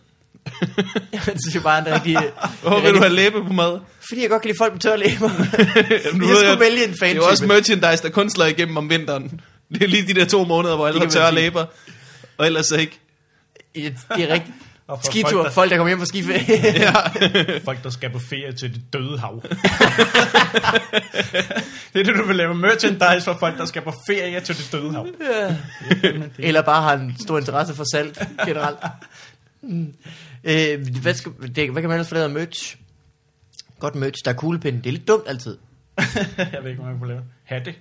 Jeg 1.12 1.20
synes 1.24 1.54
jo 1.54 1.60
bare, 1.60 1.78
at 1.78 1.84
det 1.84 1.92
er 1.92 1.96
rigtig... 1.96 2.16
Hvor 2.62 2.80
vil 2.80 2.94
du 2.94 2.98
have 2.98 3.12
læbe 3.12 3.44
på 3.44 3.52
mad? 3.52 3.78
Fordi 4.08 4.22
jeg 4.22 4.30
godt 4.30 4.42
kan 4.42 4.48
lide 4.48 4.58
folk 4.58 4.72
med 4.72 4.80
tørre 4.80 4.98
læber. 4.98 5.30
Jamen, 6.06 6.28
jeg 6.28 6.36
skulle 6.36 6.60
vælge 6.60 6.84
en 6.88 6.94
fan 7.00 7.08
Det 7.08 7.10
er 7.10 7.14
jo 7.14 7.24
også 7.24 7.46
merchandise, 7.46 8.02
der 8.02 8.08
kun 8.08 8.30
slår 8.30 8.44
igennem 8.44 8.76
om 8.76 8.90
vinteren. 8.90 9.40
Det 9.74 9.82
er 9.82 9.86
lige 9.88 10.06
de 10.06 10.14
der 10.14 10.24
to 10.24 10.44
måneder, 10.44 10.76
hvor 10.76 10.86
alle 10.88 11.00
har 11.00 11.08
tørre 11.08 11.34
læber. 11.34 11.64
Og 12.38 12.46
ellers 12.46 12.70
ikke. 12.70 12.98
Ja, 13.76 13.80
det 14.16 14.30
er 14.30 14.34
rigtigt. 14.34 14.54
Og 14.88 14.98
for 15.04 15.10
Skitur, 15.10 15.30
folk, 15.30 15.44
der- 15.46 15.50
folk 15.52 15.70
der 15.70 15.76
kommer 15.76 15.88
hjem 15.88 15.98
på 15.98 16.04
skiferie. 16.04 17.60
Folk, 17.64 17.82
der 17.84 17.90
skal 17.90 18.10
på 18.10 18.18
ferie 18.18 18.52
til 18.52 18.74
det 18.74 18.82
døde 18.92 19.18
hav. 19.18 19.42
det 21.92 22.00
er 22.00 22.04
det, 22.04 22.14
du 22.16 22.26
vil 22.26 22.36
lave 22.36 22.54
merchandise 22.54 23.24
for 23.24 23.36
folk, 23.40 23.58
der 23.58 23.64
skal 23.64 23.82
på 23.82 23.92
ferie 24.10 24.40
til 24.40 24.56
det 24.56 24.68
døde 24.72 24.92
hav. 24.92 25.06
Eller 26.38 26.62
bare 26.62 26.82
har 26.82 26.92
en 26.92 27.16
stor 27.20 27.38
interesse 27.38 27.74
for 27.74 27.84
salt 27.92 28.18
generelt. 28.46 28.78
Mm. 29.62 29.92
Øh, 30.44 30.86
hvad, 31.02 31.14
skal, 31.14 31.32
det, 31.32 31.72
hvad 31.72 31.82
kan 31.82 31.88
man 31.88 31.92
ellers 31.92 32.08
få 32.08 32.14
lavet 32.14 32.24
af 32.24 32.30
merch? 32.30 32.76
Godt 33.78 33.94
merch. 33.94 34.24
Der 34.24 34.30
er 34.30 34.34
kuglepinde. 34.34 34.78
Det 34.78 34.86
er 34.86 34.92
lidt 34.92 35.08
dumt 35.08 35.24
altid. 35.26 35.58
jeg 36.38 36.58
ved 36.62 36.70
ikke, 36.70 36.82
hvad 36.82 36.92
man 36.92 36.98
kan 36.98 37.08
lave. 37.08 37.22
Hatte. 37.44 37.74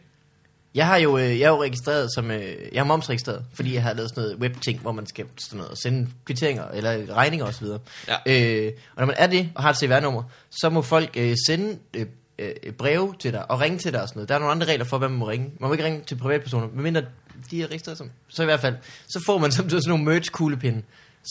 Jeg 0.75 0.87
har 0.87 0.97
jo, 0.97 1.17
øh, 1.17 1.39
jeg 1.39 1.45
er 1.45 1.49
jo 1.49 1.63
registreret 1.63 2.09
som, 2.15 2.31
øh, 2.31 2.41
jeg 2.73 2.79
er 2.79 2.83
momsregistreret, 2.83 3.45
fordi 3.53 3.73
jeg 3.73 3.83
har 3.83 3.93
lavet 3.93 4.09
sådan 4.09 4.23
noget 4.23 4.37
webting, 4.37 4.79
hvor 4.79 4.91
man 4.91 5.05
skal 5.05 5.25
sådan 5.37 5.57
noget, 5.57 5.77
sende 5.77 6.09
kvitteringer 6.25 6.67
eller 6.67 7.15
regninger 7.15 7.45
osv. 7.45 7.65
Ja. 8.07 8.15
Øh, 8.25 8.71
og 8.95 8.99
når 8.99 9.05
man 9.05 9.15
er 9.17 9.27
det 9.27 9.49
og 9.55 9.63
har 9.63 9.69
et 9.69 9.77
CVR-nummer, 9.77 10.23
så 10.49 10.69
må 10.69 10.81
folk 10.81 11.17
øh, 11.17 11.35
sende 11.47 11.77
øh, 11.93 12.05
øh, 12.39 12.73
breve 12.77 13.13
til 13.19 13.33
dig 13.33 13.51
og 13.51 13.61
ringe 13.61 13.79
til 13.79 13.93
dig 13.93 14.01
og 14.01 14.07
sådan 14.07 14.17
noget. 14.17 14.29
Der 14.29 14.35
er 14.35 14.39
nogle 14.39 14.51
andre 14.51 14.67
regler 14.67 14.85
for, 14.85 14.97
hvad 14.97 15.09
man 15.09 15.17
må 15.17 15.29
ringe. 15.29 15.51
Man 15.59 15.67
må 15.67 15.73
ikke 15.73 15.85
ringe 15.85 16.01
til 16.01 16.15
privatpersoner, 16.15 16.67
medmindre 16.73 17.01
de 17.51 17.61
er 17.61 17.67
registreret 17.67 17.97
som. 17.97 18.11
Så 18.27 18.41
i 18.41 18.45
hvert 18.45 18.59
fald, 18.59 18.75
så 19.07 19.23
får 19.25 19.37
man 19.37 19.51
samtidig 19.57 19.83
sådan 19.83 19.99
nogle 19.99 20.13
merch 20.13 20.31
kuglepinde, 20.31 20.81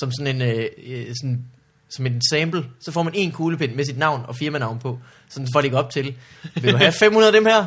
som 0.00 0.12
sådan 0.18 0.36
en, 0.36 0.42
øh, 0.42 0.64
øh, 0.86 1.06
sådan, 1.20 1.44
som 1.90 2.06
en 2.06 2.22
sample. 2.30 2.64
Så 2.84 2.92
får 2.92 3.02
man 3.02 3.12
en 3.16 3.32
kuglepind 3.32 3.74
med 3.74 3.84
sit 3.84 3.98
navn 3.98 4.22
og 4.28 4.36
firmanavn 4.36 4.78
på. 4.78 4.98
Sådan 5.30 5.48
får 5.52 5.60
ikke 5.60 5.78
op 5.78 5.90
til. 5.90 6.14
Vil 6.54 6.72
du 6.72 6.76
have 6.76 6.92
500 7.04 7.26
af 7.26 7.32
dem 7.32 7.46
her? 7.46 7.66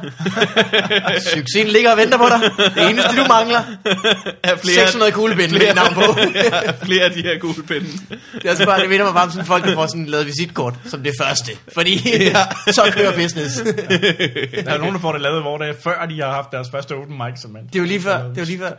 Succesen 1.33 1.67
ligger 1.67 1.91
og 1.91 1.97
venter 1.97 2.17
på 2.17 2.25
dig. 2.29 2.39
Det 2.75 2.89
eneste, 2.89 3.09
du 3.21 3.25
mangler. 3.27 3.61
Er 4.43 4.55
600 4.63 5.11
kuglepinde 5.11 5.53
med 5.53 5.59
dit 5.59 5.75
navn 5.75 5.93
på. 5.93 6.01
flere 6.85 7.03
af 7.03 7.11
de 7.11 7.21
her 7.21 7.39
gulpinde. 7.39 7.87
Det 8.33 8.45
er 8.45 8.51
også 8.51 8.65
bare, 8.65 8.81
det 8.81 8.89
minder 8.89 9.05
mig 9.05 9.13
bare 9.13 9.23
om 9.23 9.31
sådan 9.31 9.45
folk, 9.45 9.63
der 9.65 9.73
får 9.73 9.87
sådan 9.87 10.05
lavet 10.05 10.25
visitkort 10.25 10.73
som 10.85 11.03
det 11.03 11.13
første. 11.21 11.51
Fordi 11.73 11.97
så 12.67 12.91
kører 12.93 13.15
business. 13.15 13.55
Der 13.55 14.71
er 14.73 14.77
nogen, 14.77 14.93
der 14.93 14.99
får 15.01 15.11
det 15.11 15.21
lavet, 15.21 15.41
hvor 15.41 15.57
det 15.57 15.75
før, 15.83 16.05
de 16.05 16.19
har 16.21 16.31
haft 16.31 16.51
deres 16.51 16.67
første 16.71 16.95
open 16.95 17.17
mic. 17.17 17.41
Som 17.41 17.51
man, 17.51 17.65
Det 17.67 17.75
er 17.75 17.79
jo 17.79 17.85
lige 17.85 18.01
før. 18.01 18.17
Det 18.17 18.37
er 18.37 18.41
jo 18.41 18.45
lige 18.45 18.59
før. 18.59 18.71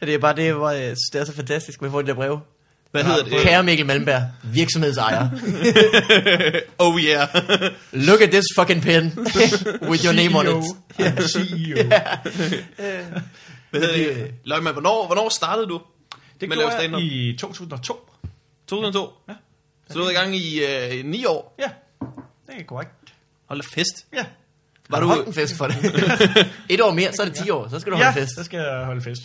Og 0.00 0.06
Det 0.06 0.14
er 0.14 0.18
bare 0.18 0.36
det, 0.36 0.54
hvor 0.54 0.72
synes, 0.72 0.98
det 1.12 1.20
er 1.20 1.24
så 1.24 1.34
fantastisk, 1.36 1.82
at 1.82 1.90
få 1.90 2.02
de 2.02 2.06
der 2.06 2.14
breve. 2.14 2.40
Hvad 2.90 3.04
hedder 3.04 3.24
det? 3.24 3.32
Kære 3.40 3.62
Mikkel 3.62 3.86
Malmberg, 3.86 4.22
virksomhedsejer. 4.42 5.28
Oh 6.78 7.00
yeah. 7.00 7.28
Look 8.08 8.20
at 8.20 8.30
this 8.30 8.44
fucking 8.56 8.82
pen 8.82 9.04
with 9.90 10.04
your 10.04 10.12
name 10.12 10.36
on 10.38 10.46
it. 10.46 10.64
Yeah. 11.00 11.18
CEO. 11.18 11.82
Hvad 13.70 13.80
hedder 13.80 13.96
det? 13.96 14.34
Løgman, 14.44 14.72
hvornår, 14.72 15.06
hvornår 15.06 15.28
startede 15.28 15.66
du? 15.66 15.80
Det 16.40 16.48
med 16.48 16.56
gjorde 16.56 16.76
jeg 16.76 17.00
i 17.02 17.36
2002. 17.40 18.10
2002? 18.68 19.12
Ja. 19.28 19.34
Så 19.90 19.98
du 19.98 20.04
er 20.04 20.10
i 20.10 20.14
gang 20.14 20.36
i 20.36 20.64
øh, 20.98 21.04
9 21.04 21.24
år? 21.24 21.56
Ja, 21.58 21.68
det 22.46 22.60
er 22.60 22.64
korrekt. 22.64 22.90
Hold 23.48 23.62
fest. 23.74 24.06
Ja, 24.12 24.16
Var 24.18 24.26
Var 24.88 25.00
du 25.00 25.06
du- 25.06 25.08
holdt 25.14 25.26
en 25.26 25.34
fest 25.34 25.56
for 25.56 25.66
det? 25.66 25.76
Et 26.68 26.80
år 26.80 26.90
mere, 26.92 27.12
så 27.12 27.22
er 27.22 27.26
det 27.26 27.34
10 27.34 27.50
år. 27.50 27.68
Så 27.68 27.80
skal 27.80 27.92
du 27.92 27.96
holde 27.96 28.10
ja 28.10 28.14
fest. 28.22 28.34
så 28.34 28.44
skal 28.44 28.58
jeg 28.60 28.84
holde 28.84 29.02
fest. 29.02 29.22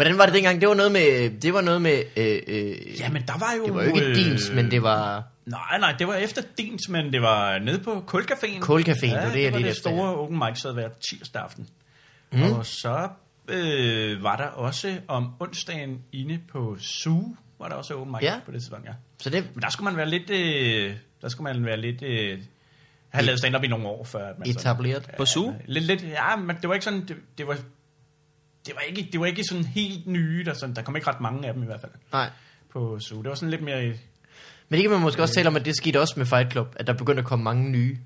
Hvordan 0.00 0.18
var 0.18 0.24
det 0.24 0.34
dengang? 0.34 0.60
Det 0.60 0.68
var 0.68 0.74
noget 0.74 0.92
med... 0.92 1.40
Det 1.40 1.54
var 1.54 1.60
noget 1.60 1.82
med 1.82 2.02
øh, 2.16 2.42
øh, 2.46 3.00
Jamen, 3.00 3.22
der 3.26 3.38
var 3.38 3.54
jo... 3.58 3.64
det 3.66 3.74
var 3.74 3.82
jo 3.82 3.94
ikke 3.94 4.06
øh, 4.06 4.16
Dins, 4.16 4.50
men 4.54 4.70
det 4.70 4.82
var... 4.82 5.24
Nej, 5.46 5.78
nej, 5.80 5.94
det 5.98 6.06
var 6.06 6.14
efter 6.14 6.42
Dins, 6.58 6.88
men 6.88 7.12
det 7.12 7.22
var 7.22 7.58
nede 7.58 7.78
på 7.78 8.04
Kulcaféen. 8.14 8.60
Kulcaféen, 8.60 9.06
ja, 9.06 9.20
det 9.20 9.26
var 9.26 9.32
det, 9.32 9.42
jeg 9.42 9.52
det 9.52 9.52
var 9.52 9.58
ledte 9.58 9.58
det 9.58 9.70
efter, 9.70 9.90
store 9.90 10.16
open 10.16 10.38
mic, 10.38 10.58
så 10.58 10.72
hver 10.72 10.88
tirsdag 10.88 11.42
aften. 11.42 11.68
Mm. 12.32 12.42
Og 12.42 12.66
så 12.66 13.08
øh, 13.48 14.22
var 14.22 14.36
der 14.36 14.44
også 14.46 14.96
om 15.08 15.28
onsdagen 15.40 15.98
inde 16.12 16.38
på 16.52 16.76
Zoo, 16.78 17.36
var 17.58 17.68
der 17.68 17.74
også 17.74 17.94
open 17.94 18.12
mic 18.12 18.22
Ja. 18.22 18.34
på 18.46 18.52
det 18.52 18.60
tidspunkt, 18.60 18.86
ja. 18.86 18.92
Så 19.18 19.30
det 19.30 19.44
Men 19.54 19.62
der 19.62 19.70
skulle 19.70 19.84
man 19.84 19.96
være 19.96 20.08
lidt... 20.08 20.30
Øh, 20.30 20.94
der 21.22 21.28
skulle 21.28 21.54
man 21.54 21.64
være 21.64 21.76
lidt... 21.76 22.02
Øh, 22.02 22.38
have 23.08 23.24
lavet 23.24 23.38
stand-up 23.38 23.64
i 23.64 23.68
nogle 23.68 23.86
år, 23.86 24.04
før 24.04 24.28
at 24.28 24.38
man 24.38 24.48
etableret. 24.48 25.10
På 25.16 25.26
Zoo? 25.26 25.54
Lidt, 25.66 25.84
lidt, 25.84 26.02
ja, 26.02 26.36
men 26.36 26.56
det 26.60 26.68
var 26.68 26.74
ikke 26.74 26.84
sådan... 26.84 27.00
Det, 27.08 27.16
det 27.38 27.46
var, 27.46 27.56
det 28.66 28.74
var 28.74 28.80
ikke, 28.80 29.08
det 29.12 29.20
var 29.20 29.26
ikke 29.26 29.44
sådan 29.44 29.64
helt 29.64 30.06
nye, 30.06 30.44
der, 30.44 30.54
sådan, 30.54 30.74
der 30.76 30.82
kom 30.82 30.96
ikke 30.96 31.08
ret 31.08 31.20
mange 31.20 31.48
af 31.48 31.54
dem 31.54 31.62
i 31.62 31.66
hvert 31.66 31.80
fald 31.80 31.92
Nej. 32.12 32.30
på 32.72 32.98
Zoo. 33.00 33.22
Det 33.22 33.28
var 33.28 33.34
sådan 33.34 33.50
lidt 33.50 33.62
mere... 33.62 33.82
Men 34.68 34.76
det 34.78 34.80
kan 34.82 34.90
man 34.90 35.00
måske 35.00 35.22
også 35.22 35.34
tale 35.34 35.48
om, 35.48 35.56
at 35.56 35.64
det 35.64 35.76
skete 35.76 36.00
også 36.00 36.14
med 36.16 36.26
Fight 36.26 36.52
Club, 36.52 36.74
at 36.76 36.86
der 36.86 36.92
begyndte 36.92 37.20
at 37.20 37.26
komme 37.26 37.42
mange 37.44 37.70
nye. 37.70 37.98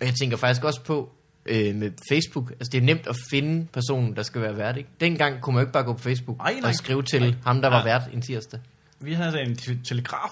Og 0.00 0.06
jeg 0.06 0.14
tænker 0.14 0.36
faktisk 0.36 0.64
også 0.64 0.80
på 0.82 1.12
øh, 1.46 1.74
med 1.74 1.90
Facebook. 2.12 2.50
Altså 2.50 2.70
det 2.72 2.78
er 2.78 2.82
nemt 2.82 3.06
at 3.06 3.16
finde 3.30 3.66
personen, 3.72 4.16
der 4.16 4.22
skal 4.22 4.40
være 4.42 4.56
vært. 4.56 4.76
Ikke? 4.76 4.88
Dengang 5.00 5.40
kunne 5.40 5.54
man 5.54 5.60
jo 5.62 5.66
ikke 5.66 5.72
bare 5.72 5.82
gå 5.84 5.92
på 5.92 5.98
Facebook 6.02 6.36
Ej, 6.40 6.52
nej. 6.60 6.68
og 6.68 6.74
skrive 6.74 7.02
til 7.02 7.22
Nej. 7.22 7.34
ham, 7.44 7.62
der 7.62 7.68
var 7.68 7.78
Ja. 7.78 7.84
vært 7.84 8.02
en 8.12 8.22
tirsdag. 8.22 8.60
Vi 9.00 9.12
havde 9.12 9.40
en 9.40 9.56
te- 9.56 9.78
telegraf. 9.84 10.30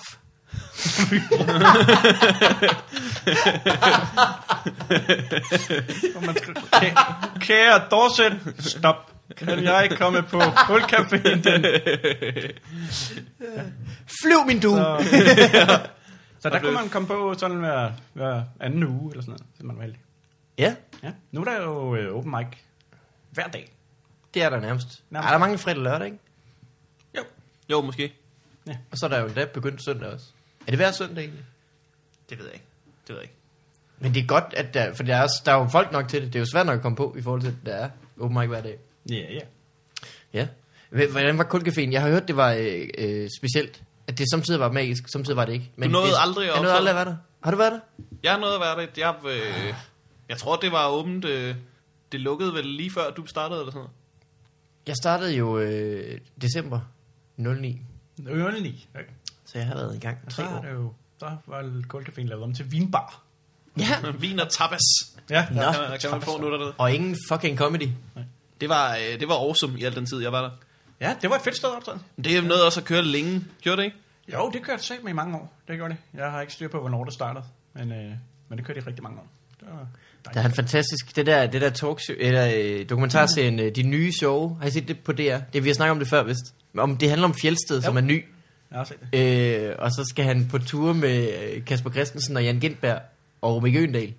Hvor 4.90 6.26
man 6.26 6.36
skrev, 6.36 6.54
"Kæ- 6.74 7.38
Kære 7.40 7.82
Dorset, 7.90 8.54
stop. 8.58 9.09
Kan 9.36 9.64
jeg 9.64 9.90
komme 9.98 10.22
på 10.22 10.40
kulcaféen 10.40 11.42
den? 11.42 11.64
Flyv 14.22 14.46
min 14.46 14.60
du! 14.60 14.68
Så, 14.70 15.06
så 16.40 16.50
der 16.50 16.60
kunne 16.60 16.72
man 16.72 16.88
komme 16.88 17.08
på 17.08 17.34
sådan 17.38 17.56
hver, 17.56 17.92
hver 18.12 18.42
anden 18.60 18.84
uge, 18.84 19.10
eller 19.10 19.22
sådan 19.22 19.30
noget, 19.32 19.42
hvis 19.56 19.64
man 19.66 19.76
var 19.76 19.82
heldig. 19.82 20.00
Ja, 20.58 20.74
Ja. 21.02 21.12
Nu 21.32 21.40
er 21.40 21.44
der 21.44 21.62
jo 21.62 21.96
øh, 21.96 22.14
open 22.16 22.30
mic 22.38 22.46
hver 23.30 23.46
dag. 23.48 23.72
det 24.34 24.42
er 24.42 24.50
der 24.50 24.60
nærmest. 24.60 25.02
Nærmest. 25.10 25.26
Er 25.28 25.30
der 25.32 25.38
mange 25.38 25.58
fredag 25.58 25.76
og 25.78 25.82
lørdag, 25.84 26.06
ikke? 26.06 26.18
Jo. 27.16 27.22
Jo, 27.70 27.80
måske. 27.80 28.12
Og 28.90 28.98
så 28.98 29.06
er 29.06 29.10
der 29.10 29.20
jo 29.20 29.26
endda 29.26 29.44
begyndt 29.44 29.84
søndag 29.84 30.08
også. 30.08 30.26
Er 30.66 30.70
det 30.70 30.78
hver 30.78 30.90
søndag 30.92 31.24
egentlig? 31.24 31.44
Det 32.30 32.38
ved 32.38 32.44
jeg 32.46 32.54
ikke. 32.54 32.66
Det 33.02 33.08
ved 33.08 33.16
jeg 33.16 33.22
ikke. 33.22 33.34
Men 33.98 34.14
det 34.14 34.22
er 34.22 34.26
godt, 34.26 34.44
at 34.56 34.74
der, 34.74 34.94
for 34.94 35.02
der 35.02 35.16
er, 35.16 35.22
også- 35.22 35.42
der 35.46 35.52
er 35.52 35.56
jo 35.56 35.68
folk 35.72 35.92
nok 35.92 36.08
til 36.08 36.22
det. 36.22 36.32
Det 36.32 36.38
er 36.38 36.40
jo 36.40 36.46
svært 36.52 36.66
nok 36.66 36.76
at 36.76 36.82
komme 36.82 36.96
på, 36.96 37.14
i 37.18 37.22
forhold 37.22 37.40
til, 37.40 37.48
at 37.48 37.54
der 37.66 37.74
er 37.74 37.90
open 38.20 38.38
mic 38.38 38.48
hver 38.48 38.60
dag. 38.62 38.78
Ja, 39.10 39.14
ja. 39.32 39.40
Ja. 40.32 40.48
H- 40.92 41.10
Hvordan 41.10 41.38
var 41.38 41.44
kulcaféen? 41.44 41.92
Jeg 41.92 42.00
har 42.02 42.08
hørt, 42.08 42.28
det 42.28 42.36
var 42.36 42.52
øh, 42.52 42.88
øh, 42.98 43.28
specielt. 43.40 43.82
At 44.06 44.18
det 44.18 44.26
samtidig 44.32 44.60
var 44.60 44.72
magisk, 44.72 45.08
samtidig 45.08 45.36
var 45.36 45.44
det 45.44 45.52
ikke. 45.52 45.70
Du 45.82 45.88
nåede 45.88 46.06
det, 46.08 46.16
aldrig 46.20 46.48
at 46.48 46.52
Jeg 46.54 46.62
nåede 46.62 46.74
aldrig 46.76 46.90
at 46.90 46.96
være 46.96 47.04
der. 47.04 47.16
Har 47.42 47.50
du 47.50 47.56
været 47.56 47.72
der? 47.72 47.80
Jeg 48.22 48.32
har 48.32 48.38
noget 48.38 48.54
at 48.54 48.60
være 48.60 48.80
det. 48.86 48.98
Jeg, 48.98 49.14
øh, 49.26 49.74
jeg 50.28 50.38
tror, 50.38 50.56
det 50.56 50.72
var 50.72 50.88
åbent. 50.88 51.24
Øh, 51.24 51.54
det 52.12 52.20
lukkede 52.20 52.54
vel 52.54 52.66
lige 52.66 52.90
før 52.90 53.10
du 53.10 53.26
startede, 53.26 53.60
eller 53.60 53.70
sådan 53.72 53.78
noget. 53.78 53.90
Jeg 54.86 54.96
startede 54.96 55.34
jo 55.36 55.58
øh, 55.58 56.20
december 56.42 56.80
09. 57.36 57.80
Ørne 58.28 58.60
9. 58.60 58.88
Okay. 58.94 59.04
Så 59.44 59.58
jeg 59.58 59.66
har 59.66 59.74
været 59.74 59.96
i 59.96 59.98
gang 59.98 60.18
så 60.28 60.36
tre 60.36 60.42
er 60.44 60.56
år. 60.58 60.62
det 60.62 60.70
jo, 60.72 60.92
så 61.18 61.30
var 61.46 61.82
kulcaféen 61.94 62.24
lavet 62.28 62.42
om 62.44 62.54
til 62.54 62.72
vinbar. 62.72 63.22
Ja. 63.78 63.84
Vin 64.20 64.40
og 64.40 64.48
tapas. 64.50 64.80
Ja, 65.30 65.46
Nå. 65.50 65.60
Der 65.62 65.88
kan, 65.88 65.98
kan 66.00 66.10
man 66.10 66.22
få 66.22 66.40
nu 66.40 66.52
dernede. 66.52 66.72
Og 66.78 66.92
ingen 66.94 67.16
fucking 67.28 67.58
comedy. 67.58 67.88
Det 68.60 68.68
var, 68.68 68.96
øh, 68.96 69.20
det 69.20 69.28
var 69.28 69.34
awesome 69.34 69.80
i 69.80 69.84
al 69.84 69.94
den 69.94 70.06
tid, 70.06 70.22
jeg 70.22 70.32
var 70.32 70.42
der. 70.42 70.50
ja 71.00 71.14
det 71.22 71.30
var 71.30 71.36
et 71.36 71.42
fedt 71.42 71.56
sted 71.56 71.68
at 71.68 71.76
optræde. 71.76 71.98
Det 72.24 72.36
er 72.36 72.42
noget 72.42 72.64
også 72.64 72.80
at 72.80 72.86
køre 72.86 73.02
længe. 73.02 73.44
Gjorde 73.62 73.76
det 73.76 73.84
ikke? 73.84 73.96
Jo, 74.32 74.50
det 74.52 74.62
kørte 74.62 74.82
sagt 74.82 75.02
med 75.04 75.12
i 75.12 75.14
mange 75.14 75.36
år. 75.36 75.52
Det 75.68 75.76
gjorde 75.76 75.94
det. 75.94 76.20
Jeg 76.20 76.30
har 76.30 76.40
ikke 76.40 76.52
styr 76.52 76.68
på, 76.68 76.80
hvornår 76.80 77.04
det 77.04 77.12
startede. 77.14 77.44
Men, 77.74 77.92
øh, 77.92 78.10
men 78.48 78.58
det 78.58 78.66
kørte 78.66 78.80
i 78.80 78.82
rigtig 78.86 79.02
mange 79.02 79.18
år. 79.18 79.26
Det 79.60 79.68
var 79.70 79.86
Der 80.34 80.40
er 80.40 80.44
en 80.46 80.52
fantastisk, 80.54 81.16
det 81.16 81.26
der, 81.26 81.46
det 81.46 81.60
der 81.60 81.70
talkshow, 81.70 82.16
eller 82.18 82.50
øh, 82.56 82.88
dokumentarserien, 82.88 83.58
øh, 83.60 83.76
De 83.76 83.82
Nye 83.82 84.12
Show. 84.12 84.56
Har 84.60 84.66
I 84.66 84.70
set 84.70 84.88
det 84.88 84.98
på 84.98 85.12
DR? 85.12 85.38
Det, 85.52 85.64
vi 85.64 85.68
har 85.68 85.74
snakket 85.74 85.90
om 85.90 85.98
det 85.98 86.08
før, 86.08 86.22
vist. 86.22 86.54
Om, 86.78 86.96
det 86.96 87.08
handler 87.08 87.28
om 87.28 87.34
Fjeldsted, 87.42 87.82
som 87.82 87.94
Jo. 87.94 87.98
er 87.98 88.04
ny. 88.04 88.24
Jeg 88.70 88.78
har 88.78 88.84
set 88.84 88.96
det. 89.12 89.68
Øh, 89.68 89.74
og 89.78 89.90
så 89.90 90.04
skal 90.10 90.24
han 90.24 90.48
på 90.50 90.58
tur 90.58 90.92
med 90.92 91.64
Kasper 91.64 91.90
Christensen 91.90 92.36
og 92.36 92.44
Jan 92.44 92.60
Gindberg 92.60 93.00
og 93.42 93.62
Mikke 93.62 93.78
Øgendal. 93.78 94.14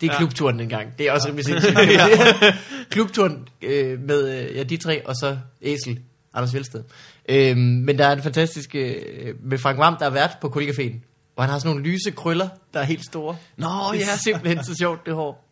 Det 0.00 0.06
er 0.06 0.12
Ja. 0.12 0.12
ja. 0.12 0.18
klubturen 0.18 0.58
dengang. 0.58 0.98
Det 0.98 1.08
er 1.08 1.12
også 1.12 1.28
rimelig 1.28 1.44
sindssygt. 1.44 1.78
klubturen 2.90 3.48
øh, 3.62 4.00
med 4.00 4.48
øh, 4.48 4.56
ja, 4.56 4.62
de 4.62 4.76
tre, 4.76 5.06
og 5.06 5.14
så 5.16 5.38
Æsel, 5.62 6.00
Anders 6.34 6.50
Fjeldsted. 6.52 6.84
Øh, 7.28 7.56
men 7.56 7.98
der 7.98 8.06
er 8.06 8.12
en 8.12 8.22
fantastisk 8.22 8.74
øh, 8.74 8.94
med 9.42 9.58
Frank 9.58 9.78
Vam, 9.78 9.96
der 9.96 10.06
er 10.06 10.10
vært 10.10 10.36
på 10.40 10.48
Kollegaféen. 10.56 11.06
Og 11.36 11.44
han 11.44 11.50
har 11.50 11.58
sådan 11.58 11.76
nogle 11.76 11.90
lyse 11.90 12.10
krøller, 12.10 12.48
der 12.74 12.80
er 12.80 12.84
helt 12.84 13.04
store. 13.04 13.36
Nå, 13.56 13.66
det 13.92 14.02
er 14.02 14.16
simpelthen 14.24 14.64
så 14.64 14.74
sjovt, 14.76 15.06
det 15.06 15.14
hår. 15.14 15.49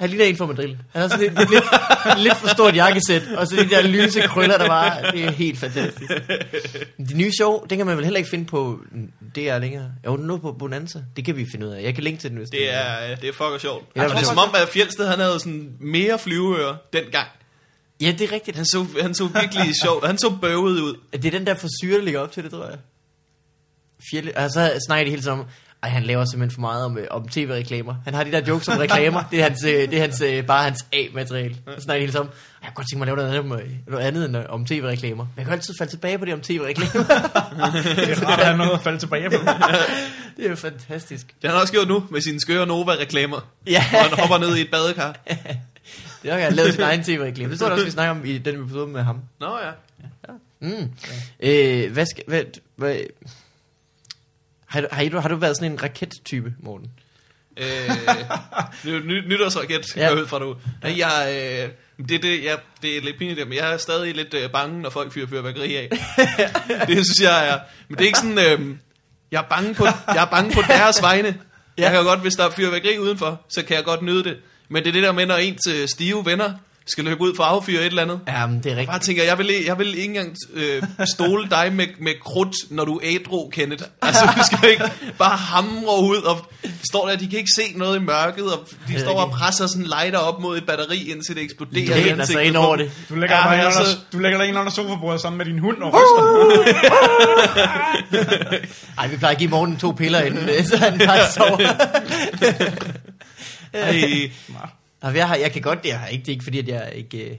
Han 0.00 0.08
ligner 0.10 0.24
en 0.24 0.36
fra 0.36 0.46
Madrid. 0.46 0.68
Han 0.92 1.02
har 1.02 1.08
sådan 1.08 1.20
lidt, 1.34 1.50
lidt, 1.50 1.64
lidt 2.22 2.36
for 2.36 2.48
stort 2.48 2.76
jakkesæt, 2.76 3.22
og 3.36 3.46
så 3.46 3.56
de 3.56 3.70
der 3.70 3.82
lyse 3.82 4.20
krøller, 4.20 4.58
der 4.58 4.68
var, 4.68 5.10
det 5.12 5.24
er 5.24 5.30
helt 5.30 5.58
fantastisk. 5.58 6.12
De 7.08 7.14
nye 7.16 7.32
show, 7.40 7.64
den 7.70 7.78
kan 7.78 7.86
man 7.86 7.96
vel 7.96 8.04
heller 8.04 8.18
ikke 8.18 8.30
finde 8.30 8.44
på 8.44 8.80
DR 9.36 9.58
længere. 9.58 9.90
Jo, 10.06 10.16
nu 10.16 10.36
på 10.38 10.52
Bonanza. 10.52 10.98
Det 11.16 11.24
kan 11.24 11.36
vi 11.36 11.46
finde 11.52 11.66
ud 11.66 11.72
af. 11.72 11.82
Jeg 11.82 11.94
kan 11.94 12.04
linke 12.04 12.20
til 12.20 12.30
den, 12.30 12.38
hvis 12.38 12.48
Det 12.50 12.74
er, 12.74 13.16
det 13.16 13.28
er 13.28 13.32
fucker 13.32 13.58
sjovt. 13.58 13.84
Ja, 13.96 14.04
det 14.04 14.10
er 14.10 14.16
det- 14.16 14.26
som 14.26 14.38
om, 14.38 14.48
at 14.62 14.68
Fjeldsted 14.68 15.08
han 15.08 15.18
havde 15.18 15.40
sådan 15.40 15.70
mere 15.80 16.18
flyveører 16.18 16.74
dengang. 16.92 17.28
Ja, 18.00 18.12
det 18.18 18.20
er 18.20 18.32
rigtigt. 18.32 18.56
Han 18.56 18.66
så, 18.66 18.86
han 19.02 19.14
så 19.14 19.26
virkelig 19.26 19.74
sjovt. 19.84 20.06
Han 20.06 20.18
så 20.18 20.30
bøvet 20.42 20.80
ud. 20.80 20.96
Det 21.12 21.24
er 21.24 21.30
den 21.30 21.46
der 21.46 21.54
forsyre, 21.54 21.98
der 21.98 22.04
ligger 22.04 22.20
op 22.20 22.32
til 22.32 22.42
det, 22.42 22.50
tror 22.50 22.64
jeg. 22.68 22.78
Fjelle, 24.10 24.36
og 24.36 24.50
så 24.50 24.72
snakker 24.86 25.04
de 25.04 25.10
hele 25.10 25.22
tiden 25.22 25.38
om, 25.40 25.46
ej, 25.82 25.88
han 25.88 26.02
laver 26.02 26.24
simpelthen 26.24 26.54
for 26.54 26.60
meget 26.60 26.84
om, 26.84 26.98
øh, 26.98 27.06
om 27.10 27.28
tv-reklamer. 27.28 27.94
Han 28.04 28.14
har 28.14 28.24
de 28.24 28.32
der 28.32 28.40
jokes 28.48 28.68
om 28.68 28.78
reklamer. 28.78 29.22
det 29.30 29.38
er 29.38 29.42
hans, 29.42 29.64
øh, 29.64 29.70
det 29.90 29.94
er 29.94 30.00
hans, 30.00 30.20
øh, 30.20 30.46
bare 30.46 30.64
hans 30.64 30.86
A-materiale. 30.92 31.56
Han 31.68 31.80
snakker 31.80 32.00
hele 32.00 32.12
tiden 32.12 32.20
om, 32.26 32.26
"Ej, 32.28 32.34
jeg 32.62 32.68
kunne 32.68 32.74
godt 32.74 32.86
tænke 32.92 32.98
mig 32.98 33.12
at 33.12 33.18
lave 33.18 33.28
noget 33.28 33.38
andet, 33.38 33.52
om, 33.52 33.60
øh, 33.86 33.92
noget 33.92 34.06
andet 34.06 34.24
end 34.24 34.36
øh, 34.36 34.44
om 34.48 34.66
tv-reklamer. 34.66 35.24
Men 35.24 35.32
jeg 35.36 35.44
kan 35.44 35.52
altid 35.52 35.74
falde 35.78 35.92
tilbage 35.92 36.18
på 36.18 36.24
det 36.24 36.34
om 36.34 36.40
tv-reklamer. 36.40 36.92
Det 38.06 38.10
er 38.10 38.26
rart 38.26 38.40
at 38.40 38.46
have 38.46 38.58
noget 38.58 38.70
at 38.72 38.80
falde 38.82 38.98
tilbage 38.98 39.30
på. 39.30 39.36
det 40.36 40.46
er 40.46 40.50
jo 40.50 40.56
fantastisk. 40.56 41.26
Det 41.42 41.50
har 41.50 41.56
han 41.56 41.60
også 41.62 41.72
gjort 41.72 41.88
nu 41.88 42.04
med 42.10 42.20
sine 42.20 42.40
skøre 42.40 42.66
Nova-reklamer. 42.66 43.40
Ja. 43.66 43.84
Hvor 43.90 43.98
han 43.98 44.18
hopper 44.18 44.38
ned 44.48 44.56
i 44.56 44.60
et 44.60 44.70
badekar. 44.70 45.16
Det 46.22 46.32
har 46.32 46.38
jeg 46.38 46.52
lavet 46.52 46.72
sin 46.74 46.82
egen 46.82 47.02
tv-reklame. 47.04 47.50
Det 47.50 47.58
står 47.58 47.66
der 47.66 47.72
også, 47.72 47.84
vi 47.84 47.90
snakker 47.90 48.10
om 48.10 48.24
i 48.24 48.38
den 48.38 48.62
episode 48.62 48.86
med 48.86 49.02
ham. 49.02 49.20
Nå 49.40 49.58
ja. 49.64 49.70
Mm. 50.60 50.90
Øh, 51.40 51.92
hvad 51.92 52.06
skal, 52.06 52.24
hvad, 52.26 52.42
hvad, 52.76 52.96
har, 54.66 54.80
du, 54.80 54.86
har, 54.92 55.02
I, 55.02 55.08
har 55.08 55.28
du 55.28 55.36
været 55.36 55.56
sådan 55.56 55.72
en 55.72 55.82
rakettype, 55.82 56.54
Morten? 56.60 56.90
Øh, 57.56 57.66
det 58.84 58.92
er 58.92 58.96
et 58.98 59.06
ny, 59.06 59.26
nytårsraket, 59.26 59.96
Ja. 59.96 60.00
ja. 60.02 60.08
jeg 60.08 60.18
ud 60.22 60.26
fra 60.26 60.38
du. 60.38 60.56
Nej, 60.82 60.98
jeg, 60.98 61.28
øh, 61.98 62.06
det, 62.08 62.22
det, 62.22 62.44
jeg, 62.44 62.58
det 62.82 62.96
er 62.96 63.00
lidt 63.00 63.18
pinligt, 63.18 63.48
men 63.48 63.58
jeg 63.58 63.72
er 63.72 63.76
stadig 63.76 64.14
lidt 64.14 64.34
øh, 64.34 64.50
bange, 64.50 64.82
når 64.82 64.90
folk 64.90 65.12
fyrer 65.12 65.26
fyrværkeri 65.26 65.76
af. 65.76 65.88
det 66.88 67.06
synes 67.06 67.20
jeg 67.22 67.48
er... 67.48 67.58
Men 67.88 67.98
det 67.98 68.04
er 68.04 68.06
ikke 68.06 68.18
sådan... 68.18 68.38
Øh, 68.38 68.76
jeg 69.30 69.38
er 69.38 69.42
bange 69.48 69.74
på, 69.74 69.84
jeg 69.84 70.22
er 70.22 70.24
bange 70.30 70.54
på 70.54 70.60
deres 70.68 71.02
vegne. 71.02 71.28
Ja. 71.28 71.82
Jeg 71.82 71.90
kan 71.90 72.00
jo 72.00 72.06
godt, 72.06 72.20
hvis 72.20 72.34
der 72.34 72.44
er 72.44 72.50
fyrværkeri 72.50 72.98
udenfor, 72.98 73.40
så 73.48 73.62
kan 73.64 73.76
jeg 73.76 73.84
godt 73.84 74.02
nyde 74.02 74.24
det. 74.24 74.36
Men 74.68 74.82
det 74.82 74.88
er 74.88 74.92
det 74.92 75.02
der 75.02 75.12
med, 75.12 75.26
når 75.26 75.36
ens 75.36 75.66
øh, 75.68 75.88
stive 75.88 76.26
venner 76.26 76.52
skal 76.88 77.04
løbe 77.04 77.20
ud 77.20 77.34
for 77.36 77.42
at 77.44 77.50
affyre 77.50 77.80
et 77.80 77.86
eller 77.86 78.02
andet. 78.02 78.20
Ja, 78.28 78.46
men 78.46 78.56
det 78.58 78.66
er 78.66 78.70
Jeg 78.70 78.76
rigtigt. 78.76 78.90
bare 78.90 78.98
tænker, 79.00 79.24
jeg 79.24 79.38
vil, 79.38 79.50
jeg 79.66 79.78
vil 79.78 79.88
ikke 79.94 80.04
engang 80.04 80.36
øh, 80.54 80.82
stole 81.14 81.48
dig 81.50 81.72
med, 81.72 81.86
med 82.00 82.12
krudt, 82.24 82.54
når 82.70 82.84
du 82.84 82.96
er 82.96 83.00
ædru, 83.02 83.48
Kenneth. 83.48 83.84
Altså, 84.02 84.24
du 84.36 84.40
skal 84.56 84.70
ikke 84.70 84.84
bare 85.18 85.36
hamre 85.36 86.02
ud, 86.02 86.16
og 86.16 86.50
de 86.64 86.70
står 86.90 87.08
der, 87.08 87.16
de 87.16 87.28
kan 87.28 87.38
ikke 87.38 87.50
se 87.56 87.62
noget 87.76 87.96
i 87.96 88.02
mørket, 88.02 88.52
og 88.52 88.68
de 88.88 89.00
står 89.00 89.20
og 89.20 89.30
presser 89.30 89.66
sådan 89.66 89.82
en 89.82 89.88
lighter 90.00 90.18
op 90.18 90.40
mod 90.40 90.56
et 90.58 90.66
batteri, 90.66 91.10
indtil 91.10 91.34
det 91.34 91.42
eksploderer. 91.42 91.94
De 91.94 92.00
i 92.00 92.04
læner 92.04 92.08
sig 92.08 92.20
ansigtet 92.20 92.44
ind 92.44 92.56
over 92.56 92.76
det. 92.76 92.90
Du 93.08 93.14
lægger, 93.14 93.36
Ja, 93.36 93.42
dig 93.56 93.64
altså- 93.64 93.80
under, 93.80 93.92
du 94.12 94.18
lægger 94.18 94.38
dig 94.38 94.48
ind 94.48 94.58
under 94.58 94.72
sofabordet 94.72 95.20
sammen 95.20 95.38
med 95.38 95.46
din 95.46 95.58
hund 95.58 95.76
og 95.82 95.94
ryster. 95.94 96.22
Ej, 98.98 99.06
vi 99.08 99.16
plejer 99.16 99.32
at 99.34 99.38
give 99.38 99.50
Morten 99.50 99.76
to 99.76 99.90
piller 99.92 100.20
inden, 100.20 100.48
øh, 100.48 100.64
så 100.66 100.76
han 100.76 101.00
faktisk 101.00 101.32
sover. 101.34 101.58
Ej, 103.72 104.30
Og 105.00 105.14
jeg, 105.16 105.28
har, 105.28 105.36
jeg 105.36 105.52
kan 105.52 105.62
godt, 105.62 105.82
det 105.82 105.92
er 105.92 106.06
ikke, 106.06 106.22
det 106.22 106.28
er 106.28 106.32
ikke 106.32 106.44
fordi, 106.44 106.58
at 106.58 106.68
jeg 106.68 106.92
ikke 106.94 107.30
øh, 107.30 107.36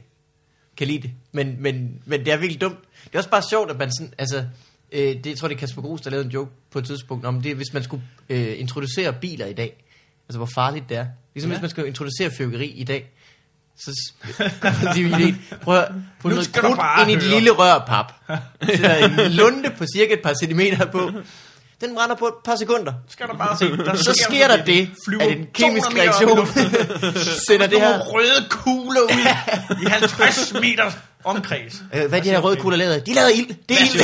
kan 0.78 0.88
lide 0.88 1.02
det. 1.02 1.12
Men, 1.32 1.56
men, 1.60 2.02
men 2.06 2.20
det 2.26 2.34
er 2.34 2.38
virkelig 2.38 2.62
dumt. 2.62 2.78
Det 3.04 3.14
er 3.14 3.18
også 3.20 3.30
bare 3.30 3.42
sjovt, 3.50 3.72
at 3.72 3.78
man 3.78 3.92
sådan, 4.00 4.14
altså, 4.18 4.46
øh, 4.92 5.02
det, 5.02 5.26
jeg 5.26 5.38
tror, 5.38 5.48
det 5.48 5.56
er 5.56 5.60
Kasper 5.60 5.82
Gros, 5.82 6.02
der 6.02 6.10
lavede 6.10 6.26
en 6.26 6.32
joke 6.32 6.52
på 6.72 6.80
et 6.80 6.86
tidspunkt, 6.86 7.26
om 7.26 7.42
det, 7.42 7.56
hvis 7.56 7.74
man 7.74 7.84
skulle 7.84 8.04
øh, 8.30 8.60
introducere 8.60 9.14
biler 9.14 9.46
i 9.46 9.54
dag, 9.54 9.84
altså 10.28 10.38
hvor 10.38 10.50
farligt 10.56 10.90
det 10.90 10.98
er. 10.98 11.06
Ligesom 11.34 11.52
ja. 11.52 11.56
Hvis 11.56 11.62
man 11.62 11.70
skulle 11.70 11.88
introducere 11.88 12.32
fyrværkeri 12.38 12.68
i 12.68 12.84
dag, 12.84 13.10
så 13.80 13.92
s- 13.92 14.16
kommer 14.62 14.94
de 14.94 15.02
jo 15.02 15.16
ideen, 15.18 15.42
prøv 15.62 15.78
at 15.80 15.92
Nu 16.24 16.30
noget 16.30 16.54
krudt 16.54 16.80
ind 17.02 17.12
i 17.12 17.14
et 17.14 17.24
lille 17.34 17.52
rørpap. 17.52 18.14
Sætter 18.64 18.96
en 19.26 19.32
lunde 19.32 19.70
på 19.78 19.86
cirka 19.96 20.14
et 20.14 20.22
par 20.24 20.34
centimeter 20.34 20.86
på. 20.92 21.12
Den 21.82 21.96
brænder 21.96 22.16
på 22.16 22.26
et 22.26 22.34
par 22.46 22.56
sekunder. 22.56 22.94
Skal 23.10 23.26
du 23.28 23.38
bare 23.38 23.58
se. 23.58 23.78
Der 23.78 23.96
Så 23.96 24.26
sker 24.30 24.48
der 24.48 24.64
det, 24.64 24.90
flyver 25.08 25.24
at 25.24 25.32
en 25.32 25.46
kemisk 25.54 25.86
200 25.86 25.94
meter 25.94 26.12
op 26.12 26.48
i 26.48 26.60
reaktion 26.60 27.28
sender 27.48 27.68
det 27.68 27.80
her 27.80 28.00
røde 28.00 28.46
kugler 28.50 29.02
ud 29.02 29.26
i 29.82 29.86
50 29.90 30.54
meter 30.54 30.92
omkreds. 31.24 31.74
Øh, 31.94 32.06
hvad 32.10 32.20
er 32.20 32.24
de 32.24 32.30
her 32.30 32.40
røde 32.40 32.56
kugler 32.56 32.78
lavet 32.78 32.94
af? 32.94 33.02
De 33.02 33.12
er 33.12 33.16
lavet 33.16 33.28
af 33.28 33.34
ild. 33.36 33.48
Det 33.70 33.78
er 33.78 33.82
ild. 33.84 34.02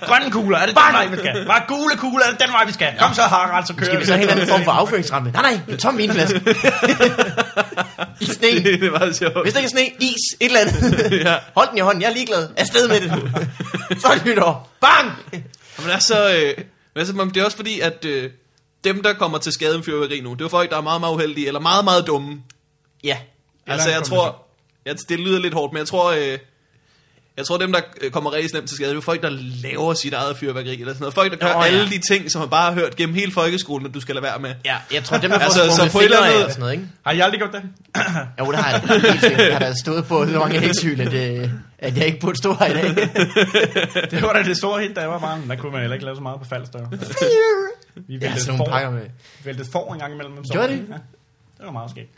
Grønne 0.08 0.30
kugler, 0.30 0.58
er 0.58 0.66
det 0.66 0.74
den 0.76 0.82
vej, 0.92 1.06
vi 1.06 1.16
skal? 1.16 1.46
Bare 1.46 1.62
gule 1.68 1.96
kugler, 1.96 2.26
er 2.26 2.30
det 2.30 2.40
den 2.40 2.52
vej, 2.52 2.64
vi 2.66 2.72
skal? 2.72 2.92
Kom 2.98 3.14
så, 3.14 3.22
Harald, 3.22 3.66
så 3.66 3.74
kører 3.74 3.86
Skal 3.86 4.00
vi 4.00 4.06
så 4.06 4.16
have 4.16 4.42
en 4.42 4.48
form 4.48 4.64
for 4.64 4.72
affyringsramme? 4.72 5.30
Nej, 5.30 5.42
nej, 5.42 5.60
en 5.68 5.78
tom 5.78 5.98
vinflaske. 5.98 6.40
I 8.20 8.24
sne. 8.24 8.48
det 8.48 8.84
er 8.84 8.90
meget 8.90 9.16
sjovt. 9.16 9.42
Hvis 9.42 9.52
der 9.52 9.60
ikke 9.60 9.66
er 9.66 9.70
sne, 9.70 9.86
is, 10.00 10.14
et 10.40 10.46
eller 10.46 10.60
andet. 10.60 11.24
Ja. 11.24 11.34
Hold 11.56 11.68
den 11.68 11.78
i 11.78 11.80
hånden, 11.80 12.02
jeg 12.02 12.08
er 12.08 12.14
ligeglad. 12.14 12.48
Afsted 12.56 12.88
med 12.88 13.00
det. 13.00 13.12
Så 14.00 14.08
er 14.08 14.14
det 14.14 14.24
nytår. 14.24 14.70
Bang! 14.80 15.12
Men 15.78 15.86
det 15.86 15.94
er 15.94 15.98
så... 15.98 16.34
Øh, 16.34 16.54
men 16.94 17.00
altså, 17.00 17.14
men 17.14 17.28
det 17.28 17.36
er 17.36 17.44
også 17.44 17.56
fordi, 17.56 17.80
at 17.80 18.04
øh, 18.04 18.30
dem, 18.84 19.02
der 19.02 19.12
kommer 19.12 19.38
til 19.38 19.52
skade 19.52 19.76
med 19.76 19.84
fyrværkeri 19.84 20.20
nu, 20.20 20.34
det 20.34 20.44
er 20.44 20.48
folk, 20.48 20.70
der 20.70 20.76
er 20.76 20.80
meget, 20.80 21.00
meget 21.00 21.14
uheldige, 21.14 21.46
eller 21.46 21.60
meget, 21.60 21.84
meget 21.84 22.06
dumme. 22.06 22.42
Ja. 23.04 23.18
Altså, 23.66 23.90
jeg 23.90 24.02
tror... 24.02 24.46
Ja, 24.86 24.92
det 24.92 25.20
lyder 25.20 25.38
lidt 25.38 25.54
hårdt, 25.54 25.72
men 25.72 25.78
jeg 25.78 25.86
tror... 25.86 26.10
Øh, 26.10 26.38
jeg 27.38 27.46
tror, 27.46 27.56
dem, 27.56 27.72
der 27.72 27.80
øh, 28.00 28.10
kommer 28.10 28.32
rigtig 28.32 28.50
slemt 28.50 28.68
til 28.68 28.76
skade, 28.76 28.90
det 28.90 28.96
er 28.96 29.00
folk, 29.00 29.22
der 29.22 29.30
laver 29.62 29.94
sit 29.94 30.12
eget 30.12 30.36
fyrværkeri, 30.36 30.72
eller 30.80 30.86
sådan 30.92 31.00
noget. 31.00 31.14
Folk, 31.14 31.32
der 31.32 31.38
gør 31.38 31.52
Nå, 31.52 31.58
oh, 31.58 31.64
ja. 31.66 31.78
alle 31.78 31.90
de 31.90 31.98
ting, 31.98 32.30
som 32.30 32.40
man 32.40 32.48
bare 32.50 32.72
har 32.72 32.80
hørt 32.80 32.96
gennem 32.96 33.14
hele 33.14 33.32
folkeskolen, 33.32 33.86
at 33.86 33.94
du 33.94 34.00
skal 34.00 34.14
lade 34.14 34.22
være 34.22 34.38
med. 34.38 34.54
Ja, 34.64 34.76
jeg 34.92 35.04
tror, 35.04 35.16
dem 35.18 35.30
der 35.30 35.38
får 35.38 35.44
Altså, 35.44 35.62
altså, 35.62 35.84
så 35.86 35.92
på 35.92 35.98
et 35.98 36.04
eller 36.04 36.20
andet- 36.22 36.40
sådan 36.42 36.60
noget, 36.60 36.72
ikke? 36.72 36.86
Har 37.06 37.12
I 37.12 37.20
aldrig 37.20 37.40
gjort 37.40 37.52
det? 37.52 37.62
Jo, 38.40 38.52
det 38.52 38.56
har 38.58 38.70
jeg. 38.70 38.80
Helt. 39.20 39.38
Jeg 39.38 39.52
har 39.52 39.58
da 39.58 39.74
stået 39.74 40.06
på 40.06 40.26
så 40.26 40.38
mange 40.38 40.58
hæksyl, 40.58 41.00
at, 41.00 41.12
øh, 41.42 41.50
at 41.78 41.96
jeg 41.96 42.06
ikke 42.06 42.20
burde 42.20 42.38
stå 42.38 42.54
her 42.54 42.66
i 42.66 42.72
dag. 42.72 42.88
Det 44.10 44.22
var 44.22 44.32
da 44.32 44.42
det 44.42 44.56
store 44.56 44.80
hit, 44.82 44.96
da 44.96 45.00
jeg 45.00 45.10
var 45.10 45.18
barn. 45.18 45.48
Der 45.48 45.56
kunne 45.56 45.72
man 45.72 45.80
heller 45.80 45.94
ikke 45.94 46.04
lave 46.04 46.16
så 46.16 46.22
meget 46.22 46.40
på 46.40 46.46
falster. 46.48 46.78
Vi 46.88 48.14
Jeg 48.14 48.20
væltede 48.22 48.58
pakker 48.70 48.88
for, 48.90 48.90
med. 48.90 49.06
væltede 49.44 49.68
for 49.72 49.92
en 49.94 49.98
gang 50.00 50.12
imellem. 50.14 50.34
Gjorde 50.52 50.68
det? 50.68 50.74
Ja, 50.88 50.94
det 51.58 51.66
var 51.66 51.70
meget 51.72 51.90
skægt. 51.90 52.10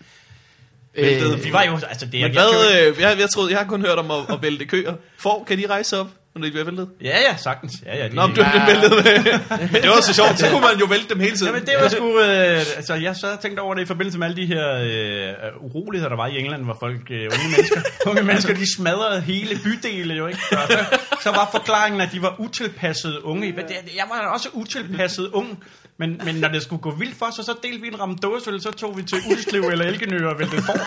Øh, 0.94 1.44
Vi 1.44 1.52
var 1.52 1.62
jo, 1.62 1.78
altså 1.88 2.06
det 2.06 2.20
er... 2.20 2.28
Men 2.28 2.34
jeg 2.34 2.42
hvad, 2.42 2.88
øh, 2.88 3.00
jeg, 3.00 3.18
jeg, 3.18 3.30
troede, 3.30 3.50
jeg 3.50 3.58
har 3.58 3.66
kun 3.66 3.80
hørt 3.80 3.98
om 3.98 4.10
at, 4.10 4.18
at 4.30 4.42
vælte 4.42 4.64
køer. 4.64 4.94
For, 5.18 5.44
kan 5.48 5.58
de 5.58 5.66
rejse 5.66 5.98
op, 6.00 6.06
når 6.34 6.42
de 6.42 6.50
bliver 6.50 6.64
væltet? 6.64 6.88
Ja, 7.02 7.18
ja, 7.20 7.36
sagtens. 7.36 7.72
Ja, 7.86 7.96
ja, 7.96 8.08
de, 8.08 8.14
Nå, 8.14 8.26
men 8.26 8.36
du 8.36 8.42
ja. 8.42 8.66
væltet 8.66 8.90
med. 8.90 9.38
Men 9.72 9.82
det 9.82 9.90
var 9.90 10.00
så 10.00 10.14
sjovt, 10.14 10.38
så 10.38 10.50
kunne 10.50 10.60
man 10.60 10.78
jo 10.80 10.86
vælte 10.86 11.08
dem 11.08 11.20
hele 11.20 11.36
tiden. 11.36 11.46
Jamen 11.54 11.66
det 11.66 11.74
var 11.82 11.88
sgu, 11.88 12.20
øh, 12.20 12.76
altså 12.76 12.94
jeg 12.94 13.14
og 13.32 13.40
tænkte 13.40 13.60
over 13.60 13.74
det 13.74 13.82
i 13.82 13.86
forbindelse 13.86 14.18
med 14.18 14.26
alle 14.26 14.36
de 14.42 14.46
her 14.46 14.66
øh, 14.76 15.64
uroligheder, 15.64 16.08
der 16.08 16.16
var 16.16 16.26
i 16.26 16.38
England, 16.38 16.64
hvor 16.64 16.76
folk, 16.80 17.10
øh, 17.10 17.20
unge 17.20 17.48
mennesker, 17.56 17.80
unge 18.10 18.22
mennesker, 18.22 18.54
de 18.54 18.74
smadrede 18.76 19.20
hele 19.20 19.58
bydele 19.64 20.14
jo, 20.14 20.26
ikke? 20.26 20.40
Og 20.52 20.68
så, 20.70 20.98
så 21.22 21.30
var 21.30 21.48
forklaringen, 21.52 22.00
at 22.00 22.08
de 22.12 22.22
var 22.22 22.34
utilpassede 22.38 23.24
unge. 23.24 23.54
Jeg 23.96 24.04
var 24.10 24.26
også 24.26 24.48
utilpasset 24.52 25.30
ung, 25.32 25.64
men, 26.00 26.20
men 26.24 26.34
når 26.34 26.48
det 26.48 26.62
skulle 26.62 26.82
gå 26.82 26.90
vildt 26.90 27.18
for 27.18 27.30
sig, 27.36 27.44
så 27.44 27.54
delte 27.62 27.80
vi 27.80 27.88
en 27.88 28.00
ramme 28.00 28.16
dåsøl, 28.22 28.62
så 28.62 28.70
tog 28.70 28.96
vi 28.96 29.02
til 29.02 29.18
Ulslev 29.30 29.62
eller 29.62 29.84
Elgenø 29.84 30.28
og 30.28 30.38
væltede 30.38 30.62
for. 30.62 30.72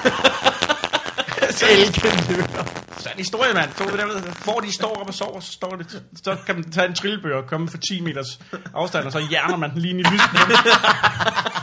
Elkenøer. 1.71 2.63
Så 2.97 3.09
er 3.09 3.13
det 3.13 3.17
historie, 3.17 3.53
mand. 3.53 3.69
Så 3.77 3.83
der, 3.83 4.43
hvor 4.43 4.59
de 4.59 4.73
står 4.73 5.01
op 5.01 5.07
og 5.07 5.13
sover, 5.13 5.39
så, 5.39 5.51
står 5.51 5.75
det, 5.75 6.03
så 6.23 6.35
kan 6.45 6.55
man 6.55 6.71
tage 6.71 6.87
en 6.87 6.95
trillebør 6.95 7.37
og 7.37 7.47
komme 7.47 7.69
for 7.69 7.77
10 7.77 8.01
meters 8.01 8.39
afstand, 8.73 9.05
og 9.05 9.11
så 9.11 9.27
hjerner 9.29 9.57
man 9.57 9.71
den 9.71 9.81
lige 9.81 9.99
i 9.99 10.03
lysen. 10.03 10.19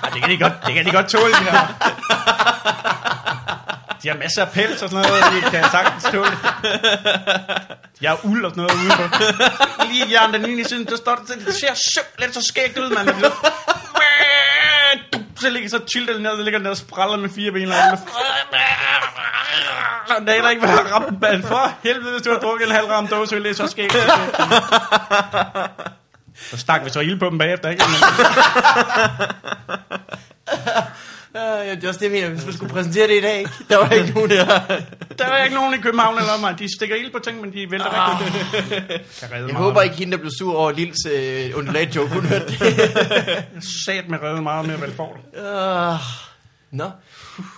Ej, 0.03 0.11
det 0.15 0.23
kan 0.23 0.31
de 0.31 0.39
godt, 0.39 0.53
det 0.67 0.75
kan 0.75 0.87
de 0.87 0.91
godt 0.91 1.09
tåle, 1.09 1.33
de 1.33 1.45
her. 1.45 1.67
De 4.03 4.09
har 4.09 4.17
masser 4.17 4.43
af 4.45 4.51
pels 4.51 4.83
og 4.83 4.91
sådan 4.91 5.07
noget, 5.09 5.25
de 5.45 5.51
kan 5.51 5.65
sagtens 5.71 6.05
tåle 6.05 6.31
det. 6.31 6.39
De 8.01 8.07
har 8.07 8.19
uld 8.25 8.45
og 8.45 8.51
sådan 8.51 8.63
noget 8.63 8.75
udenfor. 8.75 9.87
Lige 9.87 10.07
hjerne 10.07 10.33
den 10.33 10.45
ene 10.51 10.61
i 10.61 10.65
siden, 10.65 10.87
der 10.87 10.97
står 10.97 11.15
det, 11.15 11.47
det 11.47 11.55
ser 11.55 11.75
simpelthen 11.95 12.33
så 12.43 12.49
skægt 12.49 12.79
ud, 12.79 12.91
mand. 12.91 13.09
Så 15.41 15.51
ligger 15.51 15.69
så 15.71 15.81
childer 15.91 16.19
ned, 16.19 16.31
der 16.31 16.45
ligger 16.45 16.59
den 16.59 16.65
der 16.65 16.71
og 16.71 16.77
spræller 16.77 17.17
med 17.17 17.31
fire 17.35 17.53
ben. 17.53 17.73
Og 17.73 17.77
det 20.21 20.29
er 20.29 20.33
heller 20.33 20.51
ikke 20.51 20.63
været 20.63 20.93
ramt 20.93 21.21
mand. 21.21 21.43
For 21.43 21.73
helvede, 21.83 22.13
hvis 22.13 22.23
du 22.23 22.31
har 22.33 22.39
drukket 22.39 22.67
en 22.69 22.75
halv 22.75 22.87
ram 22.87 23.07
dåse, 23.07 23.37
det 23.37 23.51
er 23.51 23.55
så 23.55 23.67
skægt. 23.67 23.97
Så 26.51 26.57
stak 26.57 26.85
vi 26.85 26.91
så 26.91 27.01
ild 27.01 27.19
på 27.19 27.27
dem 27.27 27.39
bagefter, 27.39 27.69
ikke? 27.69 27.85
Uh, 31.35 31.66
ja, 31.66 31.75
det 31.75 31.85
er 31.85 31.88
også 31.88 32.01
det, 32.01 32.05
jeg 32.07 32.12
mener, 32.12 32.29
hvis 32.29 32.45
man 32.45 32.55
skulle 32.55 32.73
præsentere 32.73 33.09
det 33.09 33.16
i 33.16 33.21
dag. 33.21 33.47
Der 33.69 33.77
var 33.77 33.90
ikke 33.90 34.11
nogen, 34.14 34.31
der... 34.31 34.45
der 35.19 35.25
er 35.25 35.45
ikke 35.45 35.57
nogen 35.57 35.75
i 35.75 35.77
København 35.77 36.19
eller 36.19 36.40
mig. 36.40 36.59
De 36.59 36.75
stikker 36.77 36.97
ild 36.97 37.12
på 37.12 37.19
ting, 37.19 37.40
men 37.40 37.53
de 37.53 37.71
vælter 37.71 37.87
ah. 37.87 38.21
rigtig. 38.21 38.40
Kan 39.21 39.29
redde 39.33 39.35
Jeg 39.35 39.43
meget. 39.43 39.57
håber 39.57 39.83
ikke, 39.83 39.97
hende, 39.97 40.12
der 40.12 40.19
blev 40.19 40.31
sur 40.38 40.57
over 40.57 40.73
Lils 40.73 41.07
øh, 41.12 41.59
undulat-joke, 41.59 42.14
hun 42.14 42.25
hørte 42.27 42.47
det. 42.47 42.59
Sat 43.85 44.09
med 44.09 44.19
redde 44.23 44.43
meget 44.43 44.66
mere 44.66 44.81
vel 44.81 44.93
for 44.97 45.19
det. 45.35 45.40
Uh, 45.40 46.01
Nå, 46.73 46.90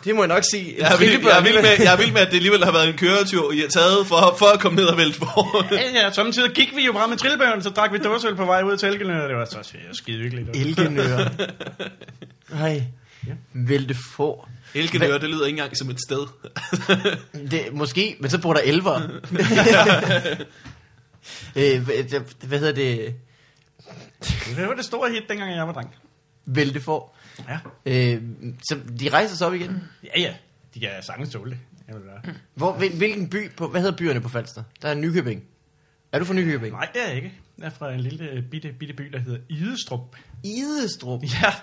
det 0.05 0.15
må 0.15 0.23
jeg 0.23 0.29
nok 0.29 0.45
sige. 0.51 0.75
Jeg 0.79 0.93
er, 0.93 0.99
vild, 0.99 1.23
jeg, 1.23 1.39
er 1.39 1.43
vild 1.43 1.55
med, 1.63 1.71
jeg 1.79 1.93
er 1.93 1.97
vild 1.97 2.13
med, 2.13 2.21
at 2.21 2.29
det 2.29 2.37
alligevel 2.37 2.65
har 2.65 2.73
været 2.73 2.89
en 2.89 2.97
køretur, 2.97 3.53
I 3.53 3.61
har 3.61 3.69
taget 3.69 4.07
for, 4.07 4.35
for 4.39 4.47
at 4.47 4.61
komme 4.61 4.77
ned 4.77 4.85
og 4.85 4.97
vælte 4.97 5.19
for. 5.19 5.67
Ja, 5.75 6.03
ja, 6.05 6.13
samtidig 6.13 6.51
gik 6.51 6.77
vi 6.77 6.85
jo 6.85 6.92
bare 6.92 7.09
med 7.09 7.17
trillebøren, 7.17 7.63
så 7.63 7.71
drak 7.71 7.92
vi 7.92 7.99
dåseøl 7.99 8.37
på 8.37 8.44
vej 8.44 8.63
ud 8.63 8.77
til 8.77 8.88
Elgenø, 8.88 9.23
og 9.23 9.29
det 9.29 9.37
var 9.37 9.44
så 9.44 9.73
skide 9.92 10.19
hyggeligt. 10.19 10.49
Elgenøer. 10.57 11.29
Nej. 12.51 12.83
Vælte 13.52 13.94
få. 13.94 14.48
Elgenør, 14.75 15.18
det 15.18 15.31
lyder 15.31 15.46
ikke 15.46 15.58
engang 15.58 15.77
som 15.77 15.90
et 15.90 15.98
sted. 16.06 16.27
Det, 17.50 17.73
måske, 17.73 18.16
men 18.20 18.31
så 18.31 18.38
bor 18.40 18.52
der 18.54 18.60
elver. 18.60 19.00
øh, 21.56 21.83
hvad, 21.85 22.58
hedder 22.58 22.73
det? 22.73 23.14
Det 24.56 24.66
var 24.66 24.75
det 24.75 24.85
store 24.85 25.10
hit, 25.10 25.23
dengang 25.29 25.54
jeg 25.56 25.66
var 25.66 25.73
dreng. 25.73 25.94
Vælte 26.46 26.81
få. 26.81 27.10
Ja, 27.48 27.58
Øh, 27.87 28.23
så 28.68 28.79
de 29.00 29.08
rejser 29.08 29.37
sig 29.37 29.46
op 29.46 29.54
igen. 29.54 29.83
ja, 30.04 30.20
ja. 30.20 30.35
De 30.75 30.81
kan 30.81 30.88
sagtens 31.02 31.31
tåle 31.31 31.50
det. 31.50 31.58
Jeg 31.88 31.96
vil. 31.96 32.35
Hvor, 32.54 32.73
hvil- 32.73 32.96
hvilken 32.96 33.29
by, 33.31 33.50
på, 33.56 33.68
hvad 33.68 33.81
hedder 33.81 33.96
byerne 33.96 34.20
på 34.20 34.29
Falster? 34.29 34.62
Der 34.83 34.88
er 34.88 34.94
Nykøbing. 34.94 35.44
Er 36.12 36.18
du 36.18 36.25
fra 36.25 36.35
Nykøbing? 36.35 36.73
Nej, 36.73 36.88
det 36.94 37.02
er 37.02 37.06
jeg 37.06 37.16
ikke. 37.16 37.33
er 37.62 37.70
fra 37.70 37.92
en 37.92 38.00
lille 38.00 38.44
bitte, 38.50 38.73
bitte 38.79 38.94
by, 38.94 39.04
der 39.12 39.18
hedder 39.18 39.38
Idestrup. 39.48 40.16
Idestrup. 40.44 41.23
Ja, 41.23 41.54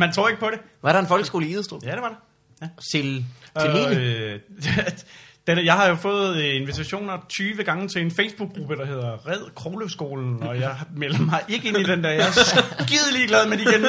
man 0.00 0.12
tror 0.12 0.28
ikke 0.28 0.40
på 0.40 0.50
det. 0.50 0.58
Var 0.82 0.92
der 0.92 0.98
en 0.98 1.06
folkeskole 1.06 1.46
i 1.46 1.50
Idestrup? 1.50 1.82
Ja, 1.84 1.92
det 1.92 2.02
var 2.02 2.08
der. 2.08 2.16
Ja. 2.62 2.68
Til, 2.92 3.24
til 3.60 3.98
øh, 3.98 4.40
den, 5.46 5.64
jeg 5.64 5.74
har 5.74 5.88
jo 5.88 5.94
fået 5.94 6.36
øh, 6.36 6.56
invitationer 6.56 7.18
20 7.28 7.64
gange 7.64 7.88
til 7.88 8.02
en 8.02 8.10
Facebook-gruppe, 8.10 8.76
der 8.76 8.86
hedder 8.86 9.28
Red 9.28 9.54
Krogløvskolen, 9.54 10.42
og 10.42 10.60
jeg 10.60 10.76
melder 10.96 11.20
mig 11.20 11.40
ikke 11.48 11.68
ind 11.68 11.76
i 11.76 11.82
den 11.82 12.04
der. 12.04 12.10
Jeg 12.10 12.26
er 12.26 12.32
skide 12.84 13.12
ligeglad 13.12 13.48
med, 13.48 13.58
de 13.58 13.64
kan. 13.64 13.82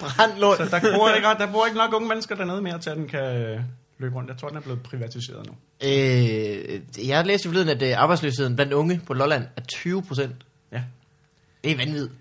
Brandlund. 0.00 0.56
Så 0.56 0.64
der 0.64 0.96
bor, 0.96 1.10
ikke, 1.10 1.28
der 1.38 1.52
bor 1.52 1.66
ikke 1.66 1.78
nok 1.78 1.94
unge 1.94 2.08
mennesker 2.08 2.34
dernede 2.34 2.62
mere 2.62 2.78
til, 2.78 2.90
at 2.90 2.96
den 2.96 3.08
kan 3.08 3.36
øh, 3.36 3.60
løbe 3.98 4.16
rundt. 4.16 4.30
Jeg 4.30 4.38
tror, 4.38 4.48
den 4.48 4.56
er 4.56 4.60
blevet 4.60 4.82
privatiseret 4.82 5.46
nu. 5.46 5.52
Øh, 5.84 7.08
jeg 7.08 7.26
læste 7.26 7.46
jo 7.46 7.50
forleden, 7.50 7.68
at 7.68 7.82
øh, 7.82 8.02
arbejdsløsheden 8.02 8.56
blandt 8.56 8.72
unge 8.72 9.00
på 9.06 9.14
Lolland 9.14 9.44
er 9.56 9.60
20 9.60 10.02
procent. 10.02 10.34
Ja. 10.72 10.82
Det 11.64 11.72
er 11.72 11.76
vanvittigt. 11.76 12.12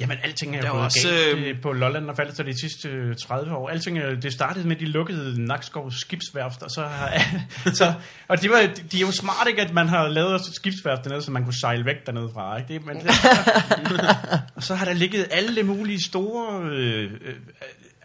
Jamen, 0.00 0.18
alting 0.22 0.56
er 0.56 0.60
Der 0.60 0.68
jo 0.68 0.74
er 0.74 0.76
gået 0.78 0.84
også, 0.84 1.08
galt 1.08 1.38
øh, 1.38 1.48
øh, 1.48 1.60
på 1.62 1.72
Lolland 1.72 2.10
og 2.10 2.16
faldet 2.16 2.34
til 2.36 2.46
de 2.46 2.60
sidste 2.60 2.88
øh, 2.88 3.16
30 3.16 3.54
år. 3.56 3.68
Alting, 3.68 3.98
er- 3.98 4.14
det 4.14 4.32
startede 4.32 4.68
med, 4.68 4.76
at 4.76 4.80
de 4.80 4.86
lukkede 4.86 5.44
Nakskov 5.44 5.90
skibsværft, 5.92 6.62
og 6.62 6.70
så, 6.70 6.82
har, 6.86 7.12
så 7.74 7.92
og 8.28 8.42
de, 8.42 8.50
var, 8.50 8.68
de 8.92 8.96
er 8.96 9.00
jo 9.00 9.12
smart, 9.12 9.46
ikke, 9.48 9.62
at 9.62 9.72
man 9.74 9.88
har 9.88 10.08
lavet 10.08 10.34
et 10.34 10.40
skibsværft 10.54 11.04
dernede, 11.04 11.22
så 11.22 11.30
man 11.30 11.44
kunne 11.44 11.60
sejle 11.60 11.84
væk 11.84 12.06
dernede 12.06 12.30
fra. 12.34 12.56
Ikke? 12.56 12.74
Det, 12.74 12.86
men, 12.86 12.96
det, 12.96 13.04
og 14.56 14.62
så 14.62 14.74
har 14.74 14.84
der 14.84 14.92
ligget 14.92 15.26
alle 15.30 15.62
mulige 15.62 16.02
store... 16.04 16.62
Øh, 16.72 17.10
øh, 17.24 17.34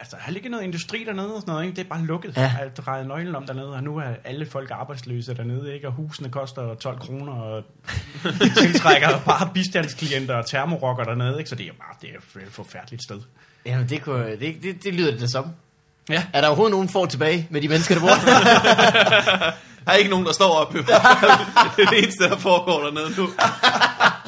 altså, 0.03 0.15
der 0.17 0.23
har 0.23 0.31
ligget 0.31 0.51
noget 0.51 0.63
industri 0.63 1.03
dernede 1.03 1.35
og 1.35 1.41
sådan 1.41 1.51
noget, 1.51 1.65
ikke? 1.65 1.75
Det 1.75 1.83
er 1.85 1.89
bare 1.89 2.05
lukket. 2.05 2.37
Ja. 2.37 2.41
Ja. 2.41 2.51
At 2.61 2.77
dreje 2.77 3.05
nøglen 3.05 3.35
om 3.35 3.45
dernede, 3.45 3.69
og 3.69 3.83
nu 3.83 3.97
er 3.97 4.13
alle 4.23 4.45
folk 4.45 4.71
arbejdsløse 4.71 5.33
dernede, 5.33 5.73
ikke? 5.73 5.87
Og 5.87 5.93
husene 5.93 6.29
koster 6.29 6.75
12 6.75 6.99
kroner, 6.99 7.33
og 7.33 7.63
tiltrækker 8.61 9.19
bare 9.25 9.49
bistandsklienter 9.53 10.35
og 10.35 10.45
termorokker 10.45 11.03
dernede, 11.03 11.37
ikke? 11.37 11.49
Så 11.49 11.55
det 11.55 11.67
er 11.67 11.71
bare 11.71 11.95
det 12.01 12.09
er 12.09 12.41
et 12.41 12.51
forfærdeligt 12.51 13.03
sted. 13.03 13.19
Jamen, 13.65 13.89
det, 13.89 14.01
kunne, 14.01 14.31
det, 14.31 14.55
det, 14.63 14.83
det 14.83 14.93
lyder 14.93 15.17
det 15.17 15.31
som. 15.31 15.45
Ja. 16.09 16.23
Er 16.33 16.41
der 16.41 16.47
overhovedet 16.47 16.71
nogen 16.71 16.89
får 16.89 17.05
tilbage 17.05 17.47
med 17.49 17.61
de 17.61 17.67
mennesker, 17.67 17.95
der 17.95 18.01
bor? 18.01 18.09
Der 19.85 19.91
er 19.91 19.95
ikke 19.95 20.09
nogen, 20.09 20.25
der 20.25 20.33
står 20.33 20.55
op. 20.55 20.73
det 20.73 20.89
er 20.89 21.89
det 21.89 22.03
eneste, 22.03 22.23
der 22.23 22.37
foregår 22.37 22.83
dernede 22.83 23.09
nu. 23.17 23.29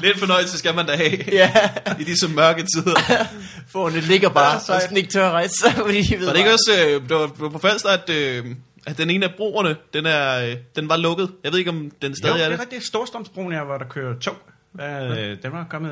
Lidt 0.06 0.20
fornøjelse 0.20 0.58
skal 0.58 0.76
man 0.76 0.86
da 0.86 0.96
have 0.96 1.12
ja, 1.32 1.70
i 2.00 2.04
disse 2.04 2.28
mørke 2.30 2.64
tider. 2.76 2.96
fårene 3.74 4.00
ligger 4.00 4.30
bare 4.30 4.50
Ja, 4.50 4.56
og 4.56 4.62
sejt. 4.62 4.82
sådan 4.82 4.98
ikke 4.98 5.10
tør 5.10 5.26
at 5.28 5.32
rejse 5.32 5.54
sig, 5.58 5.72
fordi 5.72 6.02
de 6.02 6.20
ved 6.20 6.26
Var 6.26 6.32
det 6.34 6.40
ikke 6.40 6.52
også 6.54 6.72
øh, 6.88 7.02
det 7.02 7.10
var, 7.16 7.26
det 7.28 7.40
var 7.40 7.50
på 7.50 7.60
Falster, 7.60 7.90
at, 7.90 8.10
øh, 8.10 8.46
at 8.86 8.98
den 8.98 9.10
ene 9.10 9.26
af 9.26 9.34
broerne, 9.38 9.76
den, 9.94 10.06
er, 10.06 10.46
øh, 10.50 10.56
den 10.76 10.90
var 10.90 10.98
lukket? 10.98 11.32
Jeg 11.44 11.52
ved 11.52 11.60
ikke, 11.60 11.72
om 11.72 11.92
den 12.02 12.12
Jo, 12.12 12.16
stadig 12.16 12.36
det 12.36 12.42
er 12.42 12.46
er 12.46 12.50
det. 12.52 12.60
rigtigt. 12.60 12.86
Storstrømsbroen 12.86 13.54
her, 13.54 13.64
hvor 13.64 13.78
der 13.78 13.86
kører 13.86 14.20
tog. 14.20 14.36
Øh, 14.82 15.38
den 15.44 15.52
var 15.52 15.66
kommet, 15.70 15.92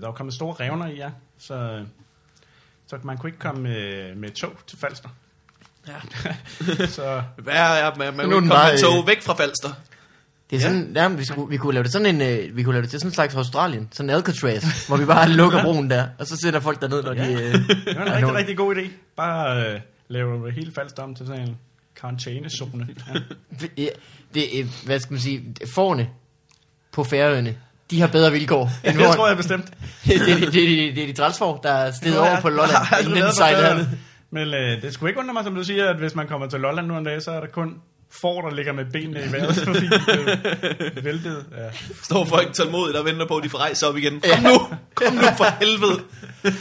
der 0.00 0.06
var 0.06 0.14
kommet 0.14 0.34
store 0.34 0.54
revner 0.60 0.86
i, 0.88 0.96
ja. 0.96 1.08
Så, 1.38 1.84
så 2.86 2.96
man 3.02 3.18
kunne 3.18 3.28
ikke 3.28 3.38
komme 3.38 3.60
med, 3.62 4.14
med 4.14 4.30
tog 4.30 4.52
til 4.66 4.78
Falster. 4.78 5.08
Ja. 5.88 5.94
så 6.96 7.22
Hvad 7.36 7.54
er 7.54 7.94
man, 7.96 8.16
man 8.16 8.28
Nu 8.28 8.36
er 8.36 8.40
den 8.40 8.48
komme 8.48 8.70
med 8.72 8.78
tog 8.82 9.06
væk 9.06 9.22
fra 9.22 9.34
Falster? 9.34 9.70
Det 10.50 10.56
er 10.56 10.60
sådan, 10.60 10.92
ja. 10.94 11.08
vi, 11.08 11.24
skulle, 11.24 11.50
vi 11.50 11.56
kunne 11.56 11.74
lave 11.74 11.84
det 11.84 11.92
sådan 11.92 12.06
en, 12.14 12.20
øh, 12.22 12.56
vi 12.56 12.62
kunne 12.62 12.72
lave 12.72 12.82
det 12.82 12.90
til 12.90 13.00
sådan 13.00 13.08
en 13.10 13.14
slags 13.14 13.34
Australien, 13.34 13.88
sådan 13.92 14.10
en 14.10 14.16
Alcatraz, 14.16 14.86
hvor 14.88 14.96
vi 14.96 15.04
bare 15.04 15.28
lukker 15.28 15.62
broen 15.62 15.90
der, 15.90 16.06
og 16.18 16.26
så 16.26 16.36
sætter 16.36 16.60
folk 16.60 16.80
derned, 16.80 17.02
når 17.02 17.12
Ja. 17.12 17.28
de... 17.28 17.32
Øh, 17.32 17.52
det 17.52 17.68
var 17.86 17.92
en 17.92 17.98
er 17.98 18.04
rigtig, 18.04 18.20
nogen- 18.20 18.36
rigtig 18.36 18.56
god 18.56 18.74
idé. 18.76 18.90
Bare 19.16 19.66
øh, 19.74 19.80
lave 20.08 20.52
hele 20.52 20.72
Falster 20.72 21.02
om 21.02 21.14
til 21.14 21.26
sådan 21.26 21.48
en 21.48 21.56
karantænezone. 22.00 22.88
Ja. 23.14 23.20
Ja, 23.78 23.86
det, 24.34 24.42
øh, 24.58 24.66
hvad 24.86 25.00
skal 25.00 25.12
man 25.12 25.20
sige, 25.20 25.54
forne 25.74 26.08
på 26.92 27.04
færøerne, 27.04 27.56
de 27.90 28.00
har 28.00 28.06
bedre 28.08 28.32
vilkår 28.32 28.70
end 28.84 28.98
det 28.98 29.06
vor- 29.06 29.12
tror 29.14 29.28
jeg 29.28 29.36
bestemt. 29.36 29.64
det, 30.04 30.20
det, 30.20 30.36
det, 30.40 30.52
det, 30.52 30.96
det 30.96 31.02
er 31.02 31.06
de 31.06 31.12
trælsfor, 31.12 31.60
der 31.62 31.70
er 31.72 31.90
stedet 31.92 32.18
over 32.18 32.40
på 32.40 32.48
Lolland, 32.48 32.84
inden 33.04 33.22
den 33.22 33.32
sejlede. 33.34 33.88
Men 34.30 34.48
øh, 34.54 34.82
det 34.82 34.94
skulle 34.94 35.10
ikke 35.10 35.20
undre 35.20 35.32
mig, 35.34 35.44
som 35.44 35.54
du 35.54 35.64
siger, 35.64 35.88
at 35.90 35.96
hvis 35.98 36.14
man 36.14 36.26
kommer 36.26 36.46
til 36.48 36.60
Lolland 36.60 36.86
nu 36.86 36.98
en 36.98 37.04
dag, 37.04 37.22
så 37.22 37.30
er 37.30 37.40
der 37.40 37.46
kun 37.46 37.74
får, 38.10 38.48
der 38.48 38.54
ligger 38.56 38.72
med 38.72 38.84
benene 38.84 39.20
i 39.24 39.32
vejret, 39.32 39.56
fordi 39.66 39.86
det 39.86 40.96
er 40.96 41.00
væltet. 41.00 41.46
Ja. 41.58 41.68
Står 42.02 42.24
folk 42.24 42.52
tålmodigt 42.52 42.96
og 42.96 43.04
venter 43.04 43.26
på, 43.26 43.36
at 43.36 43.44
de 43.44 43.48
får 43.48 43.58
rejse 43.58 43.86
op 43.86 43.96
igen. 43.96 44.20
Kom 44.20 44.42
nu! 44.42 44.58
Kom 44.94 45.14
nu 45.14 45.22
for 45.36 45.58
helvede! 45.58 46.02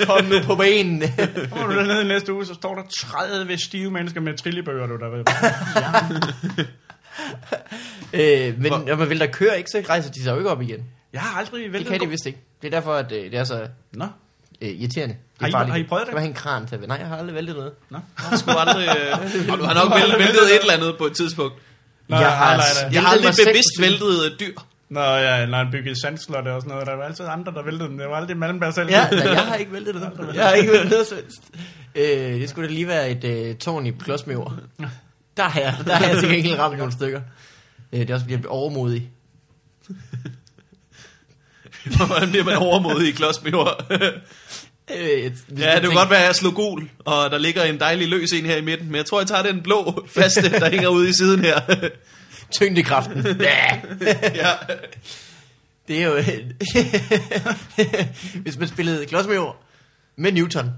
Kom 0.05 0.25
nu 0.25 0.35
på 0.45 0.55
banen. 0.55 1.03
Kommer 1.51 1.67
du 1.67 1.75
dernede 1.75 2.01
i 2.01 2.07
næste 2.07 2.33
uge, 2.33 2.45
så 2.45 2.53
står 2.53 2.75
der 2.75 2.83
30 2.99 3.57
stive 3.57 3.91
mennesker 3.91 4.21
med 4.21 4.37
trillebøger, 4.37 4.87
du 4.87 4.97
der 4.97 5.09
ved. 5.09 5.23
øh, 8.49 8.61
men 8.61 8.71
når 8.71 8.95
man 8.95 9.09
vil 9.09 9.19
der 9.19 9.27
køre 9.27 9.57
ikke, 9.57 9.69
så 9.69 9.83
rejser 9.89 10.11
de 10.11 10.23
sig 10.23 10.31
jo 10.31 10.37
ikke 10.37 10.49
op 10.49 10.61
igen. 10.61 10.85
Jeg 11.13 11.21
har 11.21 11.39
aldrig 11.39 11.63
Det 11.63 11.73
væltet 11.73 11.91
kan 11.91 12.01
de 12.01 12.07
vist 12.09 12.25
ikke. 12.25 12.39
Det 12.61 12.67
er 12.67 12.71
derfor, 12.71 12.93
at 12.93 13.11
øh, 13.11 13.31
det 13.31 13.39
er 13.39 13.43
så 13.43 13.67
Nå, 13.93 14.05
øh, 14.61 14.69
irriterende. 14.69 15.15
Det 15.39 15.53
Har 15.55 15.65
I- 15.65 15.69
har 15.69 15.75
I 15.77 15.83
prøvet 15.83 16.05
det? 16.05 16.13
Du 16.13 16.17
har 16.19 16.25
en 16.25 16.33
kran 16.33 16.67
til 16.67 16.79
Nej, 16.87 16.97
jeg 16.97 17.07
har 17.07 17.17
aldrig 17.17 17.35
væltet 17.35 17.55
noget. 17.55 17.71
nå. 17.89 17.99
Jeg 18.31 18.39
skulle 18.39 18.59
aldrig... 18.59 18.87
Øh, 18.87 19.47
du 19.59 19.63
har 19.63 19.73
nok 19.73 19.95
væltet, 19.95 20.19
væltet 20.19 20.55
et 20.55 20.61
eller 20.61 20.73
andet 20.73 20.95
på 20.97 21.05
et 21.05 21.13
tidspunkt. 21.15 21.53
Nå, 22.07 22.17
jeg 22.17 22.31
har, 22.31 22.45
nej, 22.45 22.57
nej, 22.57 22.65
nej. 22.83 22.89
Jeg 22.93 23.01
har 23.01 23.09
aldrig 23.11 23.33
bevidst 23.47 23.81
væltet 23.81 24.25
øh, 24.25 24.39
dyr. 24.39 24.53
Nå, 24.89 25.01
ja, 25.01 25.45
når 25.45 25.57
han 25.57 25.67
byggede 25.71 26.01
sandslotte 26.01 26.53
og 26.53 26.61
sådan 26.61 26.71
noget, 26.71 26.87
der 26.87 26.95
var 26.95 27.03
altid 27.03 27.25
andre, 27.25 27.53
der 27.53 27.63
væltede 27.63 27.89
dem. 27.89 27.97
Det 27.97 28.07
var 28.09 28.15
aldrig 28.15 28.37
Malmberg 28.37 28.73
selv. 28.73 28.89
Ja, 28.89 29.09
nej, 29.11 29.27
jeg 29.27 29.45
har 29.45 29.55
ikke 29.55 29.73
væltet 29.73 29.95
noget. 29.95 30.35
Jeg 30.35 30.45
har 30.47 30.53
ikke 30.53 30.71
væltet 30.71 30.89
noget 30.89 31.07
helst. 31.23 31.41
Øh, 31.95 32.41
det 32.41 32.49
skulle 32.49 32.67
da 32.69 32.73
lige 32.73 32.87
være 32.87 33.09
et 33.09 33.23
øh, 33.23 33.55
tårn 33.55 33.85
i 33.85 33.91
klodsmøver. 33.91 34.51
Der 35.37 35.43
har 35.43 35.59
jeg, 35.59 35.75
der 35.85 35.95
har 35.95 36.07
jeg 36.07 36.17
til 36.19 36.29
gengæld 36.29 36.59
ramt 36.59 36.77
nogle 36.77 36.93
stykker. 36.93 37.21
Øh, 37.93 37.99
det 37.99 38.09
er 38.09 38.13
også 38.13 38.23
fordi, 38.23 38.33
jeg 38.33 38.39
bliver 38.41 38.53
overmodig. 38.53 39.09
Hvordan 42.07 42.29
bliver 42.29 42.43
man 42.45 42.55
overmodig 42.55 43.07
i 43.07 43.11
klodsmøver? 43.11 43.69
Øh, 44.97 45.23
ja, 45.23 45.29
det 45.29 45.37
tænker- 45.49 45.93
godt 45.93 46.09
være, 46.09 46.19
at 46.19 46.25
jeg 46.25 46.35
slog 46.35 46.53
gul, 46.53 46.89
og 46.99 47.31
der 47.31 47.37
ligger 47.37 47.63
en 47.63 47.79
dejlig 47.79 48.07
løs 48.07 48.31
en 48.33 48.45
her 48.45 48.57
i 48.57 48.61
midten. 48.61 48.87
Men 48.87 48.95
jeg 48.95 49.05
tror, 49.05 49.19
jeg 49.19 49.27
tager 49.27 49.43
den 49.43 49.61
blå 49.61 50.03
faste, 50.15 50.49
der 50.49 50.69
hænger 50.69 50.87
ude 50.89 51.09
i 51.09 51.13
siden 51.13 51.39
her. 51.39 51.59
Tyngdekraften. 52.51 53.25
Ja. 53.39 53.81
ja. 54.35 54.51
Det 55.87 56.03
er 56.03 56.05
jo... 56.07 56.15
Hvis 58.41 58.57
man 58.57 58.67
spillede 58.67 59.05
klodsmøver 59.05 59.53
med 60.15 60.31
Newton, 60.31 60.71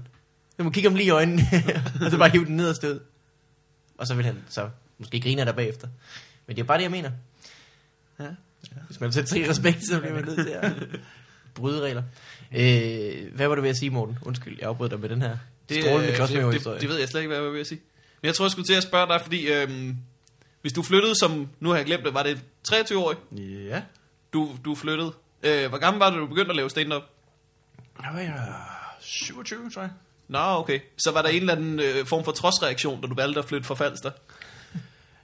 så 0.56 0.62
må 0.62 0.70
kigge 0.70 0.88
ham 0.88 0.96
lige 0.96 1.06
i 1.06 1.10
øjnene, 1.10 1.42
og 2.04 2.10
så 2.10 2.18
bare 2.18 2.28
hive 2.30 2.44
den 2.44 2.56
ned 2.56 2.68
og 2.68 2.76
stød. 2.76 3.00
Og 3.98 4.06
så 4.06 4.14
vil 4.14 4.24
han 4.24 4.36
så 4.48 4.68
måske 4.98 5.20
grine 5.20 5.44
dig 5.44 5.54
bagefter. 5.54 5.88
Men 6.46 6.56
det 6.56 6.62
er 6.62 6.66
bare 6.66 6.78
det, 6.78 6.82
jeg 6.84 6.90
mener. 6.90 7.10
Ja. 8.20 8.24
Hvis 8.86 9.00
man 9.00 9.12
sig 9.12 9.38
i 9.38 9.48
respekt, 9.50 9.86
så 9.86 9.98
bliver 10.00 10.14
man 10.14 10.24
nødt 10.24 10.46
til 10.46 10.54
at 10.62 10.72
bryde 11.54 11.80
regler. 11.80 12.02
Øh, 12.56 13.34
hvad 13.34 13.48
var 13.48 13.54
du 13.54 13.62
ved 13.62 13.70
at 13.70 13.76
sige, 13.76 13.90
Morten? 13.90 14.18
Undskyld, 14.22 14.56
jeg 14.60 14.68
afbrød 14.68 14.88
dig 14.88 15.00
med 15.00 15.08
den 15.08 15.22
her 15.22 15.36
Det, 15.68 15.82
strålende 15.82 16.02
øh, 16.02 16.08
det, 16.08 16.14
klodsmøver-historie. 16.16 16.74
det, 16.74 16.80
det 16.82 16.88
ved 16.88 16.98
jeg 16.98 17.08
slet 17.08 17.20
ikke, 17.20 17.34
hvad 17.34 17.42
jeg 17.44 17.52
vil 17.52 17.66
sige. 17.66 17.80
Men 18.22 18.26
jeg 18.26 18.34
tror, 18.34 18.44
jeg 18.44 18.50
skulle 18.50 18.66
til 18.66 18.74
at 18.74 18.82
spørge 18.82 19.06
dig, 19.06 19.20
fordi 19.22 19.52
øhm, 19.52 19.96
hvis 20.60 20.72
du 20.72 20.82
flyttede 20.82 21.14
som, 21.18 21.48
nu 21.60 21.68
har 21.68 21.76
jeg 21.76 21.86
glemt 21.86 22.04
det, 22.04 22.14
var 22.14 22.22
det 22.22 22.40
23-årig, 22.68 23.16
Ja. 23.68 23.80
du, 24.32 24.50
du 24.64 24.74
flyttede. 24.74 25.12
Øh, 25.42 25.68
hvor 25.68 25.78
gammel 25.78 25.98
var 25.98 26.10
du, 26.10 26.18
du 26.20 26.26
begyndte 26.26 26.50
at 26.50 26.56
lave 26.56 26.70
stand-up? 26.70 27.02
Der 28.02 28.12
var 28.12 28.20
jeg 28.20 28.54
27, 29.00 29.70
tror 29.70 29.82
jeg. 29.82 29.90
Nå, 30.28 30.38
okay. 30.38 30.80
Så 30.98 31.10
var 31.10 31.22
der 31.22 31.28
en 31.28 31.40
eller 31.40 31.54
anden 31.56 31.80
øh, 31.80 32.06
form 32.06 32.24
for 32.24 32.32
trodsreaktion, 32.32 33.00
da 33.00 33.06
du 33.06 33.14
valgte 33.14 33.38
at 33.38 33.44
flytte 33.44 33.66
fra 33.66 33.74
Falster. 33.74 34.10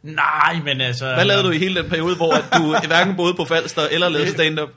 Nej, 0.03 0.61
men 0.65 0.81
altså... 0.81 1.15
Hvad 1.15 1.25
lavede 1.25 1.45
du 1.45 1.51
i 1.51 1.59
hele 1.59 1.83
den 1.83 1.91
periode, 1.91 2.17
hvor 2.17 2.33
at 2.35 2.45
du 2.57 2.87
hverken 2.87 3.17
boede 3.17 3.35
på 3.35 3.45
Falster 3.45 3.83
eller 3.83 4.09
lavede 4.09 4.31
stand-up? 4.39 4.69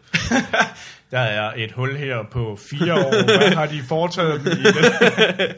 Der 1.12 1.20
er 1.20 1.54
et 1.56 1.72
hul 1.72 1.96
her 1.96 2.24
på 2.32 2.58
fire 2.70 2.94
år. 2.94 3.24
Hvad 3.38 3.56
har 3.56 3.66
de 3.66 3.84
foretaget 3.84 4.46
dem 4.46 4.52
i 4.52 4.64
det? 4.64 5.56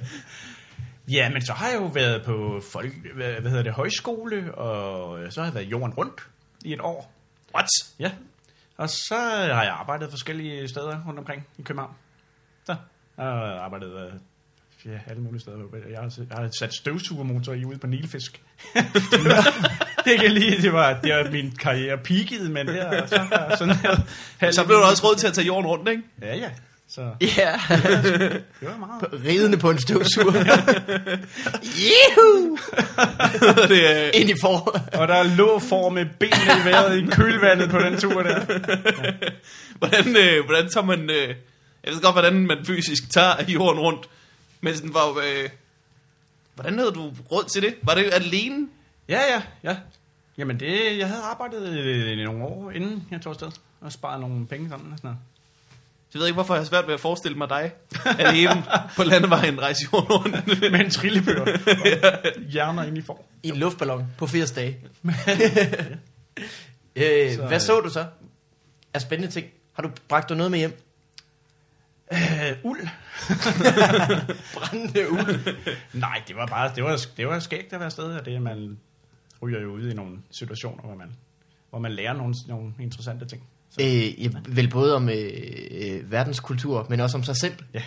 ja, 1.17 1.29
men 1.29 1.41
så 1.41 1.53
har 1.53 1.69
jeg 1.69 1.79
jo 1.79 1.85
været 1.85 2.23
på 2.23 2.61
folk, 2.71 2.93
hvad, 3.15 3.41
hedder 3.41 3.63
det, 3.63 3.73
højskole, 3.73 4.55
og 4.55 5.33
så 5.33 5.41
har 5.41 5.47
jeg 5.47 5.55
været 5.55 5.65
jorden 5.65 5.93
rundt 5.93 6.27
i 6.65 6.73
et 6.73 6.81
år. 6.81 7.13
What? 7.55 7.67
Ja. 7.99 8.11
Og 8.77 8.89
så 8.89 9.15
har 9.53 9.63
jeg 9.63 9.73
arbejdet 9.73 10.09
forskellige 10.09 10.67
steder 10.67 11.03
rundt 11.07 11.19
omkring 11.19 11.47
i 11.57 11.61
København. 11.61 11.93
Så 12.65 12.75
jeg 13.17 13.25
har 13.25 13.59
arbejdet 13.59 14.05
øh, 14.05 14.13
ja, 14.93 14.99
alle 15.07 15.21
mulige 15.21 15.41
steder. 15.41 15.57
Jeg 15.89 15.99
har, 15.99 16.13
jeg 16.29 16.37
har 16.37 16.49
sat 16.59 16.73
støvsugermotor 16.73 17.53
i 17.53 17.65
ude 17.65 17.77
på 17.77 17.87
Nilfisk. 17.87 18.41
det 20.05 20.19
kan 20.19 20.31
lige, 20.31 20.61
det 20.61 20.73
var, 20.73 20.93
det 21.03 21.13
var 21.15 21.31
min 21.31 21.55
karriere 21.59 21.97
peakede, 21.97 22.49
men 22.49 22.67
det 22.67 22.81
er 22.81 23.05
så, 23.07 23.21
sådan 23.57 23.75
her, 24.39 24.51
Så 24.51 24.65
blev 24.65 24.77
du 24.77 24.83
også 24.83 25.07
råd 25.07 25.15
til 25.15 25.27
at 25.27 25.33
tage 25.33 25.47
jorden 25.47 25.67
rundt, 25.67 25.89
ikke? 25.89 26.03
Ja, 26.21 26.35
ja. 26.35 26.49
Så 26.89 27.01
Ja, 27.21 27.53
det 27.79 28.43
var 28.61 28.77
meget. 28.77 29.25
ridende 29.25 29.57
på 29.57 29.69
en 29.69 29.79
støvsuger. 29.79 30.33
Juhu! 31.83 32.57
det, 33.67 34.11
Ind 34.13 34.29
i 34.29 34.33
for. 34.41 34.79
Og 34.93 35.07
der 35.07 35.23
lå 35.35 35.59
for 35.59 35.89
med 35.89 36.05
benene 36.19 36.61
i 36.61 36.71
vejret 36.71 36.97
i 37.03 37.05
kølvandet 37.11 37.69
på 37.69 37.79
den 37.79 37.97
tur 37.99 38.23
der. 38.23 38.45
hvordan, 39.77 40.17
øh, 40.17 40.45
hvordan 40.45 40.69
tager 40.69 40.85
man... 40.85 41.09
Øh, 41.09 41.27
jeg 41.83 41.93
ved 41.93 42.01
godt, 42.01 42.13
hvordan 42.15 42.47
man 42.47 42.57
fysisk 42.65 43.03
tager 43.13 43.35
jorden 43.47 43.79
rundt. 43.79 44.09
Men 44.61 44.75
sådan 44.75 44.93
var... 44.93 45.09
Øh, 45.09 45.49
hvordan 46.55 46.77
havde 46.77 46.91
du 46.91 47.11
råd 47.31 47.43
til 47.53 47.61
det? 47.61 47.75
Var 47.83 47.93
det 47.95 48.09
alene? 48.13 48.67
Ja, 49.09 49.19
ja, 49.33 49.41
ja. 49.63 49.77
Jamen 50.37 50.59
det, 50.59 50.97
jeg 50.97 51.07
havde 51.07 51.21
arbejdet 51.21 51.69
øh, 51.69 52.11
i 52.19 52.23
nogle 52.23 52.43
år, 52.43 52.71
inden 52.71 53.07
jeg 53.11 53.21
tog 53.21 53.29
afsted, 53.31 53.51
og 53.81 53.91
sparet 53.91 54.21
nogle 54.21 54.47
penge 54.47 54.69
sammen 54.69 54.91
og 54.91 54.97
sådan 54.97 55.07
noget. 55.07 55.19
Så 56.09 56.17
jeg 56.17 56.19
ved 56.19 56.27
ikke, 56.27 56.33
hvorfor 56.33 56.53
jeg 56.53 56.61
har 56.61 56.65
svært 56.65 56.87
ved 56.87 56.93
at 56.93 56.99
forestille 56.99 57.37
mig 57.37 57.49
dig 57.49 57.71
alene 58.19 58.63
på 58.95 59.03
landevejen 59.03 59.61
rejse 59.61 59.87
jorden 59.93 60.11
rundt. 60.11 60.61
Med 60.71 60.79
en 60.79 60.89
trillebør 60.89 61.41
og 61.41 61.47
hjerner 62.53 62.83
ind 62.83 62.97
i 62.97 63.01
for. 63.01 63.21
I 63.43 63.49
en 63.49 63.55
luftballon 63.55 64.05
på 64.17 64.27
80 64.27 64.51
dage. 64.51 64.77
øh, 66.95 67.35
Så, 67.35 67.45
hvad 67.47 67.59
så 67.59 67.79
du 67.79 67.89
så? 67.89 68.05
Er 68.93 68.99
spændende 68.99 69.33
ting. 69.33 69.47
Har 69.73 69.83
du 69.83 69.89
bragt 70.09 70.29
du 70.29 70.35
noget 70.35 70.51
med 70.51 70.59
hjem? 70.59 70.77
Øh, 72.13 72.19
uld? 72.63 72.87
Brændende 74.53 75.09
uld. 75.11 75.55
Nej, 75.93 76.21
det 76.27 76.35
var 76.35 76.45
bare, 76.45 76.71
det 76.75 76.83
var, 76.83 76.99
det 77.17 77.27
var 77.27 77.39
skægt 77.39 77.73
at 77.73 77.79
være 77.79 77.85
afsted, 77.85 78.03
og 78.03 78.25
det 78.25 78.35
er, 78.35 78.39
man 78.39 78.77
ryger 79.43 79.61
jo 79.61 79.71
ud 79.71 79.89
i 79.89 79.93
nogle 79.93 80.11
situationer, 80.31 80.83
hvor 80.83 80.95
man, 80.95 81.07
hvor 81.69 81.79
man 81.79 81.91
lærer 81.91 82.13
nogle, 82.13 82.35
nogle 82.47 82.71
interessante 82.79 83.25
ting. 83.25 83.41
Så, 83.69 83.81
Øh, 83.81 84.23
ja, 84.23 84.29
vel 84.47 84.67
både 84.69 84.95
om 84.95 85.09
øh, 85.09 85.15
øh, 85.71 86.11
verdenskultur, 86.11 86.85
men 86.89 86.99
også 86.99 87.17
om 87.17 87.23
sig 87.23 87.35
selv. 87.37 87.53
ja. 87.73 87.81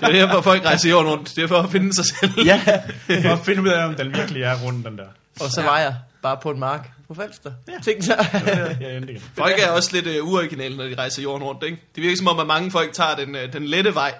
Det 0.00 0.02
er 0.02 0.12
derfor, 0.12 0.40
folk 0.40 0.64
rejser 0.64 0.90
jorden 0.90 1.10
rundt. 1.12 1.32
Det 1.36 1.44
er 1.44 1.48
for 1.48 1.56
at 1.58 1.70
finde 1.70 1.94
sig 1.94 2.04
selv. 2.04 2.32
Ja, 2.44 2.60
For 3.22 3.28
at 3.32 3.38
finde 3.38 3.62
ud 3.62 3.68
af, 3.68 3.86
om 3.86 3.94
den 3.94 4.06
virkelig 4.14 4.42
er 4.42 4.62
rundt, 4.64 4.86
den 4.86 4.98
der. 4.98 5.06
og 5.40 5.50
så 5.50 5.62
var 5.62 5.78
jeg 5.78 5.94
bare 6.22 6.38
på 6.42 6.50
en 6.50 6.58
mark 6.58 6.90
på 7.08 7.14
Falster. 7.14 7.52
Ja. 7.68 7.72
Tænk 7.82 8.02
så. 8.02 8.14
Folk 9.42 9.52
er 9.58 9.70
også 9.70 9.90
lidt 10.00 10.20
uh, 10.20 10.28
uoriginale, 10.32 10.76
når 10.76 10.84
de 10.84 10.94
rejser 10.94 11.22
jorden 11.22 11.44
rundt. 11.46 11.62
Ikke? 11.64 11.78
Det 11.94 12.02
virker 12.02 12.16
som 12.16 12.28
om, 12.28 12.38
at 12.40 12.46
mange 12.46 12.70
folk 12.70 12.92
tager 12.92 13.14
den, 13.16 13.34
uh, 13.34 13.40
den 13.52 13.64
lette 13.64 13.94
vej, 13.94 14.14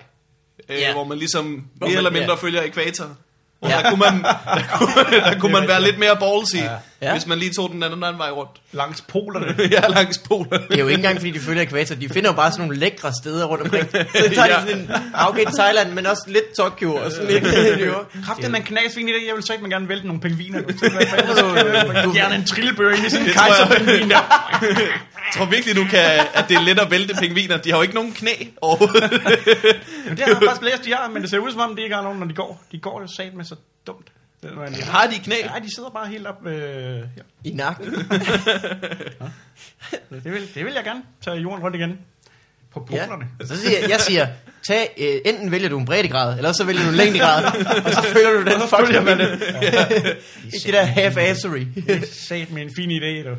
uh, 0.71 0.77
Ja. 0.77 0.93
hvor 0.93 1.05
man 1.05 1.19
ligesom 1.19 1.45
mere 1.45 1.65
man- 1.81 1.97
eller 1.97 2.11
mindre 2.11 2.31
ja. 2.31 2.35
følger 2.37 2.63
ekvator. 2.63 3.17
Ja. 3.63 3.69
der 3.69 3.91
kunne 3.91 3.99
man, 3.99 4.23
der 4.23 4.63
kunne, 4.73 5.21
der 5.21 5.39
kunne 5.39 5.53
man 5.53 5.69
være 5.69 5.83
lidt 5.83 5.99
mere 5.99 6.17
ballsy, 6.17 6.57
Ja. 6.57 6.98
Ja. 7.03 7.13
hvis 7.13 7.27
man 7.27 7.39
lige 7.39 7.53
tog 7.53 7.71
den 7.71 7.83
anden, 7.83 8.05
anden 8.05 8.19
vej 8.19 8.31
rundt. 8.31 8.51
Langs 8.73 9.01
polerne. 9.01 9.57
ja, 9.75 9.81
langs 9.89 10.19
polerne. 10.19 10.65
Det 10.69 10.75
er 10.75 10.79
jo 10.81 10.87
ikke 10.89 10.99
engang, 10.99 11.17
fordi 11.19 11.31
de 11.31 11.41
følger 11.41 11.63
ekvator. 11.63 11.95
De 11.95 12.09
finder 12.09 12.31
jo 12.31 12.37
bare 12.37 12.51
sådan 12.53 12.65
nogle 12.67 12.81
lækre 12.81 13.13
steder 13.23 13.45
rundt 13.45 13.63
omkring. 13.65 13.89
Så 13.91 13.99
tager 14.35 14.47
Ja. 14.47 14.57
de 14.57 14.61
sådan 14.69 14.79
en, 14.81 14.91
okay, 15.29 15.45
Thailand, 15.59 15.93
men 15.93 16.07
også 16.07 16.23
lidt 16.27 16.45
Tokyo 16.57 16.95
og 16.95 17.11
sådan 17.13 17.27
lidt. 17.29 17.45
Jo. 17.87 17.95
Kraft, 18.27 18.43
den 18.43 18.55
er 18.55 18.59
en 18.59 18.65
knasfin 18.65 19.09
idé. 19.09 19.27
Jeg 19.29 19.35
vil 19.35 19.43
sagt, 19.43 19.61
man 19.63 19.71
gerne 19.71 19.89
vælte 19.89 20.07
nogle 20.07 20.21
pingviner. 20.23 20.61
Du, 20.69 20.79
så, 20.79 22.03
Du- 22.05 22.13
gerne 22.15 22.35
en 22.35 22.45
trillebør 22.45 22.91
ind 22.95 23.07
i 23.07 23.11
sådan 23.11 23.23
en 23.27 23.29
Det 23.29 23.37
kejserpingvin 23.39 24.11
der. 24.11 24.17
Jeg 24.63 25.35
tror 25.35 25.45
virkelig, 25.45 25.77
du 25.77 25.85
kan, 25.91 26.01
at 26.35 26.45
det 26.49 26.57
er 26.57 26.61
let 26.61 26.79
at 26.79 26.91
vælte 26.91 27.15
pingviner. 27.21 27.57
De 27.57 27.71
har 27.71 27.77
jo 27.77 27.83
ikke 27.83 27.95
nogen 27.95 28.13
knæ 28.13 28.31
overhovedet. 28.61 29.11
Men 30.07 30.17
det 30.17 30.19
har 30.25 30.27
jeg 30.27 30.37
faktisk 30.47 30.63
læst, 30.63 30.85
de 30.85 30.95
har, 30.95 31.09
men 31.09 31.23
det 31.23 31.31
ser 31.31 31.39
ud 31.39 31.51
som 31.53 31.61
om, 31.61 31.77
de 31.77 31.83
ikke 31.83 31.95
har 31.95 32.03
nogen, 32.03 32.19
når 32.19 32.27
de 32.27 32.35
går. 32.35 32.63
De 32.73 32.79
går 32.79 33.01
jo 33.01 33.07
sat 33.17 33.35
med 33.35 33.45
så 33.45 33.55
dumt. 33.87 34.07
Det 34.43 34.51
er, 34.51 34.67
de 34.67 34.83
Har 34.83 35.07
de 35.07 35.19
knæ? 35.19 35.35
Nej, 35.47 35.59
de 35.59 35.75
sidder 35.75 35.91
bare 35.91 36.07
helt 36.09 36.27
op. 36.27 36.47
Øh, 36.47 36.55
ja. 36.99 37.03
I 37.45 37.51
nakken. 37.51 37.87
det, 40.11 40.33
vil, 40.33 40.49
det 40.55 40.65
vil 40.65 40.73
jeg 40.75 40.85
gerne 40.85 41.03
tage 41.25 41.37
jorden 41.37 41.63
rundt 41.65 41.77
igen. 41.77 41.99
På 42.73 42.89
Ja. 42.93 43.05
polerne. 43.07 43.29
Så 43.45 43.57
siger 43.57 43.79
jeg, 43.81 43.91
jeg 43.91 44.01
siger, 44.01 44.27
tag, 44.67 44.95
øh, 44.99 45.33
enten 45.33 45.51
vælger 45.51 45.69
du 45.69 45.79
en 45.79 45.85
breddegrad, 45.85 46.37
eller 46.37 46.53
så 46.53 46.65
vælger 46.65 46.83
du 46.83 46.89
en 46.89 46.95
længdegrad, 46.95 47.45
og 47.87 47.93
så 47.93 48.03
følger 48.03 48.31
du 48.31 48.39
den. 48.39 48.61
Fuck 48.61 48.87
følger 48.87 49.03
man 49.03 49.19
det. 49.19 49.31
Ikke 50.55 50.65
det 50.67 50.73
der 50.75 50.87
half-assery. 50.87 51.67
Sat 52.13 52.51
med 52.51 52.63
en 52.63 52.71
fin 52.77 52.91
idé, 52.91 53.29
du. 53.29 53.37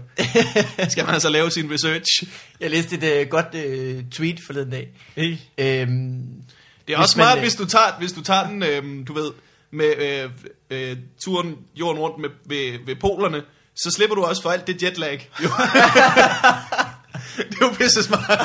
Skal 0.90 1.06
man 1.06 1.14
altså 1.14 1.30
lave 1.30 1.52
sin 1.52 1.72
research? 1.72 2.24
Jeg 2.60 2.70
læste 2.70 2.96
et 2.96 3.04
øh, 3.04 3.28
godt 3.28 3.56
øh, 3.56 4.04
tweet 4.12 4.40
forleden 4.46 4.70
dag. 4.70 4.88
Hey. 5.16 5.32
Øhm, 5.32 5.38
Det 5.58 6.94
er 6.94 6.98
Hvis 6.98 6.98
også 6.98 7.18
man, 7.18 7.26
smart, 7.26 7.38
øh, 7.38 7.42
hvis 7.42 7.56
du 7.56 7.66
tager, 7.66 7.96
hvis 8.00 8.12
du 8.12 8.22
tager 8.24 8.48
den, 8.48 8.64
øhm, 8.64 9.06
du 9.06 9.14
ved, 9.14 9.32
med 9.72 9.96
øh, 9.98 10.30
øh, 10.70 10.98
turen 11.24 11.58
jorden 11.76 12.02
rundt 12.02 12.18
med, 12.18 12.30
ved, 12.46 12.86
ved 12.86 12.96
polerne, 12.96 13.44
så 13.76 13.92
slipper 13.92 14.16
du 14.16 14.24
også 14.24 14.42
for 14.42 14.50
alt 14.50 14.68
det 14.68 14.84
jetlag. 14.84 15.30
Jo. 15.44 15.50
det 17.50 17.56
er 17.62 17.66
jo 17.66 17.70
pisse 17.80 18.04
smart. 18.04 18.40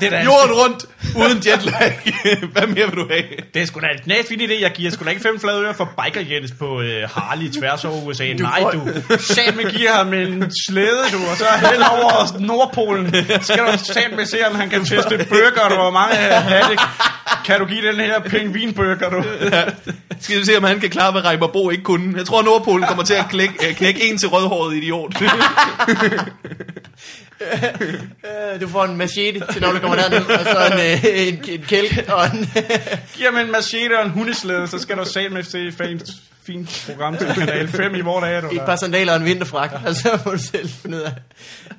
Det, 0.00 0.12
er 0.12 0.24
Jorden 0.24 0.52
rundt, 0.52 0.84
uden 1.16 1.42
jetlag. 1.46 2.00
Hvad 2.52 2.66
mere 2.66 2.86
vil 2.86 2.96
du 2.96 3.06
have? 3.10 3.22
det 3.54 3.62
er 3.62 3.66
sgu 3.66 3.80
da 3.80 3.86
en 3.86 3.98
knasfin 4.04 4.40
idé. 4.40 4.60
Jeg 4.62 4.70
giver 4.74 4.90
sgu 4.90 5.04
da 5.04 5.10
ikke 5.10 5.22
fem 5.22 5.40
flade 5.40 5.62
øre 5.62 5.74
for 5.74 5.90
biker 6.04 6.20
Jens 6.34 6.52
på 6.58 6.80
øh, 6.80 7.08
Harley 7.14 7.50
tværs 7.50 7.84
over 7.84 8.02
USA. 8.06 8.32
Du 8.38 8.42
Nej, 8.42 8.60
får- 8.62 8.70
du. 8.70 9.18
Sat 9.18 9.56
med 9.56 9.70
giver 9.70 9.92
ham 9.92 10.12
en 10.12 10.52
slæde, 10.68 11.02
du. 11.12 11.18
Og 11.30 11.36
så 11.36 11.44
hen 11.72 11.82
over 11.82 12.38
Nordpolen. 12.40 13.14
Skal 13.42 13.58
du 13.58 13.78
sat 13.92 14.10
med 14.16 14.26
se, 14.26 14.38
om 14.50 14.54
han 14.54 14.70
kan 14.70 14.84
teste 14.84 15.26
burger, 15.28 15.68
du. 15.68 15.74
Hvor 15.74 15.90
mange 15.90 16.14
hatte 16.16 16.76
kan 17.44 17.58
du 17.60 17.66
give 17.66 17.88
den 17.88 17.96
her 17.96 18.20
pingvinburger, 18.20 19.10
du. 19.10 19.24
Skal 20.20 20.38
vi 20.40 20.44
se, 20.44 20.56
om 20.56 20.64
han 20.64 20.80
kan 20.80 20.90
klare, 20.90 21.12
hvad 21.12 21.24
Reimer 21.24 21.46
Bo 21.46 21.70
ikke 21.70 21.82
kunne. 21.84 22.14
Jeg 22.18 22.26
tror, 22.26 22.42
Nordpolen 22.42 22.86
kommer 22.86 23.04
til 23.04 23.14
at 23.14 23.24
knække, 23.30 23.74
knække 23.74 24.10
en 24.10 24.18
til 24.18 24.28
rødhåret 24.28 24.76
idiot. 24.76 25.12
øh, 27.40 28.60
du 28.60 28.68
får 28.68 28.84
en 28.84 28.96
machete 28.96 29.42
til, 29.52 29.62
når 29.62 29.72
du 29.72 29.78
kommer 29.78 29.96
derned, 29.96 30.26
og 30.26 30.44
så 30.44 30.66
en, 30.72 30.80
øh, 30.80 31.28
en, 31.28 31.44
en 31.48 31.62
kælk 31.68 32.04
og 32.08 32.24
en... 32.26 32.50
Giver 33.14 33.30
man 33.30 33.46
en 33.46 33.52
machete 33.52 33.98
og 33.98 34.04
en 34.04 34.10
hundeslæde, 34.10 34.68
så 34.68 34.78
skal 34.78 34.96
du 34.96 35.04
sat 35.04 35.32
med 35.32 35.42
se 35.42 35.72
fint, 35.72 36.02
fint 36.46 36.82
program 36.86 37.16
til 37.18 37.26
Kanal 37.26 37.68
5 37.68 37.94
i 37.94 38.00
hvor 38.00 38.20
der 38.20 38.26
er 38.26 38.40
du. 38.40 38.48
et 38.52 38.60
par 38.66 38.76
sandaler 38.76 39.12
og 39.12 39.18
en 39.18 39.24
vinterfrak, 39.24 39.72
og 39.86 39.94
så 39.94 40.18
må 40.24 40.32
du 40.32 40.38
selv 40.38 40.68
finde 40.82 40.96
ud 40.96 41.02
af. 41.02 41.12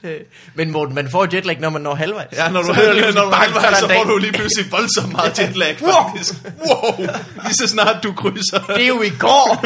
Øh, 0.04 0.20
Men 0.54 0.72
Morten, 0.72 0.96
man 0.96 1.10
får 1.10 1.28
jetlag, 1.34 1.60
når 1.60 1.70
man 1.70 1.82
når 1.82 1.96
halvvejs. 1.96 2.28
Ja, 2.38 2.50
når 2.50 2.62
du 2.62 2.68
Så 2.68 2.74
hører 2.74 2.94
lige, 2.94 3.06
det 3.08 3.16
når 3.16 3.26
du 3.26 3.32
halvvejs, 3.32 3.78
så 3.78 3.82
får 3.88 3.88
dag. 3.88 4.04
du 4.08 4.18
lige 4.18 4.32
pludselig 4.34 4.72
voldsomt 4.72 5.12
meget 5.12 5.40
jetlag, 5.40 5.78
faktisk. 5.80 6.34
Wow! 6.68 7.08
Lige 7.44 7.54
så 7.54 7.68
snart 7.68 8.04
du 8.04 8.14
krydser. 8.14 8.60
Det 8.76 8.84
er 8.84 8.88
jo 8.88 9.02
i 9.02 9.10
går! 9.20 9.66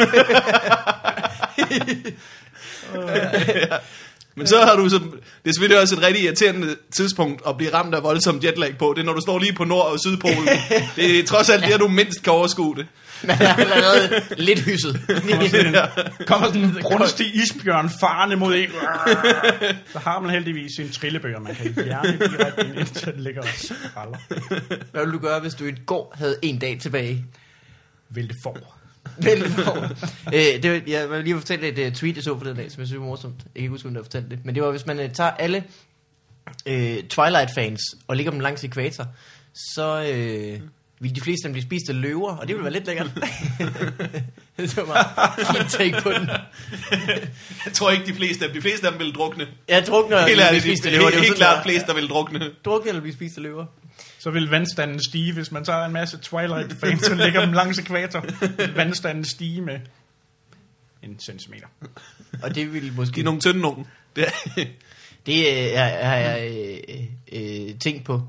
Men 4.36 4.46
så 4.46 4.60
har 4.60 4.76
du 4.76 4.88
så, 4.88 4.98
det 4.98 5.50
er 5.50 5.52
selvfølgelig 5.52 5.80
også 5.80 5.94
et 5.94 6.02
rigtig 6.02 6.24
irriterende 6.24 6.76
tidspunkt 6.96 7.42
at 7.48 7.56
blive 7.56 7.74
ramt 7.74 7.94
af 7.94 8.02
voldsom 8.02 8.40
jetlag 8.44 8.78
på. 8.78 8.92
Det 8.96 9.00
er, 9.02 9.06
når 9.06 9.12
du 9.12 9.20
står 9.20 9.38
lige 9.38 9.52
på 9.52 9.64
Nord- 9.64 9.92
og 9.92 10.00
Sydpolen. 10.00 10.48
Det 10.96 11.18
er 11.18 11.26
trods 11.26 11.50
alt 11.50 11.64
det, 11.66 11.80
du 11.80 11.88
mindst 11.88 12.22
kan 12.22 12.32
overskue 12.32 12.76
det. 12.76 12.86
Man 13.22 13.36
er 13.40 13.54
allerede 13.54 14.22
lidt 14.36 14.60
hysset. 14.60 15.00
Kommer 16.26 16.46
sådan 16.46 16.62
en 16.62 16.76
brunstig 16.82 17.34
isbjørn 17.34 17.90
farne 18.00 18.36
mod 18.36 18.54
en. 18.54 18.68
Så 19.92 19.98
har 19.98 20.20
man 20.20 20.30
heldigvis 20.30 20.70
sin 20.76 20.90
trillebøger, 20.90 21.40
man 21.40 21.54
kan 21.54 21.84
hjerne 21.84 22.18
direkte 22.18 22.66
ind, 22.66 22.78
indtil 22.78 23.12
den 23.14 23.20
ligger 23.22 23.42
og 23.42 23.48
spraller. 23.90 24.18
Hvad 24.90 25.00
ville 25.00 25.12
du 25.12 25.18
gøre, 25.18 25.40
hvis 25.40 25.54
du 25.54 25.64
i 25.64 25.72
går 25.86 26.14
havde 26.18 26.36
en 26.42 26.58
dag 26.58 26.78
tilbage? 26.80 27.24
Vil 28.10 28.28
det 28.28 28.36
for. 28.42 28.58
For. 29.48 29.82
øh, 30.34 30.62
det, 30.62 30.72
var- 30.72 30.80
jeg 30.86 31.10
vil 31.10 31.24
lige 31.24 31.36
fortælle 31.38 31.68
et 31.68 31.86
uh, 31.88 31.92
tweet, 31.94 32.16
jeg 32.16 32.24
så 32.24 32.38
forleden 32.38 32.56
dag, 32.58 32.72
som 32.72 32.80
jeg 32.80 32.86
synes 32.88 33.00
var 33.00 33.06
morsomt. 33.06 33.34
Jeg 33.38 33.44
kan 33.54 33.62
ikke 33.62 33.70
huske, 33.70 33.88
om 33.88 33.94
der 33.94 34.02
fortalte 34.02 34.28
det. 34.30 34.38
Men 34.44 34.54
det 34.54 34.62
var, 34.62 34.70
hvis 34.70 34.86
man 34.86 34.98
uh, 34.98 35.10
tager 35.12 35.30
alle 35.30 35.64
uh, 36.70 36.74
Twilight-fans 37.10 37.80
og 38.08 38.16
lægger 38.16 38.30
dem 38.32 38.40
langs 38.40 38.64
ekvator, 38.64 39.06
så 39.74 40.00
uh, 40.00 40.60
vil 41.00 41.16
de 41.16 41.20
fleste 41.20 41.44
dem 41.44 41.52
blive 41.52 41.62
spist 41.62 41.88
af 41.88 42.00
løver, 42.00 42.36
og 42.36 42.48
det 42.48 42.56
ville 42.56 42.64
være 42.64 42.72
lidt 42.72 42.86
lækkert. 42.86 43.10
det 44.56 44.76
var 44.76 44.86
meget 44.86 45.46
fint 45.56 45.70
take 45.70 46.02
på 46.02 46.10
den. 46.12 46.28
Jeg 47.64 47.72
tror 47.72 47.90
ikke, 47.90 48.06
de 48.06 48.14
fleste 48.14 48.44
af 48.44 48.50
dem, 48.52 48.62
de 48.62 48.68
fleste 48.68 48.86
af 48.86 48.92
dem 48.92 49.00
vil 49.00 49.14
drukne. 49.14 49.46
Drukner 49.86 50.18
Helt 50.18 50.30
eller 50.30 50.48
blive 50.48 50.60
spist 50.60 50.86
af 50.86 50.90
er 50.92 50.96
løver. 50.96 51.10
helt, 51.10 51.22
helt 51.22 51.36
klart 51.36 51.62
flest, 51.64 51.86
der 51.86 51.94
vil 51.94 52.08
drukne. 52.08 52.50
Drukne 52.64 52.88
eller 52.88 53.00
blive 53.00 53.14
spist 53.14 53.36
af 53.36 53.42
løver. 53.42 53.66
Så 54.24 54.30
vil 54.30 54.50
vandstanden 54.50 55.00
stige, 55.08 55.32
hvis 55.32 55.52
man 55.52 55.64
tager 55.64 55.84
en 55.84 55.92
masse 55.92 56.18
Twilight-fans 56.18 57.08
og 57.10 57.16
lægger 57.16 57.40
dem 57.40 57.52
langs 57.52 57.78
ekvator. 57.78 58.20
Vil 58.56 58.74
vandstanden 58.74 59.24
stige 59.24 59.60
med 59.60 59.80
en 61.02 61.18
centimeter. 61.18 61.66
Og 62.42 62.54
det 62.54 62.72
De 62.72 62.92
måske... 62.96 63.20
er 63.20 63.24
nogle 63.24 63.40
tynde 63.40 63.60
nogen. 63.60 63.86
Det 64.16 64.24
er, 64.26 64.30
Det 65.26 65.38
øh, 65.38 65.70
er 65.74 66.16
jeg 66.16 66.50
øh, 66.52 67.68
øh, 67.68 67.78
tænkt 67.78 68.04
på. 68.04 68.22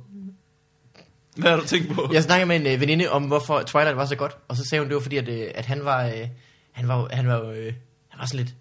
hvad 1.37 1.49
har 1.51 1.57
du 1.57 1.65
tænkt 1.65 1.93
på? 1.95 2.09
Jeg 2.13 2.23
snakkede 2.23 2.47
med 2.47 2.55
en 2.55 2.67
øh, 2.67 2.81
veninde 2.81 3.09
om, 3.09 3.23
hvorfor 3.23 3.61
Twilight 3.61 3.97
var 3.97 4.05
så 4.05 4.15
godt, 4.15 4.37
og 4.47 4.57
så 4.57 4.65
sagde 4.65 4.81
hun, 4.81 4.87
det 4.89 4.95
var 4.95 5.01
fordi, 5.01 5.17
at, 5.17 5.27
øh, 5.29 5.51
at 5.55 5.65
han 5.65 5.85
var, 5.85 6.05
øh, 6.05 6.27
han 6.71 6.87
var, 6.87 7.07
han 7.11 7.27
var, 7.27 7.41
øh, 7.41 7.73
han 8.09 8.19
var 8.19 8.25
sådan 8.25 8.45
lidt, 8.45 8.55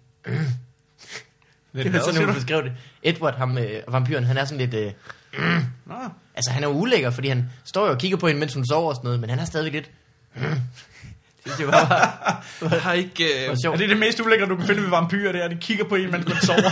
det 1.83 1.93
var 1.93 1.99
sådan, 1.99 2.25
hun 2.25 2.35
beskrev 2.35 2.63
det. 2.63 2.73
Edward, 3.03 3.37
ham, 3.37 3.57
øh, 3.57 3.81
vampyren, 3.87 4.23
han 4.23 4.37
er 4.37 4.45
sådan 4.45 4.69
lidt, 4.69 4.73
øh, 4.73 4.93
Nå, 5.85 5.95
altså 6.35 6.51
han 6.51 6.63
er 6.63 6.67
ulækker, 6.67 7.09
fordi 7.09 7.27
han 7.27 7.49
står 7.65 7.85
jo 7.85 7.91
og 7.91 7.97
kigger 7.97 8.17
på 8.17 8.27
hende, 8.27 8.39
mens 8.39 8.53
hun 8.53 8.65
sover 8.67 8.89
og 8.89 8.95
sådan 8.95 9.05
noget, 9.07 9.19
men 9.19 9.29
han 9.29 9.39
er 9.39 9.45
stadigvæk 9.45 9.73
lidt, 9.73 9.89
det 11.43 11.53
synes 11.53 11.59
jeg 11.59 11.67
var, 11.67 12.45
Jeg 12.71 12.81
har 12.81 12.93
ikke... 12.93 13.23
var 13.47 13.69
Øh, 13.69 13.73
er 13.73 13.77
det 13.77 13.89
det 13.89 13.97
mest 13.97 14.19
ulækre, 14.19 14.45
du 14.45 14.55
kan 14.55 14.67
finde 14.67 14.81
ved 14.81 14.89
vampyrer, 14.89 15.31
det 15.31 15.41
er, 15.41 15.45
at 15.45 15.51
de 15.51 15.55
kigger 15.55 15.85
på 15.85 15.95
en, 15.95 16.11
mens 16.11 16.27
man 16.27 16.37
sover. 16.41 16.69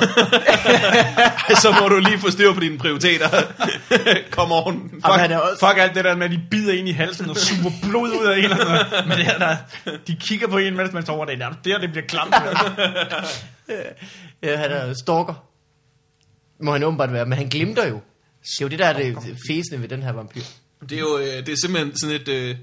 så 1.62 1.76
må 1.82 1.88
du 1.88 2.00
lige 2.00 2.20
få 2.20 2.32
styr 2.32 2.54
på 2.54 2.60
dine 2.60 2.78
prioriteter. 2.78 3.30
Kom 4.32 4.52
on. 4.52 4.90
Fuck, 4.90 5.06
Jamen, 5.06 5.20
han 5.20 5.32
er 5.32 5.38
også- 5.38 5.66
fuck 5.68 5.78
alt 5.80 5.96
det 5.96 6.04
der 6.06 6.16
med, 6.16 6.26
at 6.26 6.32
de 6.32 6.42
bider 6.52 6.74
ind 6.74 6.90
i 6.90 6.92
halsen 6.92 7.30
og 7.30 7.38
suger 7.38 7.72
blod 7.90 8.10
ud 8.10 8.26
af 8.26 8.38
en 8.38 8.44
eller 8.44 8.66
anden. 8.66 9.08
Men 9.10 9.18
det 9.18 9.26
her, 9.26 9.38
der, 9.38 9.56
de 10.08 10.16
kigger 10.16 10.48
på 10.48 10.58
en, 10.58 10.78
mens 10.78 10.94
man 10.94 11.06
sover. 11.06 11.26
Det 11.26 11.34
er 11.34 11.38
nærmest 11.38 11.66
der, 11.66 11.78
det 11.80 11.92
bliver 11.92 12.08
klamt. 12.08 12.36
Ja, 14.44 14.58
han 14.58 14.72
er 14.72 14.94
stalker. 14.94 15.44
Må 16.60 16.72
han 16.72 16.84
åbenbart 16.84 17.14
være, 17.14 17.26
men 17.26 17.38
han 17.38 17.48
glimter 17.48 17.88
jo. 17.88 18.02
Det 18.44 18.62
er 18.62 18.66
jo 18.66 18.68
det, 18.70 18.80
der 18.80 18.86
er 18.86 18.94
det 18.98 19.38
fæsende 19.48 19.82
ved 19.82 19.88
den 19.90 20.04
her 20.04 20.12
vampyr. 20.12 20.42
Det 20.90 20.92
er 20.92 21.00
jo 21.00 21.18
øh, 21.18 21.26
det 21.46 21.50
er 21.50 21.56
simpelthen 21.62 21.98
sådan 21.98 22.16
et... 22.16 22.28
Øh, 22.28 22.56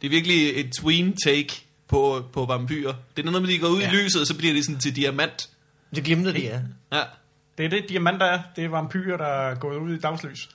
det 0.00 0.06
er 0.06 0.10
virkelig 0.10 0.60
et 0.60 0.72
tween 0.72 1.16
take 1.26 1.62
på, 1.88 2.24
på 2.32 2.44
vampyrer. 2.44 2.94
Det 3.16 3.26
er 3.26 3.30
noget 3.30 3.42
med, 3.42 3.50
de 3.50 3.58
går 3.58 3.68
ud 3.68 3.80
ja. 3.80 3.92
I 3.92 3.94
lyset, 3.94 4.20
og 4.20 4.26
så 4.26 4.36
bliver 4.36 4.54
de 4.54 4.64
sådan 4.64 4.80
til 4.80 4.96
diamant. 4.96 5.48
Det 5.94 6.04
glemte 6.04 6.32
de, 6.32 6.40
ja. 6.40 6.60
Ja. 6.92 7.02
Det 7.58 7.64
er 7.64 7.68
det, 7.70 7.84
diamanter 7.88 8.26
er. 8.26 8.42
Det 8.56 8.64
er 8.64 8.68
vampyrer, 8.68 9.16
der 9.16 9.26
er 9.26 9.54
gået 9.54 9.76
ud 9.76 9.94
i 9.94 9.98
dagslys. 9.98 10.38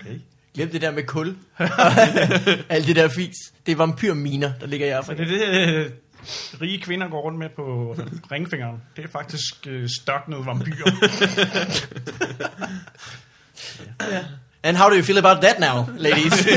okay. 0.00 0.18
Glem 0.54 0.70
det 0.70 0.80
der 0.80 0.90
med 0.90 1.02
kul. 1.02 1.36
Alt 2.68 2.86
det 2.86 2.96
der 2.96 3.08
fis. 3.08 3.36
Det 3.66 3.72
er 3.72 3.76
vampyrminer, 3.76 4.52
der 4.60 4.66
ligger 4.66 4.86
i 4.86 4.90
Så 4.90 4.96
Afrika. 4.96 5.24
det 5.24 5.48
er 5.48 5.66
det, 5.66 5.74
øh, 5.74 5.90
rige 6.60 6.80
kvinder 6.80 7.08
går 7.08 7.20
rundt 7.20 7.38
med 7.38 7.48
på 7.56 7.96
ringfingeren. 8.32 8.82
Det 8.96 9.04
er 9.04 9.08
faktisk 9.08 9.66
øh, 9.66 9.88
størknede 10.02 10.46
vampyrer. 10.46 10.90
And 14.64 14.76
how 14.76 14.88
do 14.88 14.96
you 14.96 15.02
feel 15.02 15.18
about 15.18 15.42
that 15.42 15.60
now, 15.60 15.84
ladies? 15.98 16.46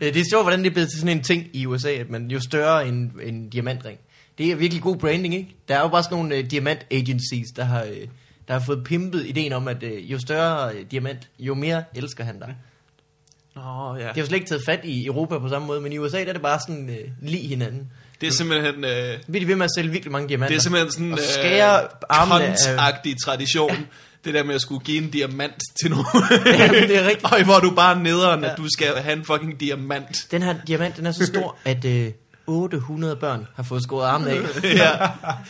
Øh, 0.00 0.08
det 0.14 0.20
er 0.20 0.24
sjovt, 0.30 0.44
hvordan 0.44 0.58
det 0.58 0.66
er 0.66 0.72
blevet 0.72 0.90
til 0.90 1.00
sådan 1.00 1.16
en 1.16 1.22
ting 1.22 1.46
i 1.52 1.66
USA, 1.66 1.90
at 1.90 2.10
man 2.10 2.30
jo 2.30 2.40
større 2.40 2.88
en, 2.88 3.12
en 3.22 3.48
diamantring. 3.48 3.98
Det 4.38 4.50
er 4.50 4.56
virkelig 4.56 4.82
god 4.82 4.96
branding, 4.96 5.34
ikke? 5.34 5.56
Der 5.68 5.76
er 5.76 5.80
jo 5.80 5.88
bare 5.88 6.02
sådan 6.02 6.16
nogle 6.16 6.38
uh, 6.38 6.50
diamant 6.50 6.86
agencies, 6.90 7.48
der 7.56 7.64
har, 7.64 7.82
uh, 7.82 8.08
der 8.48 8.52
har 8.52 8.60
fået 8.60 8.84
pimpet 8.84 9.26
ideen 9.26 9.52
om, 9.52 9.68
at 9.68 9.82
uh, 9.82 10.12
jo 10.12 10.18
større 10.18 10.74
uh, 10.74 10.80
diamant, 10.90 11.28
jo 11.38 11.54
mere 11.54 11.84
elsker 11.94 12.24
han 12.24 12.38
dig. 12.38 12.54
Nå, 13.56 13.94
ja. 13.98 14.00
Det 14.00 14.08
er 14.16 14.20
jo 14.20 14.26
slet 14.26 14.36
ikke 14.38 14.48
taget 14.48 14.62
fat 14.66 14.80
i 14.84 15.06
Europa 15.06 15.38
på 15.38 15.48
samme 15.48 15.66
måde, 15.66 15.80
men 15.80 15.92
i 15.92 15.98
USA 15.98 16.18
der 16.20 16.28
er 16.28 16.32
det 16.32 16.42
bare 16.42 16.58
sådan 16.68 16.88
uh, 16.88 17.28
lige 17.28 17.48
hinanden. 17.48 17.90
Det 18.20 18.28
er 18.28 18.32
simpelthen... 18.32 18.84
Øh, 18.84 19.18
Vi 19.26 19.42
er 19.42 19.46
ved 19.46 19.56
med 19.56 19.64
at 19.64 19.70
sælge 19.76 19.90
virkelig 19.90 20.12
mange 20.12 20.28
diamanter. 20.28 20.48
det 20.48 20.56
er 20.58 20.62
simpelthen 20.62 20.92
sådan 20.92 21.12
Og 21.12 21.18
skære 21.18 21.80
armene 22.08 22.44
af- 22.44 22.56
kontagtig 22.66 23.16
tradition. 23.24 23.86
Det 24.24 24.34
der 24.34 24.44
med 24.44 24.54
at 24.54 24.60
skulle 24.60 24.84
give 24.84 25.02
en 25.02 25.10
diamant 25.10 25.54
til 25.82 25.90
nogen. 25.90 26.06
Jamen, 26.58 26.82
det 26.88 26.96
er 26.98 27.02
rigtigt. 27.08 27.24
Og 27.32 27.44
hvor 27.44 27.58
du 27.58 27.70
bare 27.70 27.94
er 27.96 28.00
nederen, 28.00 28.40
Ja. 28.44 28.50
at 28.50 28.56
du 28.58 28.66
skal 28.72 28.96
have 28.96 29.12
en 29.16 29.24
fucking 29.24 29.60
diamant. 29.60 30.26
Den 30.30 30.42
her 30.42 30.54
diamant, 30.66 30.96
den 30.96 31.06
er 31.06 31.12
så 31.12 31.26
stor, 31.26 31.56
at 31.64 31.84
uh, 31.84 32.06
800 32.46 33.16
børn 33.16 33.46
har 33.56 33.62
fået 33.62 33.82
skåret 33.82 34.06
armen 34.06 34.28
af 34.28 34.40
ja. 34.64 34.90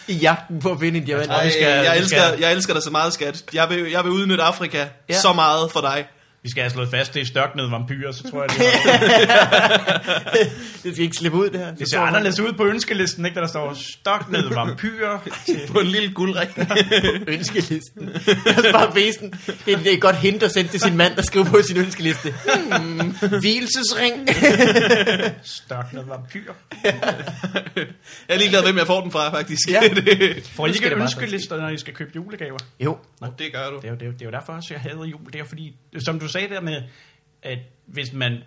i 0.09 0.15
jagten 0.15 0.61
på 0.61 0.71
at 0.73 0.81
finde 0.81 0.99
en 0.99 1.05
diamant. 1.05 1.31
Ej, 1.31 1.51
skal- 1.51 1.63
jeg, 1.63 1.99
elsker, 1.99 2.29
skal- 2.29 2.41
jeg 2.41 2.53
elsker 2.53 2.75
dig 2.75 2.83
så 2.83 2.91
meget, 2.91 3.13
skat. 3.13 3.45
Jeg 3.55 3.71
vil, 3.71 3.91
jeg 3.91 4.05
vil 4.05 4.13
udnytte 4.13 4.43
Afrika 4.45 4.79
Ja. 4.79 4.87
ja. 5.09 5.21
så 5.21 5.33
meget 5.33 5.73
for 5.73 5.81
dig. 5.81 6.05
Vi 6.45 6.51
skal 6.51 6.63
have 6.63 6.71
slået 6.71 6.89
fast, 6.91 7.15
det 7.15 7.23
er 7.23 7.27
størknede 7.27 7.71
vampyrer, 7.71 8.13
så 8.13 8.31
tror 8.31 8.43
jeg, 8.43 8.51
det, 8.51 8.67
er, 8.67 10.45
Det 10.83 10.93
skal 10.93 11.05
ikke 11.05 11.17
slippe 11.17 11.39
ud, 11.39 11.51
det 11.51 11.61
her. 11.61 11.75
det 11.75 11.91
ser 11.91 12.01
anderledes 12.01 12.41
ud 12.41 12.53
på 12.53 12.67
ønskelisten, 12.67 13.25
ikke? 13.25 13.35
Der, 13.35 13.41
der 13.41 13.49
står 13.49 13.75
størknede 13.75 14.55
vampyrer. 14.55 15.19
På 15.73 15.81
en 15.81 15.87
lille 15.87 16.13
guldring. 16.15 16.51
ønskelisten. 17.27 18.11
Jeg 18.27 18.55
skal 18.59 18.73
bare 18.73 18.95
vise 18.95 19.21
den. 19.21 19.35
Det 19.47 19.73
er, 19.73 19.77
det 19.77 19.87
er 19.87 19.93
et 19.93 20.01
godt 20.01 20.17
hint 20.17 20.43
at 20.43 20.53
sende 20.53 20.71
til 20.71 20.81
sin 20.81 20.97
mand, 20.97 21.17
der 21.17 21.23
skriver 21.23 21.47
på 21.47 21.63
sin 21.63 21.77
ønskeliste. 21.77 22.35
Hmm, 22.81 23.11
hvilesesring. 23.41 24.29
Størknede 25.43 26.09
vampyrer. 26.09 26.55
Jeg 26.85 27.85
er 28.29 28.39
ligeglad, 28.39 28.63
hvem 28.63 28.79
jeg 28.79 28.87
får 28.87 29.01
den 29.01 29.11
fra, 29.11 29.35
faktisk. 29.35 29.69
Ja. 29.69 29.81
det, 29.81 30.51
Får 30.57 30.67
I 30.67 30.71
ikke 30.71 30.91
det 30.91 30.99
ønskelister, 30.99 31.57
når 31.57 31.69
I 31.69 31.79
skal 31.79 31.95
købe 31.95 32.11
julegaver? 32.17 32.59
jo, 32.81 32.99
det 33.39 33.53
gør 33.53 33.71
du. 33.71 33.77
Det 33.77 33.85
er, 33.85 33.89
jo, 33.89 33.95
det, 33.95 34.03
er 34.03 34.07
jo, 34.07 34.13
det 34.13 34.23
er 34.23 34.27
jo 34.27 34.31
derfor 34.31 34.53
også, 34.53 34.69
jeg 34.75 34.81
hader 34.81 35.05
jul. 35.05 35.21
Det 35.33 35.41
er 35.41 35.45
fordi, 35.45 35.77
som 35.99 36.21
du 36.21 36.29
sagde 36.33 36.49
der 36.49 36.61
med, 36.61 36.83
at 37.43 37.59
hvis 37.87 38.13
man 38.13 38.39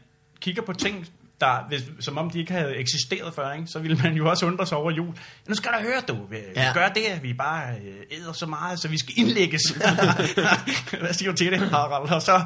kigger 0.41 0.61
på 0.61 0.73
ting, 0.73 1.07
der, 1.41 1.67
hvis, 1.67 1.83
som 1.99 2.17
om 2.17 2.29
de 2.29 2.39
ikke 2.39 2.51
havde 2.51 2.75
eksisteret 2.75 3.33
før, 3.33 3.53
ikke? 3.53 3.67
så 3.67 3.79
ville 3.79 3.97
man 4.03 4.13
jo 4.13 4.29
også 4.29 4.45
undre 4.45 4.67
sig 4.67 4.77
over 4.77 4.91
jul. 4.91 5.15
Nu 5.47 5.55
skal 5.55 5.71
der 5.71 5.81
høre, 5.81 6.01
du. 6.07 6.17
Vi, 6.29 6.37
ja. 6.55 6.71
Gør 6.73 6.87
det, 6.87 7.01
at 7.01 7.23
vi 7.23 7.33
bare 7.33 7.75
øh, 7.75 8.19
æder 8.19 8.33
så 8.33 8.45
meget, 8.45 8.79
så 8.79 8.87
vi 8.87 8.97
skal 8.97 9.13
indlægges. 9.17 9.61
Hvad 11.01 11.13
siger 11.13 11.31
du 11.31 11.37
til 11.37 11.51
det, 11.51 11.59
Harald? 11.59 12.11
Og 12.11 12.21
så, 12.21 12.35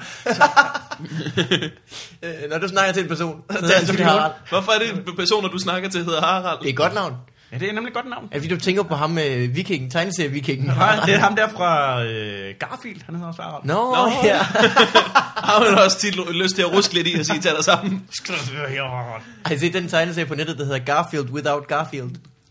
øh, 2.23 2.49
når 2.49 2.57
du 2.57 2.67
snakker 2.67 2.93
til 2.93 3.03
en 3.03 3.09
person, 3.09 3.43
så 3.51 3.57
er 3.57 4.03
Harald. 4.03 4.33
Hvorfor 4.49 4.71
er 4.71 4.79
det 4.79 5.07
en 5.07 5.15
person, 5.15 5.51
du 5.51 5.57
snakker 5.57 5.89
til, 5.89 6.05
hedder 6.05 6.21
Harald? 6.21 6.59
Det 6.59 6.65
er 6.65 6.69
et 6.69 6.77
godt 6.77 6.93
navn. 6.93 7.13
Ja, 7.51 7.57
det 7.57 7.69
er 7.69 7.73
nemlig 7.73 7.87
et 7.89 7.93
godt 7.95 8.09
navn. 8.09 8.27
Er 8.31 8.39
fordi, 8.39 8.47
du 8.47 8.59
tænker 8.59 8.83
på 8.83 8.95
ham 8.95 9.09
med 9.09 9.47
vikingen, 9.47 9.89
tegneserie-vikingen? 9.91 10.65
Nej, 10.67 10.99
det 11.05 11.13
er 11.13 11.19
ham 11.19 11.35
der 11.35 11.49
fra 11.49 12.03
øh, 12.03 12.53
Garfield, 12.59 13.01
han 13.05 13.15
hedder 13.15 13.27
også 13.27 13.41
Harald. 13.41 13.63
Nå, 13.65 13.73
Nå. 13.73 14.11
ja. 14.23 14.37
Har 15.49 15.59
man 15.69 15.77
også 15.85 15.99
tit 15.99 16.35
lyst 16.35 16.55
til 16.55 16.61
at 16.61 16.73
ruske 16.73 16.93
lidt 16.93 17.07
i 17.07 17.15
og 17.19 17.25
sige, 17.25 17.39
tag 17.41 17.55
dig 17.55 17.63
sammen. 17.63 18.03
Har 19.45 19.53
I 19.53 19.57
set 19.57 19.73
den 19.73 19.87
tegneserie 19.87 20.25
på 20.25 20.35
nettet, 20.35 20.57
der 20.57 20.63
hedder 20.65 20.79
Garfield 20.79 21.29
Without 21.29 21.67
Garfield? 21.67 22.09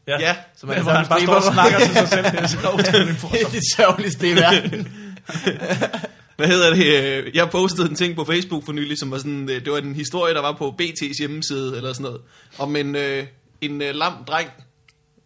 Ja. 0.08 0.36
Som 0.56 0.70
er 0.70 0.82
Hvor 0.82 0.92
han 0.92 1.06
bare 1.06 1.20
står 1.20 1.34
og 1.34 1.42
snakker 1.52 1.78
til 1.78 1.94
sig 1.94 2.08
selv. 2.08 2.24
Det 2.24 2.40
er 2.40 2.46
så 2.46 2.56
utroligt 2.78 3.20
det 3.32 3.42
er 3.42 3.48
det 3.48 3.62
sørgeligste 3.76 4.30
i 4.30 4.34
verden. 4.36 4.88
Hvad 6.36 6.46
hedder 6.46 6.74
det? 6.74 6.84
øh, 7.02 7.36
Jeg 7.36 7.50
postede 7.50 7.88
en 7.90 7.94
ting 7.96 8.16
på 8.16 8.24
Facebook 8.24 8.64
for 8.64 8.72
nylig, 8.72 8.98
som 8.98 9.10
var 9.10 9.18
sådan, 9.18 9.50
øh, 9.50 9.64
det 9.64 9.72
var 9.72 9.78
en 9.78 9.94
historie, 9.94 10.34
der 10.34 10.40
var 10.40 10.52
på 10.52 10.74
BT's 10.82 11.18
hjemmeside, 11.18 11.76
eller 11.76 11.92
sådan 11.92 12.04
noget, 12.04 12.20
om 12.58 12.76
en, 12.76 12.96
øh, 12.96 13.24
en 13.60 13.82
øh, 13.82 13.94
lam 13.94 14.12
dreng, 14.28 14.48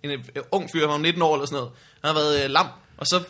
en 0.05 0.11
øh, 0.11 0.43
ung 0.53 0.71
fyr, 0.73 0.81
han 0.81 0.89
var 0.89 0.99
19 0.99 1.23
år 1.23 1.35
eller 1.35 1.47
sådan 1.47 1.57
noget, 1.57 1.71
han 2.05 2.15
har 2.15 2.21
været 2.21 2.45
øh, 2.45 2.51
lam, 2.51 2.67
og 3.03 3.07
så, 3.07 3.21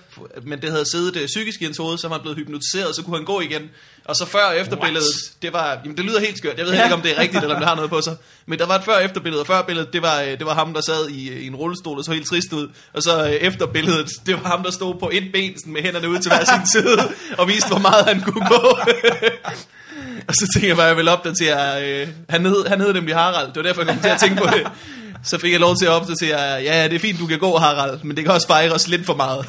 men 0.43 0.63
det 0.63 0.71
havde 0.71 0.91
siddet 0.91 1.17
øh, 1.17 1.27
psykisk 1.27 1.61
i 1.61 1.65
hans 1.65 1.77
hoved, 1.77 1.99
så 1.99 2.09
var 2.09 2.15
han 2.15 2.23
blevet 2.23 2.39
hypnotiseret, 2.39 2.97
så 2.97 3.03
kunne 3.03 3.17
han 3.17 3.25
gå 3.25 3.41
igen. 3.41 3.71
Og 4.05 4.17
så 4.17 4.27
før 4.27 4.45
og 4.45 4.59
efter 4.59 4.77
What? 4.77 4.87
billedet, 4.87 5.15
det 5.43 5.53
var, 5.53 5.81
jamen 5.85 5.97
det 5.97 6.05
lyder 6.05 6.21
helt 6.21 6.39
skørt, 6.39 6.59
jeg 6.59 6.67
ved 6.67 6.73
ja. 6.75 6.85
ikke, 6.85 6.95
om 6.95 7.01
det 7.01 7.11
er 7.11 7.19
rigtigt, 7.19 7.43
eller 7.43 7.55
om 7.55 7.61
det 7.61 7.69
har 7.69 7.75
noget 7.75 7.91
på 7.91 8.01
sig. 8.01 8.17
Men 8.47 8.59
der 8.59 8.67
var 8.67 8.75
et 8.75 8.85
før 8.85 8.95
og 8.95 9.05
efter 9.05 9.21
billede, 9.21 9.43
og 9.43 9.47
før 9.47 9.63
billedet, 9.63 9.93
det 9.93 10.03
var, 10.03 10.21
øh, 10.21 10.39
det 10.39 10.47
var 10.47 10.55
ham, 10.55 10.75
der 10.75 10.81
sad 10.81 11.09
i, 11.09 11.31
øh, 11.31 11.41
i 11.41 11.47
en 11.47 11.57
rullestol 11.57 11.99
og 11.99 12.05
så 12.05 12.13
helt 12.13 12.27
trist 12.27 12.53
ud. 12.53 12.69
Og 12.93 13.03
så 13.03 13.25
øh, 13.25 13.31
efter 13.31 13.67
billedet, 13.67 14.09
det 14.27 14.35
var 14.35 14.49
ham, 14.49 14.63
der 14.63 14.71
stod 14.71 14.95
på 15.01 15.11
et 15.13 15.33
ben 15.33 15.59
sådan 15.59 15.73
med 15.73 15.83
hænderne 15.83 16.09
ud 16.09 16.19
til 16.19 16.31
hver 16.31 16.45
sin 16.45 16.67
side, 16.73 16.99
og 17.39 17.49
viste, 17.49 17.69
hvor 17.69 17.79
meget 17.79 18.05
han 18.05 18.21
kunne 18.21 18.47
gå. 18.49 18.79
og 20.29 20.35
så 20.35 20.49
tænkte 20.55 20.69
jeg 20.69 20.77
bare, 20.77 20.87
at 20.87 20.89
jeg 20.89 20.97
ville 20.97 21.11
opdatere, 21.11 21.85
øh, 21.85 22.09
han, 22.29 22.47
hed, 22.47 22.67
han 22.69 22.81
hed 22.81 22.93
nemlig 22.93 23.15
Harald, 23.15 23.47
det 23.47 23.57
var 23.57 23.63
derfor, 23.63 23.81
jeg 23.83 23.89
kom 23.89 23.99
til 23.99 24.09
at 24.09 24.21
tænke 24.21 24.37
på 24.37 24.47
det. 24.47 24.67
Så 25.25 25.39
fik 25.39 25.53
jeg 25.53 25.61
lov 25.61 25.77
til 25.77 25.87
at 25.87 25.93
opdatere, 25.93 26.41
ja, 26.41 26.85
det 26.89 26.95
er 26.95 26.99
fint, 26.99 27.19
du 27.19 27.27
kan 27.27 27.39
gå, 27.39 27.59
Harald, 27.59 27.99
men 28.03 28.17
det 28.17 28.25
kan 28.25 28.35
også 28.35 28.47
fejres 28.47 28.89
lidt 28.89 29.07
for 29.07 29.15
meget. 29.15 29.47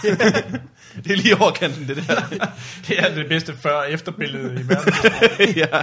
det 1.03 1.11
er 1.11 1.15
lige 1.15 1.41
overkanten, 1.41 1.88
det 1.88 1.95
der. 2.07 2.21
Det 2.88 2.99
er 2.99 3.15
det 3.15 3.26
bedste 3.30 3.53
før- 3.61 3.76
og 3.76 3.91
efterbillede 3.91 4.61
i 4.61 4.69
verden. 4.69 4.93
ja. 5.55 5.82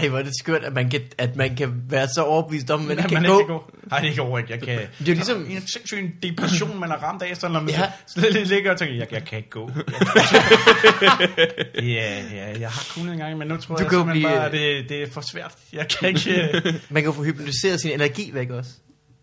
Ej, 0.00 0.08
hvor 0.08 0.18
er 0.18 0.22
det 0.22 0.32
skørt, 0.40 0.64
at 0.64 0.72
man 0.72 0.90
kan, 0.90 1.00
at 1.18 1.36
man 1.36 1.56
kan 1.56 1.82
være 1.88 2.08
så 2.14 2.22
overbevist 2.22 2.70
om, 2.70 2.80
at 2.80 2.86
man 2.86 2.98
ikke 2.98 3.08
kan 3.08 3.22
man 3.22 3.30
gå. 3.30 3.38
ikke 3.38 3.46
kan 3.48 3.54
gå. 3.58 3.70
Nej, 3.90 4.00
det 4.00 4.16
går 4.16 4.38
ikke. 4.38 4.50
Jeg 4.52 4.60
kan... 4.62 4.68
Det 4.78 4.82
er 4.82 4.86
jo 5.08 5.12
ligesom- 5.14 5.46
en 5.50 5.66
sindssyg 5.66 5.98
en 5.98 6.14
depression, 6.22 6.80
man 6.80 6.88
har 6.90 6.96
ramt 6.96 7.22
af, 7.22 7.36
så 7.36 7.48
når 7.48 7.60
man 7.60 7.68
Ja. 7.70 7.80
ja. 7.80 7.90
slet 8.06 8.46
ligger 8.48 8.72
og 8.72 8.78
tænker, 8.78 8.94
jeg, 8.94 9.12
jeg 9.12 9.24
kan 9.24 9.38
ikke 9.38 9.50
gå. 9.50 9.70
Ja, 11.74 12.22
ja, 12.34 12.58
jeg 12.60 12.70
har 12.70 12.86
kunnet 12.94 13.12
en 13.12 13.18
gang, 13.18 13.38
men 13.38 13.48
nu 13.48 13.56
tror 13.56 13.76
Du 13.76 13.82
jeg 13.82 13.90
simpelthen 13.90 14.10
blive- 14.12 14.28
bare, 14.28 14.46
at 14.46 14.52
det, 14.52 14.88
det 14.88 15.02
er 15.02 15.10
for 15.10 15.20
svært. 15.20 15.54
Jeg 15.72 15.88
kan 15.88 16.08
ikke... 16.08 16.52
Man 16.90 17.02
kan 17.02 17.04
jo 17.04 17.12
få 17.12 17.22
hypnotiseret 17.24 17.80
sin 17.80 17.90
energi 17.90 18.30
væk 18.34 18.50
også. 18.50 18.70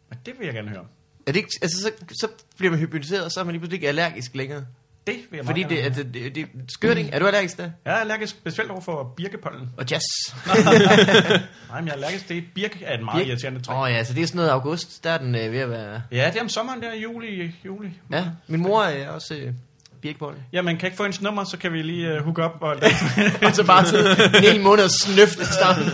Men 0.10 0.20
det 0.26 0.34
vil 0.40 0.46
jeg 0.46 0.54
gerne 0.54 0.70
høre. 0.70 0.84
Er 1.28 1.32
det 1.32 1.36
ikke, 1.40 1.50
altså, 1.62 1.82
så, 1.82 1.92
så 2.22 2.28
bliver 2.58 2.72
man 2.72 2.80
hypnotiseret, 2.80 3.24
og 3.26 3.32
så 3.32 3.40
er 3.40 3.44
man 3.44 3.52
lige 3.54 3.60
pludselig 3.60 3.76
ikke 3.78 3.88
allergisk 3.88 4.36
længere. 4.36 4.66
Det 5.08 5.16
vil 5.30 5.38
jeg 5.38 5.46
Fordi 5.46 5.64
det, 5.64 5.78
altså, 5.78 6.04
det, 6.04 6.36
det, 6.36 6.48
skørt, 6.68 6.98
ikke? 6.98 7.10
Er 7.10 7.20
du 7.20 7.28
allergisk 7.28 7.58
der? 7.58 7.70
Jeg 7.86 7.94
er 7.94 7.98
allergisk 7.98 8.36
specielt 8.36 8.72
over 8.72 8.82
for 8.82 9.14
birkepollen. 9.18 9.70
Og 9.78 9.86
jazz. 9.92 10.04
Nej, 10.48 11.82
men 11.82 11.88
jeg 11.88 11.92
er 11.92 11.92
allergisk. 11.92 12.30
Det 12.30 12.38
er 12.38 12.42
birk 12.56 12.82
er 12.86 12.98
et 12.98 13.04
meget 13.04 13.28
irriterende 13.28 13.62
træ. 13.62 13.74
Åh 13.74 13.80
oh, 13.80 13.92
ja, 13.92 14.04
så 14.04 14.14
det 14.14 14.24
er 14.24 14.28
sådan 14.28 14.38
noget 14.38 14.50
august, 14.50 15.04
der 15.04 15.10
er 15.10 15.18
den 15.18 15.36
øh, 15.36 15.52
ved 15.52 15.60
at 15.60 15.70
være... 15.70 16.02
Ja, 16.12 16.30
det 16.34 16.38
er 16.38 16.42
om 16.42 16.50
sommeren 16.50 16.82
der, 16.82 16.96
juli. 16.96 17.56
juli. 17.66 17.90
Ja, 18.12 18.26
min 18.48 18.62
mor 18.62 18.84
er 18.84 19.10
også 19.10 19.36
øh, 19.36 19.54
birkebolle. 20.02 20.38
Ja, 20.54 20.62
man 20.62 20.78
kan 20.78 20.88
ikke 20.88 20.98
få 20.98 21.06
ens 21.06 21.22
nummer, 21.22 21.44
så 21.44 21.58
kan 21.58 21.74
vi 21.74 21.82
lige 21.82 22.18
uh, 22.18 22.24
hook 22.24 22.40
op. 22.40 22.58
Og 22.62 22.76
Og 23.46 23.56
så 23.56 23.64
bare 23.64 23.86
sidde 23.86 24.38
en 24.38 24.44
hel 24.44 24.62
måned 24.62 24.84
og 24.84 24.92
snøfte 24.92 25.46
stammen. 25.46 25.86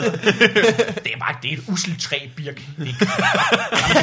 det 1.04 1.14
er 1.14 1.20
bare 1.20 1.36
det 1.42 1.54
er 1.54 1.58
et 1.58 1.64
uselt 1.68 2.02
træ, 2.02 2.18
birk. 2.36 2.56
Det 2.56 2.88
er, 2.90 3.08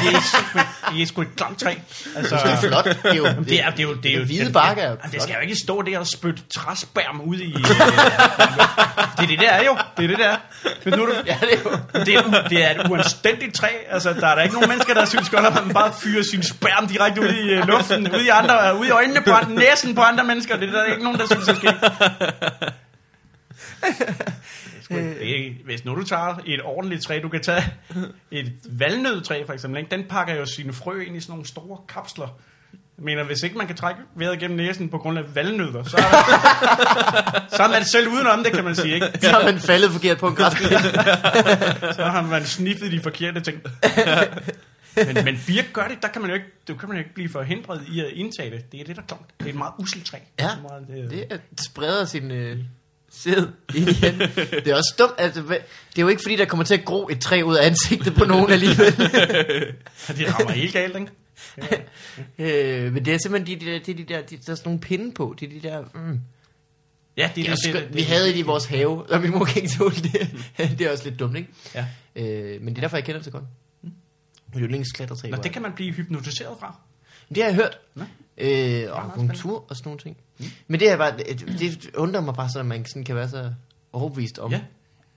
det 0.01 0.15
er, 0.15 0.74
det 0.93 1.01
er 1.01 1.05
sgu 1.05 1.21
et 1.21 1.35
klamt 1.37 1.59
træ. 1.59 1.73
Altså, 2.15 2.35
Det 2.35 2.51
er 2.51 2.57
flot. 2.57 2.85
Det 2.85 2.97
er 3.03 3.13
jo, 3.13 3.25
Jamen, 3.25 3.43
det 3.43 3.63
er, 3.63 3.69
det 3.69 3.79
er 3.79 3.83
jo, 3.83 3.93
det 3.93 4.11
er 4.11 4.19
jo, 4.19 4.25
hvide 4.25 4.51
bakke 4.51 4.81
er 4.81 4.89
jo 4.89 4.97
Jamen, 5.03 5.11
det 5.11 5.21
skal 5.21 5.33
jo 5.35 5.41
ikke 5.41 5.55
stå 5.55 5.81
der 5.81 5.99
og 5.99 6.07
spytte 6.07 6.43
træspærm 6.55 7.21
ud 7.21 7.37
i... 7.37 7.53
øh, 7.53 7.63
det 9.17 9.23
er 9.23 9.27
det, 9.27 9.39
der 9.39 9.49
er 9.49 9.63
jo. 9.65 9.77
Det 9.97 10.03
er 10.03 10.07
det, 10.07 10.17
der 10.17 10.27
er. 10.29 10.37
Hvis 10.83 10.95
nu 10.95 11.05
du, 11.05 11.13
Ja, 11.25 11.37
det 11.41 11.53
er 11.53 11.61
jo... 11.65 11.71
det, 12.05 12.15
er, 12.15 12.47
det 12.47 12.63
er 12.63 12.69
et 12.83 12.91
uanstændigt 12.91 13.55
træ. 13.55 13.67
Altså, 13.89 14.13
der 14.13 14.27
er 14.27 14.35
der 14.35 14.41
ikke 14.41 14.53
nogen 14.55 14.69
mennesker, 14.69 14.93
der 14.93 15.05
synes 15.05 15.29
godt, 15.29 15.45
at 15.45 15.65
man 15.65 15.73
bare 15.73 15.93
fyrer 16.03 16.23
sin 16.23 16.43
spærm 16.43 16.87
direkte 16.87 17.21
ud 17.21 17.27
i 17.27 17.49
øh, 17.49 17.67
luften, 17.67 18.15
ud 18.15 18.21
i, 18.21 18.27
andre, 18.27 18.77
ud 18.79 18.85
i 18.85 18.89
øjnene 18.89 19.21
på 19.21 19.31
andre, 19.31 19.51
næsen 19.55 19.95
på 19.95 20.01
andre 20.01 20.23
mennesker. 20.23 20.57
Det 20.57 20.69
er 20.69 20.73
der 20.73 20.83
ikke 20.83 21.03
nogen, 21.03 21.19
der 21.19 21.25
synes, 21.25 21.45
det 21.47 21.57
skal. 21.57 21.73
Det 24.89 25.31
er, 25.31 25.35
ikke- 25.35 25.61
hvis 25.65 25.85
nu 25.85 25.95
du 25.95 26.03
tager 26.03 26.35
et 26.45 26.61
ordentligt 26.63 27.03
træ, 27.03 27.19
du 27.23 27.29
kan 27.29 27.41
tage 27.41 27.63
et 28.31 28.53
valnødtræ 28.69 29.43
for 29.45 29.53
eksempel, 29.53 29.79
ikke? 29.79 29.91
den 29.95 30.03
pakker 30.09 30.35
jo 30.35 30.45
sine 30.45 30.73
frø 30.73 30.99
ind 31.01 31.15
i 31.15 31.19
sådan 31.19 31.31
nogle 31.31 31.45
store 31.47 31.77
kapsler. 31.89 32.27
Jeg 32.97 33.05
mener, 33.05 33.23
hvis 33.23 33.43
ikke 33.43 33.57
man 33.57 33.67
kan 33.67 33.75
trække 33.75 34.01
vejret 34.15 34.39
gennem 34.39 34.57
næsen 34.57 34.89
på 34.89 34.97
grund 34.97 35.17
af 35.19 35.35
valnødder, 35.35 35.83
så 35.83 35.97
er, 35.97 36.01
så 37.57 37.63
er 37.63 37.67
man 37.67 37.85
selv 37.85 38.07
udenom 38.07 38.43
det, 38.43 38.53
kan 38.53 38.63
man 38.63 38.75
sige. 38.75 38.93
Ikke? 38.95 39.07
Så 39.21 39.29
har 39.29 39.43
man 39.43 39.59
faldet 39.59 39.91
forkert 39.91 40.17
på 40.17 40.27
en 40.27 40.35
græsplæne. 40.35 40.79
Så 41.99 42.03
har 42.05 42.21
man 42.21 42.45
sniffet 42.45 42.91
de 42.91 42.99
forkerte 42.99 43.41
ting. 43.41 43.61
Men, 44.95 45.25
men 45.25 45.39
birk 45.47 45.65
gør 45.73 45.87
det, 45.87 45.97
der 46.01 46.07
kan 46.07 46.21
man 46.21 46.29
jo 46.29 46.35
ikke, 46.35 46.47
du 46.67 46.75
kan 46.75 46.89
man 46.89 46.97
jo 46.97 46.99
ikke 47.03 47.13
blive 47.13 47.29
forhindret 47.29 47.81
i 47.87 47.99
at 47.99 48.07
indtage 48.13 48.51
det. 48.51 48.71
Det 48.71 48.79
er 48.79 48.83
det, 48.85 48.95
der 48.95 49.01
er 49.01 49.05
klamt. 49.05 49.23
Det 49.39 49.45
er 49.45 49.49
et 49.49 49.55
meget 49.55 49.73
uselt 49.77 50.05
træ. 50.05 50.17
Ja, 50.39 50.43
Det 50.43 50.51
er 50.51 50.61
meget, 50.61 50.87
det, 50.87 51.11
Det 51.11 51.25
er, 51.33 51.37
spreder 51.65 52.05
sin, 52.05 52.31
øh, 52.31 52.57
Sid 53.17 53.47
igen. 53.75 54.19
Det 54.51 54.67
er 54.67 54.75
også 54.75 54.95
dumt. 54.99 55.13
Altså, 55.17 55.41
det 55.41 55.97
er 55.97 56.01
jo 56.01 56.07
ikke 56.07 56.21
fordi, 56.21 56.35
der 56.35 56.45
kommer 56.45 56.63
til 56.65 56.73
at 56.73 56.85
gro 56.85 57.07
et 57.11 57.19
træ 57.21 57.41
ud 57.45 57.55
af 57.55 57.65
ansigtet 57.65 58.15
på 58.15 58.25
nogen 58.25 58.51
alligevel. 58.51 58.97
De 58.97 60.31
rammer 60.33 60.51
helt 60.51 60.73
galt, 60.73 60.95
ikke? 60.95 61.11
øh, 62.85 62.93
men 62.93 63.05
det 63.05 63.13
er 63.13 63.17
simpelthen 63.17 63.59
de, 63.59 63.65
de, 63.65 63.71
der, 63.71 63.79
de, 63.79 63.93
de 63.93 64.03
der, 64.03 64.21
de, 64.21 64.37
der 64.37 64.51
er 64.51 64.55
sådan 64.55 64.61
nogle 64.65 64.79
pinde 64.79 65.11
på. 65.11 65.35
Det 65.39 65.45
er 65.55 65.59
de 65.61 65.67
der... 65.67 65.83
Mm. 65.93 66.19
Ja, 67.17 67.29
Det 67.35 67.47
er 67.47 67.51
også 67.51 67.69
skønt. 67.69 67.95
vi 67.95 68.01
havde 68.01 68.27
det 68.27 68.35
i 68.37 68.41
vores 68.41 68.65
have, 68.65 69.09
og 69.11 69.21
min 69.21 69.31
mor 69.31 69.45
kan 69.45 69.61
ikke 69.63 69.75
tåle 69.77 69.95
det. 69.95 70.29
det 70.79 70.81
er 70.81 70.91
også 70.91 71.03
lidt 71.03 71.19
dumt, 71.19 71.37
ikke? 71.37 71.49
Ja. 71.75 71.85
Øh, 72.15 72.61
men 72.61 72.69
det 72.69 72.77
er 72.77 72.81
derfor, 72.81 72.97
jeg 72.97 73.03
kender 73.03 73.19
det 73.19 73.25
så 73.25 73.31
godt. 73.31 73.43
Mm. 73.83 73.91
Yndlingsklatretræ. 74.59 75.29
Nå, 75.29 75.37
det 75.43 75.51
kan 75.51 75.61
man 75.61 75.71
blive 75.73 75.93
hypnotiseret 75.93 76.55
fra. 76.59 76.75
Det 77.29 77.37
har 77.37 77.45
jeg 77.45 77.55
hørt. 77.55 77.77
Nå. 77.95 78.03
Øh, 78.37 78.83
og 78.91 79.03
akupunktur 79.05 79.65
og 79.69 79.75
sådan 79.75 79.87
nogle 79.87 79.99
ting. 79.99 80.17
Mm. 80.39 80.45
Men 80.67 80.79
det, 80.79 80.91
er 80.91 80.97
bare, 80.97 81.17
det, 81.17 81.59
det 81.59 81.89
undrer 81.95 82.21
mig 82.21 82.33
bare 82.33 82.49
så, 82.49 82.59
at 82.59 82.65
man 82.65 82.85
sådan 82.85 83.03
kan 83.03 83.15
være 83.15 83.29
så 83.29 83.51
overbevist 83.93 84.39
om, 84.39 84.51
Ja. 84.51 84.59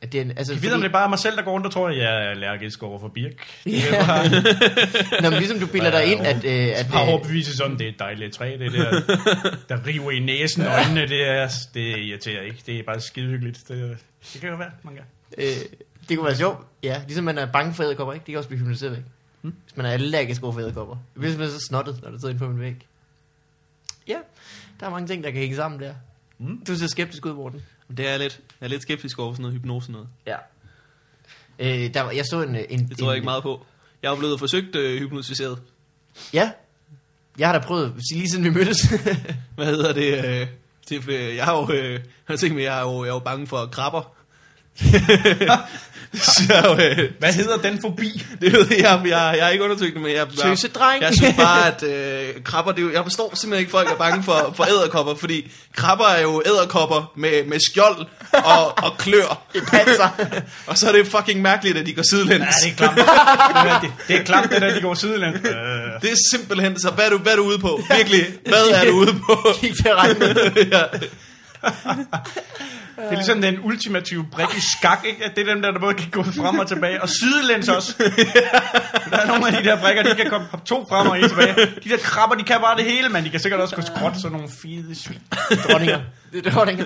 at 0.01 0.13
det 0.13 0.21
er 0.21 0.25
altså, 0.37 0.53
Jeg 0.53 0.63
ved, 0.63 0.73
om 0.73 0.81
det 0.81 0.89
er 0.89 0.93
bare 0.93 1.09
mig 1.09 1.19
selv, 1.19 1.37
der 1.37 1.43
går 1.43 1.53
rundt 1.53 1.67
og 1.67 1.73
tror, 1.73 1.89
at 1.89 1.97
jeg 1.97 2.05
er 2.05 2.31
allergisk 2.31 2.83
over 2.83 2.99
for 2.99 3.09
birk. 3.09 3.33
Ja. 3.67 3.73
er 3.97 4.07
bare, 4.07 4.29
Nå, 5.23 5.31
men 5.31 5.39
ligesom 5.39 5.59
du 5.61 5.67
bilder 5.67 5.91
dig 5.91 6.05
ind, 6.13 6.21
at, 6.21 6.45
øh, 6.45 6.69
at 6.81 6.87
bare 6.93 7.03
øh, 7.07 7.09
overbevise 7.13 7.57
sådan, 7.57 7.79
det 7.79 7.85
er 7.87 7.89
et 7.89 7.99
dejligt 7.99 8.35
træ, 8.35 8.57
det 8.59 8.73
der, 8.73 9.01
der 9.69 9.87
river 9.87 10.11
i 10.11 10.19
næsen 10.21 10.63
og 10.63 10.73
øjnene, 10.73 11.01
det, 11.09 11.29
er, 11.29 11.49
det 11.75 11.81
irriterer 11.99 12.43
ikke. 12.43 12.59
Det 12.67 12.79
er 12.79 12.83
bare 12.87 13.01
skide 13.01 13.27
hyggeligt. 13.27 13.65
Det, 13.69 13.97
det 14.33 14.41
kan 14.41 14.51
jo 14.51 14.57
være, 14.57 14.71
man 14.83 14.95
kan. 14.95 15.03
øh, 15.39 15.45
det 16.09 16.17
kunne 16.17 16.27
være 16.27 16.37
sjovt. 16.37 16.67
Ja, 16.83 17.01
ligesom 17.07 17.25
man 17.25 17.39
er 17.39 17.47
bange 17.47 17.75
for 17.75 17.83
æderkopper, 17.85 18.13
ikke? 18.15 18.25
Det 18.27 18.33
kan 18.33 18.39
også 18.39 18.49
blive 18.49 18.59
hypnotiseret 18.61 18.93
væk. 18.93 19.03
Mm. 19.43 19.53
Hvis 19.65 19.77
man 19.77 19.87
er 19.87 19.91
allergisk 19.91 20.43
over 20.43 20.53
for 20.53 20.61
æderkopper. 20.61 20.95
Det 20.95 21.03
bliver 21.21 21.31
simpelthen 21.31 21.61
så 21.61 21.67
snottet, 21.69 22.01
når 22.03 22.11
det 22.11 22.21
sidder 22.21 22.35
inde 22.35 22.45
på 22.45 22.51
min 22.51 22.61
væg. 22.61 22.75
Ja, 24.09 24.19
der 24.81 24.87
er 24.87 24.91
mange 24.91 25.09
ting, 25.09 25.25
der 25.25 25.31
kan 25.31 25.41
hænge 25.41 25.57
sammen 25.57 25.81
der. 25.81 25.95
Mm. 26.39 26.65
Du 26.65 26.77
ser 26.77 26.87
skeptisk 26.87 27.27
ud, 27.27 27.33
Morten. 27.33 27.63
Det 27.97 28.07
er 28.07 28.11
jeg 28.11 28.19
lidt. 28.19 28.41
Jeg 28.61 28.67
er 28.67 28.69
lidt 28.71 28.83
skeptisk 28.83 29.19
over 29.19 29.33
sådan 29.33 29.43
noget 29.43 29.57
hypnose 29.59 29.93
noget. 29.93 30.09
Ja. 30.27 30.37
Øh, 31.59 31.95
der 31.95 32.01
var, 32.01 32.11
jeg 32.11 32.25
så 32.31 32.43
en... 32.43 32.57
en 32.69 32.89
Det 32.89 32.99
tror 32.99 33.07
jeg 33.07 33.13
en, 33.13 33.17
ikke 33.17 33.25
meget 33.25 33.43
på. 33.43 33.67
Jeg 34.03 34.13
er 34.13 34.17
blevet 34.17 34.39
forsøgt 34.39 34.77
øh, 34.77 35.01
hypnotiseret. 35.01 35.59
Ja. 36.33 36.51
Jeg 37.39 37.49
har 37.49 37.59
da 37.59 37.67
prøvet, 37.67 37.95
lige 38.13 38.29
siden 38.29 38.45
vi 38.45 38.51
mødtes. 38.51 38.83
Hvad 39.57 39.67
hedder 39.67 39.93
det? 39.93 40.25
Øh, 40.25 40.47
det 40.89 41.37
jeg 41.37 41.45
har 41.45 41.57
jo, 41.57 41.73
øh, 41.73 42.01
jeg 42.29 42.53
mig, 42.53 42.63
jeg 42.63 42.79
er 42.79 42.83
jo, 42.83 43.05
jeg 43.05 43.11
er 43.11 43.15
jo 43.15 43.19
bange 43.19 43.47
for 43.47 43.67
krabber. 43.67 44.15
Så 46.15 46.43
jeg, 46.49 46.97
øh, 46.99 47.11
Hvad 47.19 47.33
hedder 47.33 47.57
den 47.57 47.81
forbi? 47.81 48.27
det 48.41 48.53
ved 48.53 48.67
jeg, 48.71 48.79
jeg, 48.81 49.01
jeg, 49.05 49.35
jeg 49.37 49.45
har 49.45 49.51
ikke 49.51 49.65
undersøgt 49.65 49.95
det, 49.95 50.03
men 50.03 50.11
jeg, 50.11 50.27
jeg, 50.37 50.45
Tøsedreng. 50.51 51.03
jeg 51.03 51.15
synes 51.15 51.37
bare, 51.37 51.67
at 51.67 51.83
øh, 51.93 52.43
krabber, 52.45 52.73
det 52.73 52.79
er 52.79 52.83
jo, 52.87 52.93
jeg 52.93 53.03
forstår 53.03 53.33
simpelthen 53.35 53.61
ikke, 53.61 53.71
folk 53.71 53.91
er 53.91 53.97
bange 53.97 54.23
for, 54.23 54.53
for 54.57 54.65
æderkopper, 54.65 55.15
fordi 55.15 55.51
krabber 55.77 56.05
er 56.07 56.23
jo 56.23 56.43
æderkopper 56.47 57.13
med, 57.17 57.45
med 57.47 57.59
skjold 57.71 58.07
og, 58.33 58.79
og 58.79 58.99
klør. 58.99 59.43
I 59.55 59.59
panser. 59.61 60.09
Og 60.67 60.79
så 60.79 60.89
er 60.89 60.93
det 60.93 61.07
fucking 61.07 61.43
mærkeligt, 61.43 61.79
at 61.79 61.87
de 61.87 61.93
går 61.93 62.03
sidelæns. 62.11 62.45
Ja, 62.65 62.67
det 62.69 62.73
er 62.73 62.77
klamt. 62.77 62.97
Det 62.97 63.05
er, 63.07 63.81
det, 64.09 64.17
er 64.17 64.25
klamt, 64.25 64.51
det 64.53 64.63
der, 64.63 64.75
de 64.75 64.81
går 64.81 64.95
sidelænd. 64.95 65.35
Øh, 65.35 65.43
Det 66.03 66.11
er 66.13 66.17
simpelthen, 66.31 66.81
så 66.81 66.91
hvad 66.91 67.05
er 67.05 67.11
du, 67.11 67.19
hvad 67.19 67.33
er 67.33 67.37
du 67.37 67.43
ude 67.43 67.59
på? 67.59 67.81
Virkelig, 67.97 68.27
hvad 68.47 68.69
er 68.75 68.85
du 68.85 68.91
ude 68.93 69.13
på? 69.27 69.49
Kig 69.61 69.77
til 69.77 69.95
regnen. 69.95 70.23
ja. 70.73 70.83
Det 72.99 73.07
er 73.11 73.15
ligesom 73.15 73.43
den 73.43 73.59
ultimative 73.63 74.27
brik 74.33 74.57
i 74.57 74.61
skak, 74.61 75.05
ikke? 75.05 75.25
At 75.25 75.37
det 75.37 75.49
er 75.49 75.55
dem 75.55 75.63
der, 75.63 75.71
der 75.71 75.81
både 75.81 75.95
kan 75.95 76.11
gå 76.11 76.23
frem 76.23 76.59
og 76.59 76.67
tilbage. 76.69 77.03
Og 77.03 77.09
sidelæns 77.09 77.69
også. 77.69 77.95
Der 79.11 79.17
er 79.17 79.27
nogle 79.27 79.47
af 79.47 79.63
de 79.63 79.69
der 79.69 79.81
brikker, 79.81 80.03
de 80.03 80.15
kan 80.15 80.31
komme 80.31 80.47
to 80.65 80.87
frem 80.91 81.07
og 81.07 81.19
en 81.19 81.29
tilbage. 81.29 81.55
De 81.85 81.89
der 81.89 81.97
krabber, 81.97 82.37
de 82.37 82.43
kan 82.43 82.61
bare 82.61 82.77
det 82.77 82.85
hele, 82.85 83.09
men 83.09 83.25
de 83.25 83.31
kan 83.31 83.41
sikkert 83.41 83.61
også 83.61 83.77
gå 83.77 83.83
skråt, 83.83 84.17
sådan 84.17 84.33
nogle 84.33 84.49
fede 84.63 84.95
svin. 84.95 85.19
Dronninger. 85.71 86.01
Det 86.33 86.47
er 86.47 86.51
dronninger. 86.51 86.85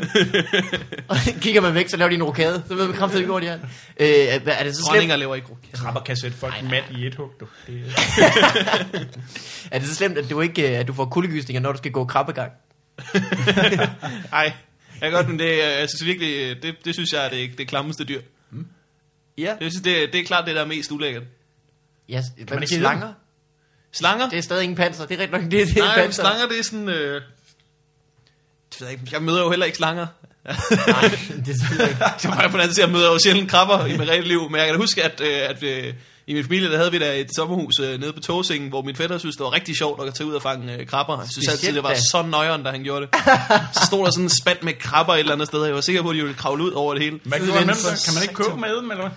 Og 1.09 1.17
kigger 1.41 1.61
man 1.61 1.75
væk, 1.75 1.89
så 1.89 1.97
laver 1.97 2.09
de 2.09 2.15
en 2.15 2.23
rokade. 2.23 2.63
Så 2.69 2.75
ved 2.75 2.87
man 2.87 2.97
kraftigt, 2.97 3.27
hvor 3.27 3.41
de 3.41 3.47
er. 3.47 3.59
Øh, 4.01 4.09
er 4.09 4.39
er 4.47 4.65
det 4.65 4.77
så 4.77 4.83
slemt, 4.83 4.89
Dronninger 4.89 5.17
lever 5.17 5.35
ikke 5.35 5.49
rokade. 5.49 5.73
Krabber 5.73 6.01
kan 6.01 6.17
sætte 6.17 6.37
folk 6.37 6.55
mat 6.71 6.85
i 6.91 7.07
et 7.07 7.15
hug, 7.15 7.31
du. 7.41 7.47
Det, 7.67 7.83
er 9.73 9.79
det 9.79 9.89
så 9.89 9.95
slemt, 9.95 10.19
at 10.19 10.31
du 10.31 10.41
ikke 10.41 10.73
øh, 10.73 10.79
at 10.79 10.89
du 10.89 10.93
får 10.93 11.05
kuldegysninger, 11.05 11.61
når 11.61 11.73
du 11.73 11.79
skal 11.79 11.93
gå 11.93 12.05
krabbegang? 12.05 12.53
Nej, 14.33 14.53
jeg 15.03 15.11
kan 15.11 15.13
godt, 15.13 15.29
men 15.29 15.39
det, 15.39 15.65
er- 15.65 15.79
jeg 15.79 15.89
synes 15.89 16.05
virkelig, 16.05 16.35
øh, 16.37 16.63
det, 16.63 16.75
det 16.85 16.95
synes 16.95 17.13
jeg 17.13 17.25
er 17.25 17.31
det, 17.31 17.59
det 17.59 17.69
klammeste 17.69 18.05
dyr. 18.05 18.21
Ja. 19.39 19.57
Jeg 19.61 19.71
synes, 19.73 19.83
det, 19.83 20.13
det 20.13 20.21
er 20.21 20.25
klart 20.25 20.47
det, 20.47 20.55
der 20.55 20.61
er 20.63 20.67
mest 20.67 20.91
ulækkert. 20.91 21.23
ja 22.09 22.23
hvad 22.37 22.47
man 22.57 22.63
ikke 22.63 22.75
slanger? 22.75 23.13
Slanger? 23.93 24.29
Det 24.29 24.39
er 24.39 24.43
stadig 24.43 24.63
ingen 24.63 24.77
panser. 24.77 25.07
Det 25.07 25.15
er 25.15 25.19
rigtig 25.19 25.41
nok, 25.41 25.51
det, 25.51 25.69
det 25.69 25.77
er 25.77 25.85
Nej, 25.85 25.97
men 25.97 26.05
panser. 26.05 26.23
slanger, 26.23 26.49
det 26.49 26.59
er 26.59 26.63
sådan... 26.63 26.89
Øh, 26.89 27.23
jeg, 28.81 28.91
ikke, 28.91 29.03
jeg 29.13 29.23
møder 29.23 29.41
jo 29.43 29.51
heller 29.51 29.67
ikke 29.67 29.77
slanger. 29.79 30.07
Nej, 30.45 30.55
det 30.57 31.49
er 31.49 31.59
selvfølgelig 31.59 31.89
ikke. 31.89 32.05
Så 32.19 32.29
bare 32.29 32.49
på 32.51 32.53
den 32.53 32.61
anden 32.61 32.75
side, 32.75 32.87
jeg 32.87 32.93
møder 32.93 33.13
jo 33.13 33.19
sjældent 33.19 33.51
krabber 33.51 33.87
i 33.87 33.91
mit 33.99 34.09
rigtige 34.09 34.29
liv. 34.29 34.51
Men 34.51 34.57
jeg 34.59 34.67
kan 34.67 34.75
da 34.75 34.81
huske, 34.81 35.03
at, 35.05 35.21
øh, 35.21 35.51
at 35.51 35.63
øh, 35.63 35.95
i 36.33 36.35
min 36.35 36.45
familie, 36.45 36.71
der 36.71 36.77
havde 36.77 36.91
vi 36.93 36.99
da 36.99 37.21
et 37.21 37.35
sommerhus 37.37 37.81
øh, 37.81 38.01
nede 38.01 38.13
på 38.13 38.21
Tåsingen, 38.21 38.69
hvor 38.69 38.83
min 38.83 38.97
fætter 38.97 39.19
synes, 39.19 39.37
det 39.37 39.45
var 39.45 39.53
rigtig 39.53 39.77
sjovt 39.77 40.09
at 40.09 40.15
tage 40.15 40.27
ud 40.27 40.35
og 40.35 40.43
fange 40.43 40.77
øh, 40.77 40.87
krabber. 40.87 41.21
Jeg 41.21 41.29
synes 41.31 41.49
altid, 41.49 41.75
det 41.75 41.83
var 41.83 41.95
så 41.95 42.23
nøjeren, 42.23 42.63
da 42.63 42.71
han 42.71 42.83
gjorde 42.83 43.07
det. 43.07 43.15
Så 43.73 43.87
stod 43.87 44.05
der 44.05 44.11
sådan 44.11 44.25
en 44.25 44.31
spand 44.31 44.59
med 44.63 44.73
krabber 44.81 45.15
et 45.15 45.19
eller 45.19 45.33
andet 45.33 45.47
sted. 45.47 45.65
Jeg 45.65 45.75
var 45.75 45.81
sikker 45.81 46.03
på, 46.03 46.09
at 46.09 46.17
de 46.17 46.21
ville 46.23 46.37
kravle 46.37 46.65
ud 46.65 46.71
over 46.71 46.95
det 46.95 47.03
hele. 47.03 47.21
hvad 47.25 47.39
kan, 47.39 47.49
man, 47.49 47.55
kan 48.05 48.15
man 48.15 48.23
ikke 48.23 48.35
købe 48.35 48.57
med 48.57 48.77
dem, 48.77 48.91
eller 48.91 49.03
hvad? 49.03 49.13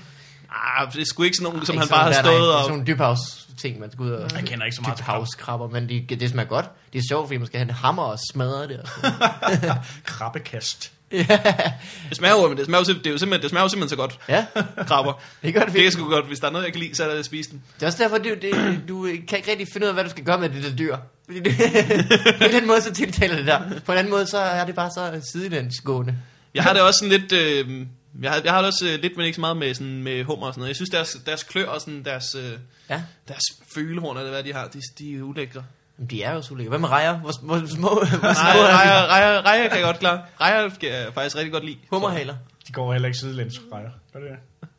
Ah, 0.77 0.93
det 0.93 1.01
er 1.01 1.05
sgu 1.05 1.23
ikke 1.23 1.37
sådan 1.37 1.53
nogen, 1.53 1.65
som 1.65 1.77
han 1.77 1.87
bare 1.87 2.03
har 2.03 2.09
er 2.09 2.23
stået 2.23 2.53
og... 2.53 2.63
Sådan 2.63 2.77
nogle 2.77 2.87
dybhavs 2.87 3.19
ting, 3.57 3.79
man 3.79 3.91
skal 3.91 4.03
ud 4.03 4.11
og... 4.11 4.29
Jeg 4.35 4.43
kender 4.43 4.65
ikke 4.65 4.75
så 4.75 4.81
meget 4.81 4.97
til 4.97 5.05
Dybhavskrabber, 5.05 5.67
men 5.67 5.89
de, 5.89 6.15
det 6.15 6.29
smager 6.29 6.49
godt. 6.49 6.69
Det 6.93 6.99
er 6.99 7.03
sjovt, 7.09 7.27
fordi 7.27 7.37
man 7.37 7.47
skal 7.47 7.57
have 7.57 7.69
en 7.69 7.75
hammer 7.75 8.03
og 8.03 8.19
smadre 8.33 8.67
det. 8.67 8.79
Og 8.79 8.87
sådan. 8.87 9.71
Krabbekast. 11.23 11.73
Det 12.09 12.17
smager 12.17 12.35
jo, 12.41 12.47
men 12.49 12.57
det 12.57 12.65
smager 12.65 12.83
jo, 12.87 12.93
det 12.93 13.07
er 13.07 13.11
jo 13.11 13.17
simpelthen, 13.17 13.41
det 13.41 13.49
smager 13.49 13.63
jo 13.63 13.69
simpelthen 13.69 13.89
så 13.89 13.95
godt. 13.95 14.19
ja, 14.29 14.45
Krabber. 14.87 15.21
det 15.43 15.53
gør 15.53 15.59
det 15.59 15.67
Det 15.73 15.79
er 15.79 15.83
virkelig. 15.83 15.91
sgu 15.93 16.09
godt. 16.09 16.27
Hvis 16.27 16.39
der 16.39 16.47
er 16.47 16.51
noget, 16.51 16.65
jeg 16.65 16.73
kan 16.73 16.81
lide, 16.81 16.95
så 16.95 17.03
er 17.03 17.09
det 17.11 17.19
at 17.19 17.25
spise 17.25 17.49
den. 17.51 17.61
Det 17.75 17.83
er 17.83 17.87
også 17.87 18.03
derfor, 18.03 18.17
det, 18.17 18.41
det, 18.41 18.81
du 18.87 19.03
kan 19.27 19.37
ikke 19.37 19.51
rigtig 19.51 19.67
finde 19.73 19.85
ud 19.85 19.87
af, 19.87 19.93
hvad 19.93 20.03
du 20.03 20.09
skal 20.09 20.23
gøre 20.23 20.39
med 20.39 20.49
det 20.49 20.63
der 20.63 20.75
dyr. 20.75 20.97
Fordi 21.25 21.39
det, 21.39 21.53
på 22.41 22.47
den 22.51 22.67
måde, 22.67 22.81
så 22.81 22.93
tiltaler 22.93 23.35
det 23.35 23.45
der. 23.47 23.61
På 23.85 23.91
en 23.91 23.97
anden 23.97 24.11
måde, 24.11 24.27
så 24.27 24.37
er 24.37 24.65
det 24.65 24.75
bare 24.75 24.89
så 24.95 25.21
sidelandsgående. 25.31 26.15
Jeg 26.53 26.63
har 26.63 26.73
det 26.73 26.81
også 26.81 26.97
sådan 26.97 27.19
lidt... 27.19 27.31
Øh, 27.31 27.85
jeg 28.21 28.31
har, 28.31 28.41
jeg 28.43 28.51
har 28.53 28.59
det 28.59 28.67
også 28.67 28.85
øh, 28.87 29.01
lidt, 29.01 29.17
men 29.17 29.25
ikke 29.25 29.35
så 29.35 29.41
meget 29.41 29.57
med, 29.57 29.73
sådan, 29.73 30.03
med 30.03 30.23
hummer 30.23 30.47
og 30.47 30.53
sådan 30.53 30.59
noget. 30.59 30.69
Jeg 30.69 30.75
synes, 30.75 30.89
deres, 30.89 31.17
deres 31.25 31.43
klør 31.43 31.65
og 31.65 31.81
sådan, 31.81 32.03
deres, 32.05 32.35
øh, 32.35 32.51
Ja, 32.89 33.01
deres 33.27 33.41
følehorn, 33.75 34.17
eller 34.17 34.31
hvad 34.31 34.43
de 34.43 34.53
har, 34.53 34.67
de, 34.67 34.81
de 34.99 35.15
er 35.17 35.21
ulækre. 35.21 35.63
Men 35.97 36.07
de 36.07 36.23
er 36.23 36.33
jo 36.33 36.41
så. 36.41 36.53
Hvad 36.53 36.79
med 36.79 36.89
rejer? 36.89 37.17
Hvor, 37.19 37.31
hvor, 37.41 37.57
hvor 37.57 37.67
små, 37.67 37.89
hvor 37.89 38.05
små 38.05 38.17
Nej, 38.21 38.57
er 38.57 38.67
de? 38.67 38.73
rejer, 38.73 39.07
rejer, 39.07 39.41
rejer 39.45 39.67
kan 39.67 39.77
jeg 39.77 39.85
godt 39.85 39.99
klare. 39.99 40.21
Rejer 40.41 40.69
kan 40.69 40.89
jeg 40.89 41.13
faktisk 41.13 41.35
rigtig 41.35 41.51
godt 41.51 41.65
lide. 41.65 41.77
Hummerhaler. 41.89 42.35
De 42.67 42.73
går 42.73 42.93
heller 42.93 43.07
ikke 43.07 43.19
sidelæns, 43.19 43.61
rejer. 43.73 43.89
Gør 44.13 44.19
det 44.19 44.29
det? 44.29 44.69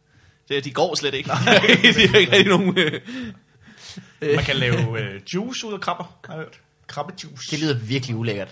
Det, 0.48 0.64
de 0.64 0.70
går 0.70 0.94
slet 0.94 1.14
ikke. 1.14 1.30
de 1.98 2.08
har 2.08 2.18
ikke 2.18 2.32
rigtig 2.32 2.48
nogen... 2.48 2.78
Øh. 2.78 3.00
Man 4.34 4.44
kan 4.44 4.56
lave 4.56 5.00
øh, 5.00 5.20
juice 5.34 5.66
ud 5.66 5.72
af 5.72 5.80
krabber, 5.80 6.18
har 6.26 6.34
jeg 6.34 6.42
hørt. 6.42 6.60
Krabbejuice. 6.86 7.50
Det 7.50 7.60
lyder 7.60 7.74
virkelig 7.78 8.16
ulækkert. 8.16 8.48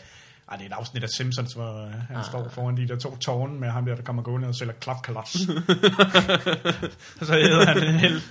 Ej, 0.51 0.57
det 0.57 0.65
er 0.65 0.69
et 0.69 0.73
afsnit 0.73 1.03
af 1.03 1.09
Simpsons, 1.09 1.53
hvor 1.53 1.85
øh, 1.85 1.93
han 2.09 2.17
ah. 2.17 2.25
står 2.25 2.49
foran 2.49 2.77
de 2.77 2.89
der 2.89 2.97
to 2.97 3.17
tårne 3.17 3.61
med 3.61 3.69
ham 3.69 3.85
der, 3.85 3.95
der 3.95 4.03
kommer 4.03 4.23
gående 4.23 4.49
og 4.49 4.55
sælger 4.55 4.73
klapkalas. 4.73 5.37
og 7.21 7.27
så 7.29 7.33
hedder 7.33 7.67
han 7.67 7.83
en 7.83 7.95
hel, 7.95 8.23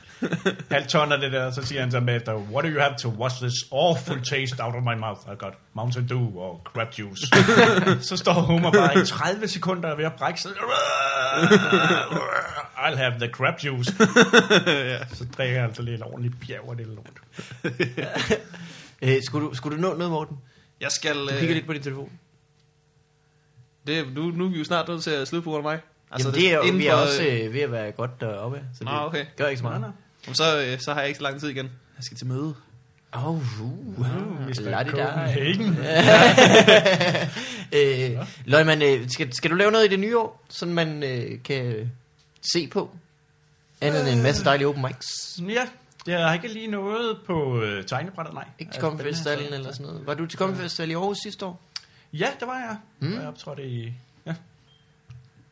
halv 0.72 0.88
ton 0.88 1.11
af 1.11 1.20
det 1.20 1.32
der, 1.32 1.45
og 1.45 1.53
så 1.53 1.64
siger 1.64 1.82
han 1.82 1.91
så 1.91 2.01
bagefter, 2.01 2.34
What 2.36 2.64
do 2.64 2.70
you 2.70 2.80
have 2.80 2.95
to 2.99 3.09
wash 3.09 3.36
this 3.41 3.53
awful 3.72 4.22
taste 4.24 4.64
out 4.64 4.76
of 4.76 4.84
my 4.84 4.95
mouth? 4.99 5.20
I 5.34 5.36
got 5.38 5.53
Mountain 5.74 6.07
Dew 6.09 6.39
og 6.39 6.61
crab 6.64 6.88
juice. 6.99 7.28
så 8.09 8.18
står 8.18 8.34
Homer 8.34 8.72
bare 8.72 9.01
i 9.01 9.05
30 9.05 9.47
sekunder 9.47 9.89
er 9.89 9.95
ved 9.95 10.05
at 10.05 10.14
brække 10.14 10.41
sig. 10.41 10.51
I'll 12.78 12.97
have 12.97 13.14
the 13.20 13.28
crab 13.28 13.64
juice. 13.66 13.93
Så 15.18 15.26
drikker 15.38 15.59
han 15.59 15.70
altså 15.70 15.82
lidt 15.82 16.01
ordentligt 16.03 16.36
bjerg 16.47 16.70
og 16.70 16.78
det 16.78 16.88
lort. 16.88 17.20
Øh, 19.01 19.24
skulle, 19.24 19.47
du, 19.47 19.53
skulle 19.55 19.78
du 19.78 19.82
nå 19.82 19.93
noget, 19.93 20.11
Morten? 20.11 20.38
Jeg 20.84 20.91
skal... 20.91 21.15
Du 21.15 21.29
kigger 21.39 21.55
lidt 21.55 21.65
på 21.65 21.73
din 21.73 21.81
telefon. 21.81 22.11
Det, 23.88 24.13
nu, 24.13 24.31
nu 24.31 24.45
er 24.45 24.49
vi 24.49 24.57
jo 24.57 24.63
snart 24.63 24.88
nødt 24.88 25.03
til 25.03 25.11
at 25.11 25.27
slutte 25.27 25.43
på 25.43 25.49
grund 25.49 25.67
af 25.67 25.71
mig. 25.73 25.79
Altså, 26.11 26.27
Jamen, 26.27 26.41
det 26.41 26.51
er 26.51 26.55
jo, 26.55 26.77
vi 26.77 26.88
er 26.88 26.93
også 26.93 27.23
øh, 27.23 27.45
øh, 27.45 27.53
ved 27.53 27.61
at 27.61 27.71
være 27.71 27.91
godt 27.91 28.21
deroppe. 28.21 28.57
af, 28.57 28.63
Så 28.73 28.79
det 28.79 28.86
Nå, 28.86 28.99
okay. 28.99 29.25
gør 29.38 29.47
ikke 29.47 29.57
så 29.57 29.63
meget. 29.63 29.81
Nå, 29.81 29.88
nå. 29.88 29.93
jamen, 30.25 30.36
så, 30.36 30.61
øh, 30.61 30.79
så 30.79 30.93
har 30.93 30.99
jeg 30.99 31.07
ikke 31.07 31.17
så 31.17 31.23
lang 31.23 31.39
tid 31.39 31.49
igen. 31.49 31.65
Jeg 31.97 32.03
skal 32.03 32.17
til 32.17 32.27
møde. 32.27 32.55
Oh, 33.11 33.25
uh, 33.25 33.39
wow. 33.99 34.07
Mr. 34.47 34.61
Lad 34.61 34.86
det 34.86 34.91
Copenhagen. 34.91 35.77
øh, 38.19 38.27
Løgman, 38.45 38.81
øh, 38.81 39.09
skal, 39.09 39.34
skal 39.34 39.51
du 39.51 39.55
lave 39.55 39.71
noget 39.71 39.86
i 39.86 39.88
det 39.88 39.99
nye 39.99 40.17
år, 40.17 40.45
sådan 40.49 40.73
man 40.73 41.03
øh, 41.03 41.43
kan 41.43 41.91
se 42.53 42.67
på? 42.67 42.91
Andet 43.81 44.01
end 44.01 44.17
en 44.17 44.23
masse 44.23 44.45
dejlige 44.45 44.67
open 44.67 44.81
mics. 44.81 45.07
Ja, 45.49 45.67
jeg 46.08 46.26
har 46.28 46.34
ikke 46.34 46.47
lige 46.47 46.68
noget 46.68 47.18
på 47.26 47.62
øh, 47.62 47.86
tegnebrættet, 47.86 48.34
nej. 48.34 48.45
Ikke 48.60 48.72
til 48.72 48.78
Altså, 48.78 48.82
Comedy 48.82 48.97
den 48.99 49.06
her, 49.06 49.14
Festivalen 49.14 49.49
så- 49.49 49.56
eller 49.56 49.72
sådan 49.72 49.86
noget. 49.86 50.08
Var 50.08 50.14
du 50.14 50.26
til 50.26 50.39
Comedy 50.39 50.58
Festival 50.58 50.89
i 50.89 50.93
Aarhus 50.93 51.18
sidste 51.24 51.45
år? 51.45 51.62
Ja, 52.14 52.28
det 52.39 52.47
var 52.47 52.58
jeg. 52.60 52.78
Mm. 52.99 53.14
Jeg 53.14 53.28
optrådte 53.28 53.64
i... 53.68 53.93
Ja, 54.26 54.34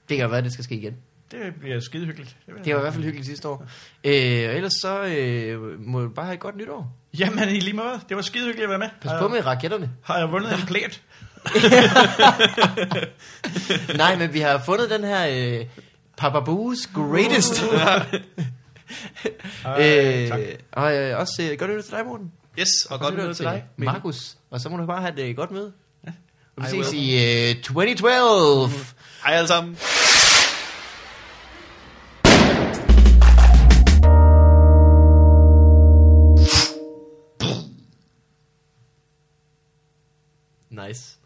Det 0.09 0.17
kan 0.17 0.31
være, 0.31 0.41
det 0.41 0.51
skal 0.53 0.63
ske 0.63 0.75
igen. 0.75 0.95
det 1.31 1.55
bliver 1.59 1.79
skide 1.79 2.05
hyggeligt. 2.05 2.35
Det, 2.45 2.65
Det 2.65 2.73
var 2.73 2.79
i 2.79 2.81
hvert 2.81 2.93
fald 2.93 3.03
hyggeligt 3.05 3.27
sidste 3.27 3.47
år. 3.47 3.65
Øh, 4.03 4.49
og 4.49 4.55
ellers 4.55 4.73
så 4.81 5.03
øh, 5.03 5.79
må 5.87 6.01
du 6.01 6.09
bare 6.09 6.25
have 6.25 6.33
et 6.33 6.39
godt 6.39 6.57
nytår. 6.57 6.93
Jamen, 7.19 7.49
i 7.49 7.59
lige 7.59 7.75
måde. 7.75 7.99
Det 8.09 8.15
var 8.17 8.21
skide 8.23 8.45
hyggeligt 8.45 8.63
at 8.63 8.69
være 8.69 8.79
med. 8.79 8.89
Pas 9.01 9.11
på 9.21 9.27
med 9.27 9.45
raketterne. 9.45 9.89
Har 10.03 10.17
jeg 10.17 10.31
vundet 10.31 10.53
en 10.59 10.65
plæt? 10.67 11.01
Nej, 13.97 14.15
men 14.17 14.33
vi 14.33 14.39
har 14.39 14.59
fundet 14.65 14.89
den 14.89 15.03
her 15.03 15.27
øh, 15.59 15.65
Papa 16.17 16.39
Boo's 16.51 16.89
Greatest. 19.63 20.33
Øh, 20.33 20.39
tak. 20.39 20.39
og 20.71 20.95
øh, 20.95 21.19
også 21.19 21.43
øh, 21.51 21.59
godt 21.59 21.71
nytår 21.71 21.81
til 21.81 21.91
dig, 21.91 22.05
Morten. 22.05 22.31
Yes, 22.59 22.69
og 22.89 22.99
godt 22.99 23.13
nytår 23.17 23.33
til 23.33 23.45
dig. 23.45 23.63
Markus. 23.77 24.37
Og 24.49 24.61
så 24.61 24.69
må 24.69 24.77
du 24.77 24.85
bare 24.85 25.01
have 25.01 25.15
det 25.15 25.35
godt 25.35 25.51
med. 25.51 25.71
Ja. 26.07 26.11
Og 26.57 26.63
vi 26.63 26.67
I 26.79 26.83
ses 26.83 26.93
will. 26.93 27.03
i 27.03 27.49
øh, 27.49 27.55
2012. 27.61 28.71
Hej 29.25 29.33
alle 29.33 29.47
sammen. 29.47 29.77
Nice. 40.69 41.20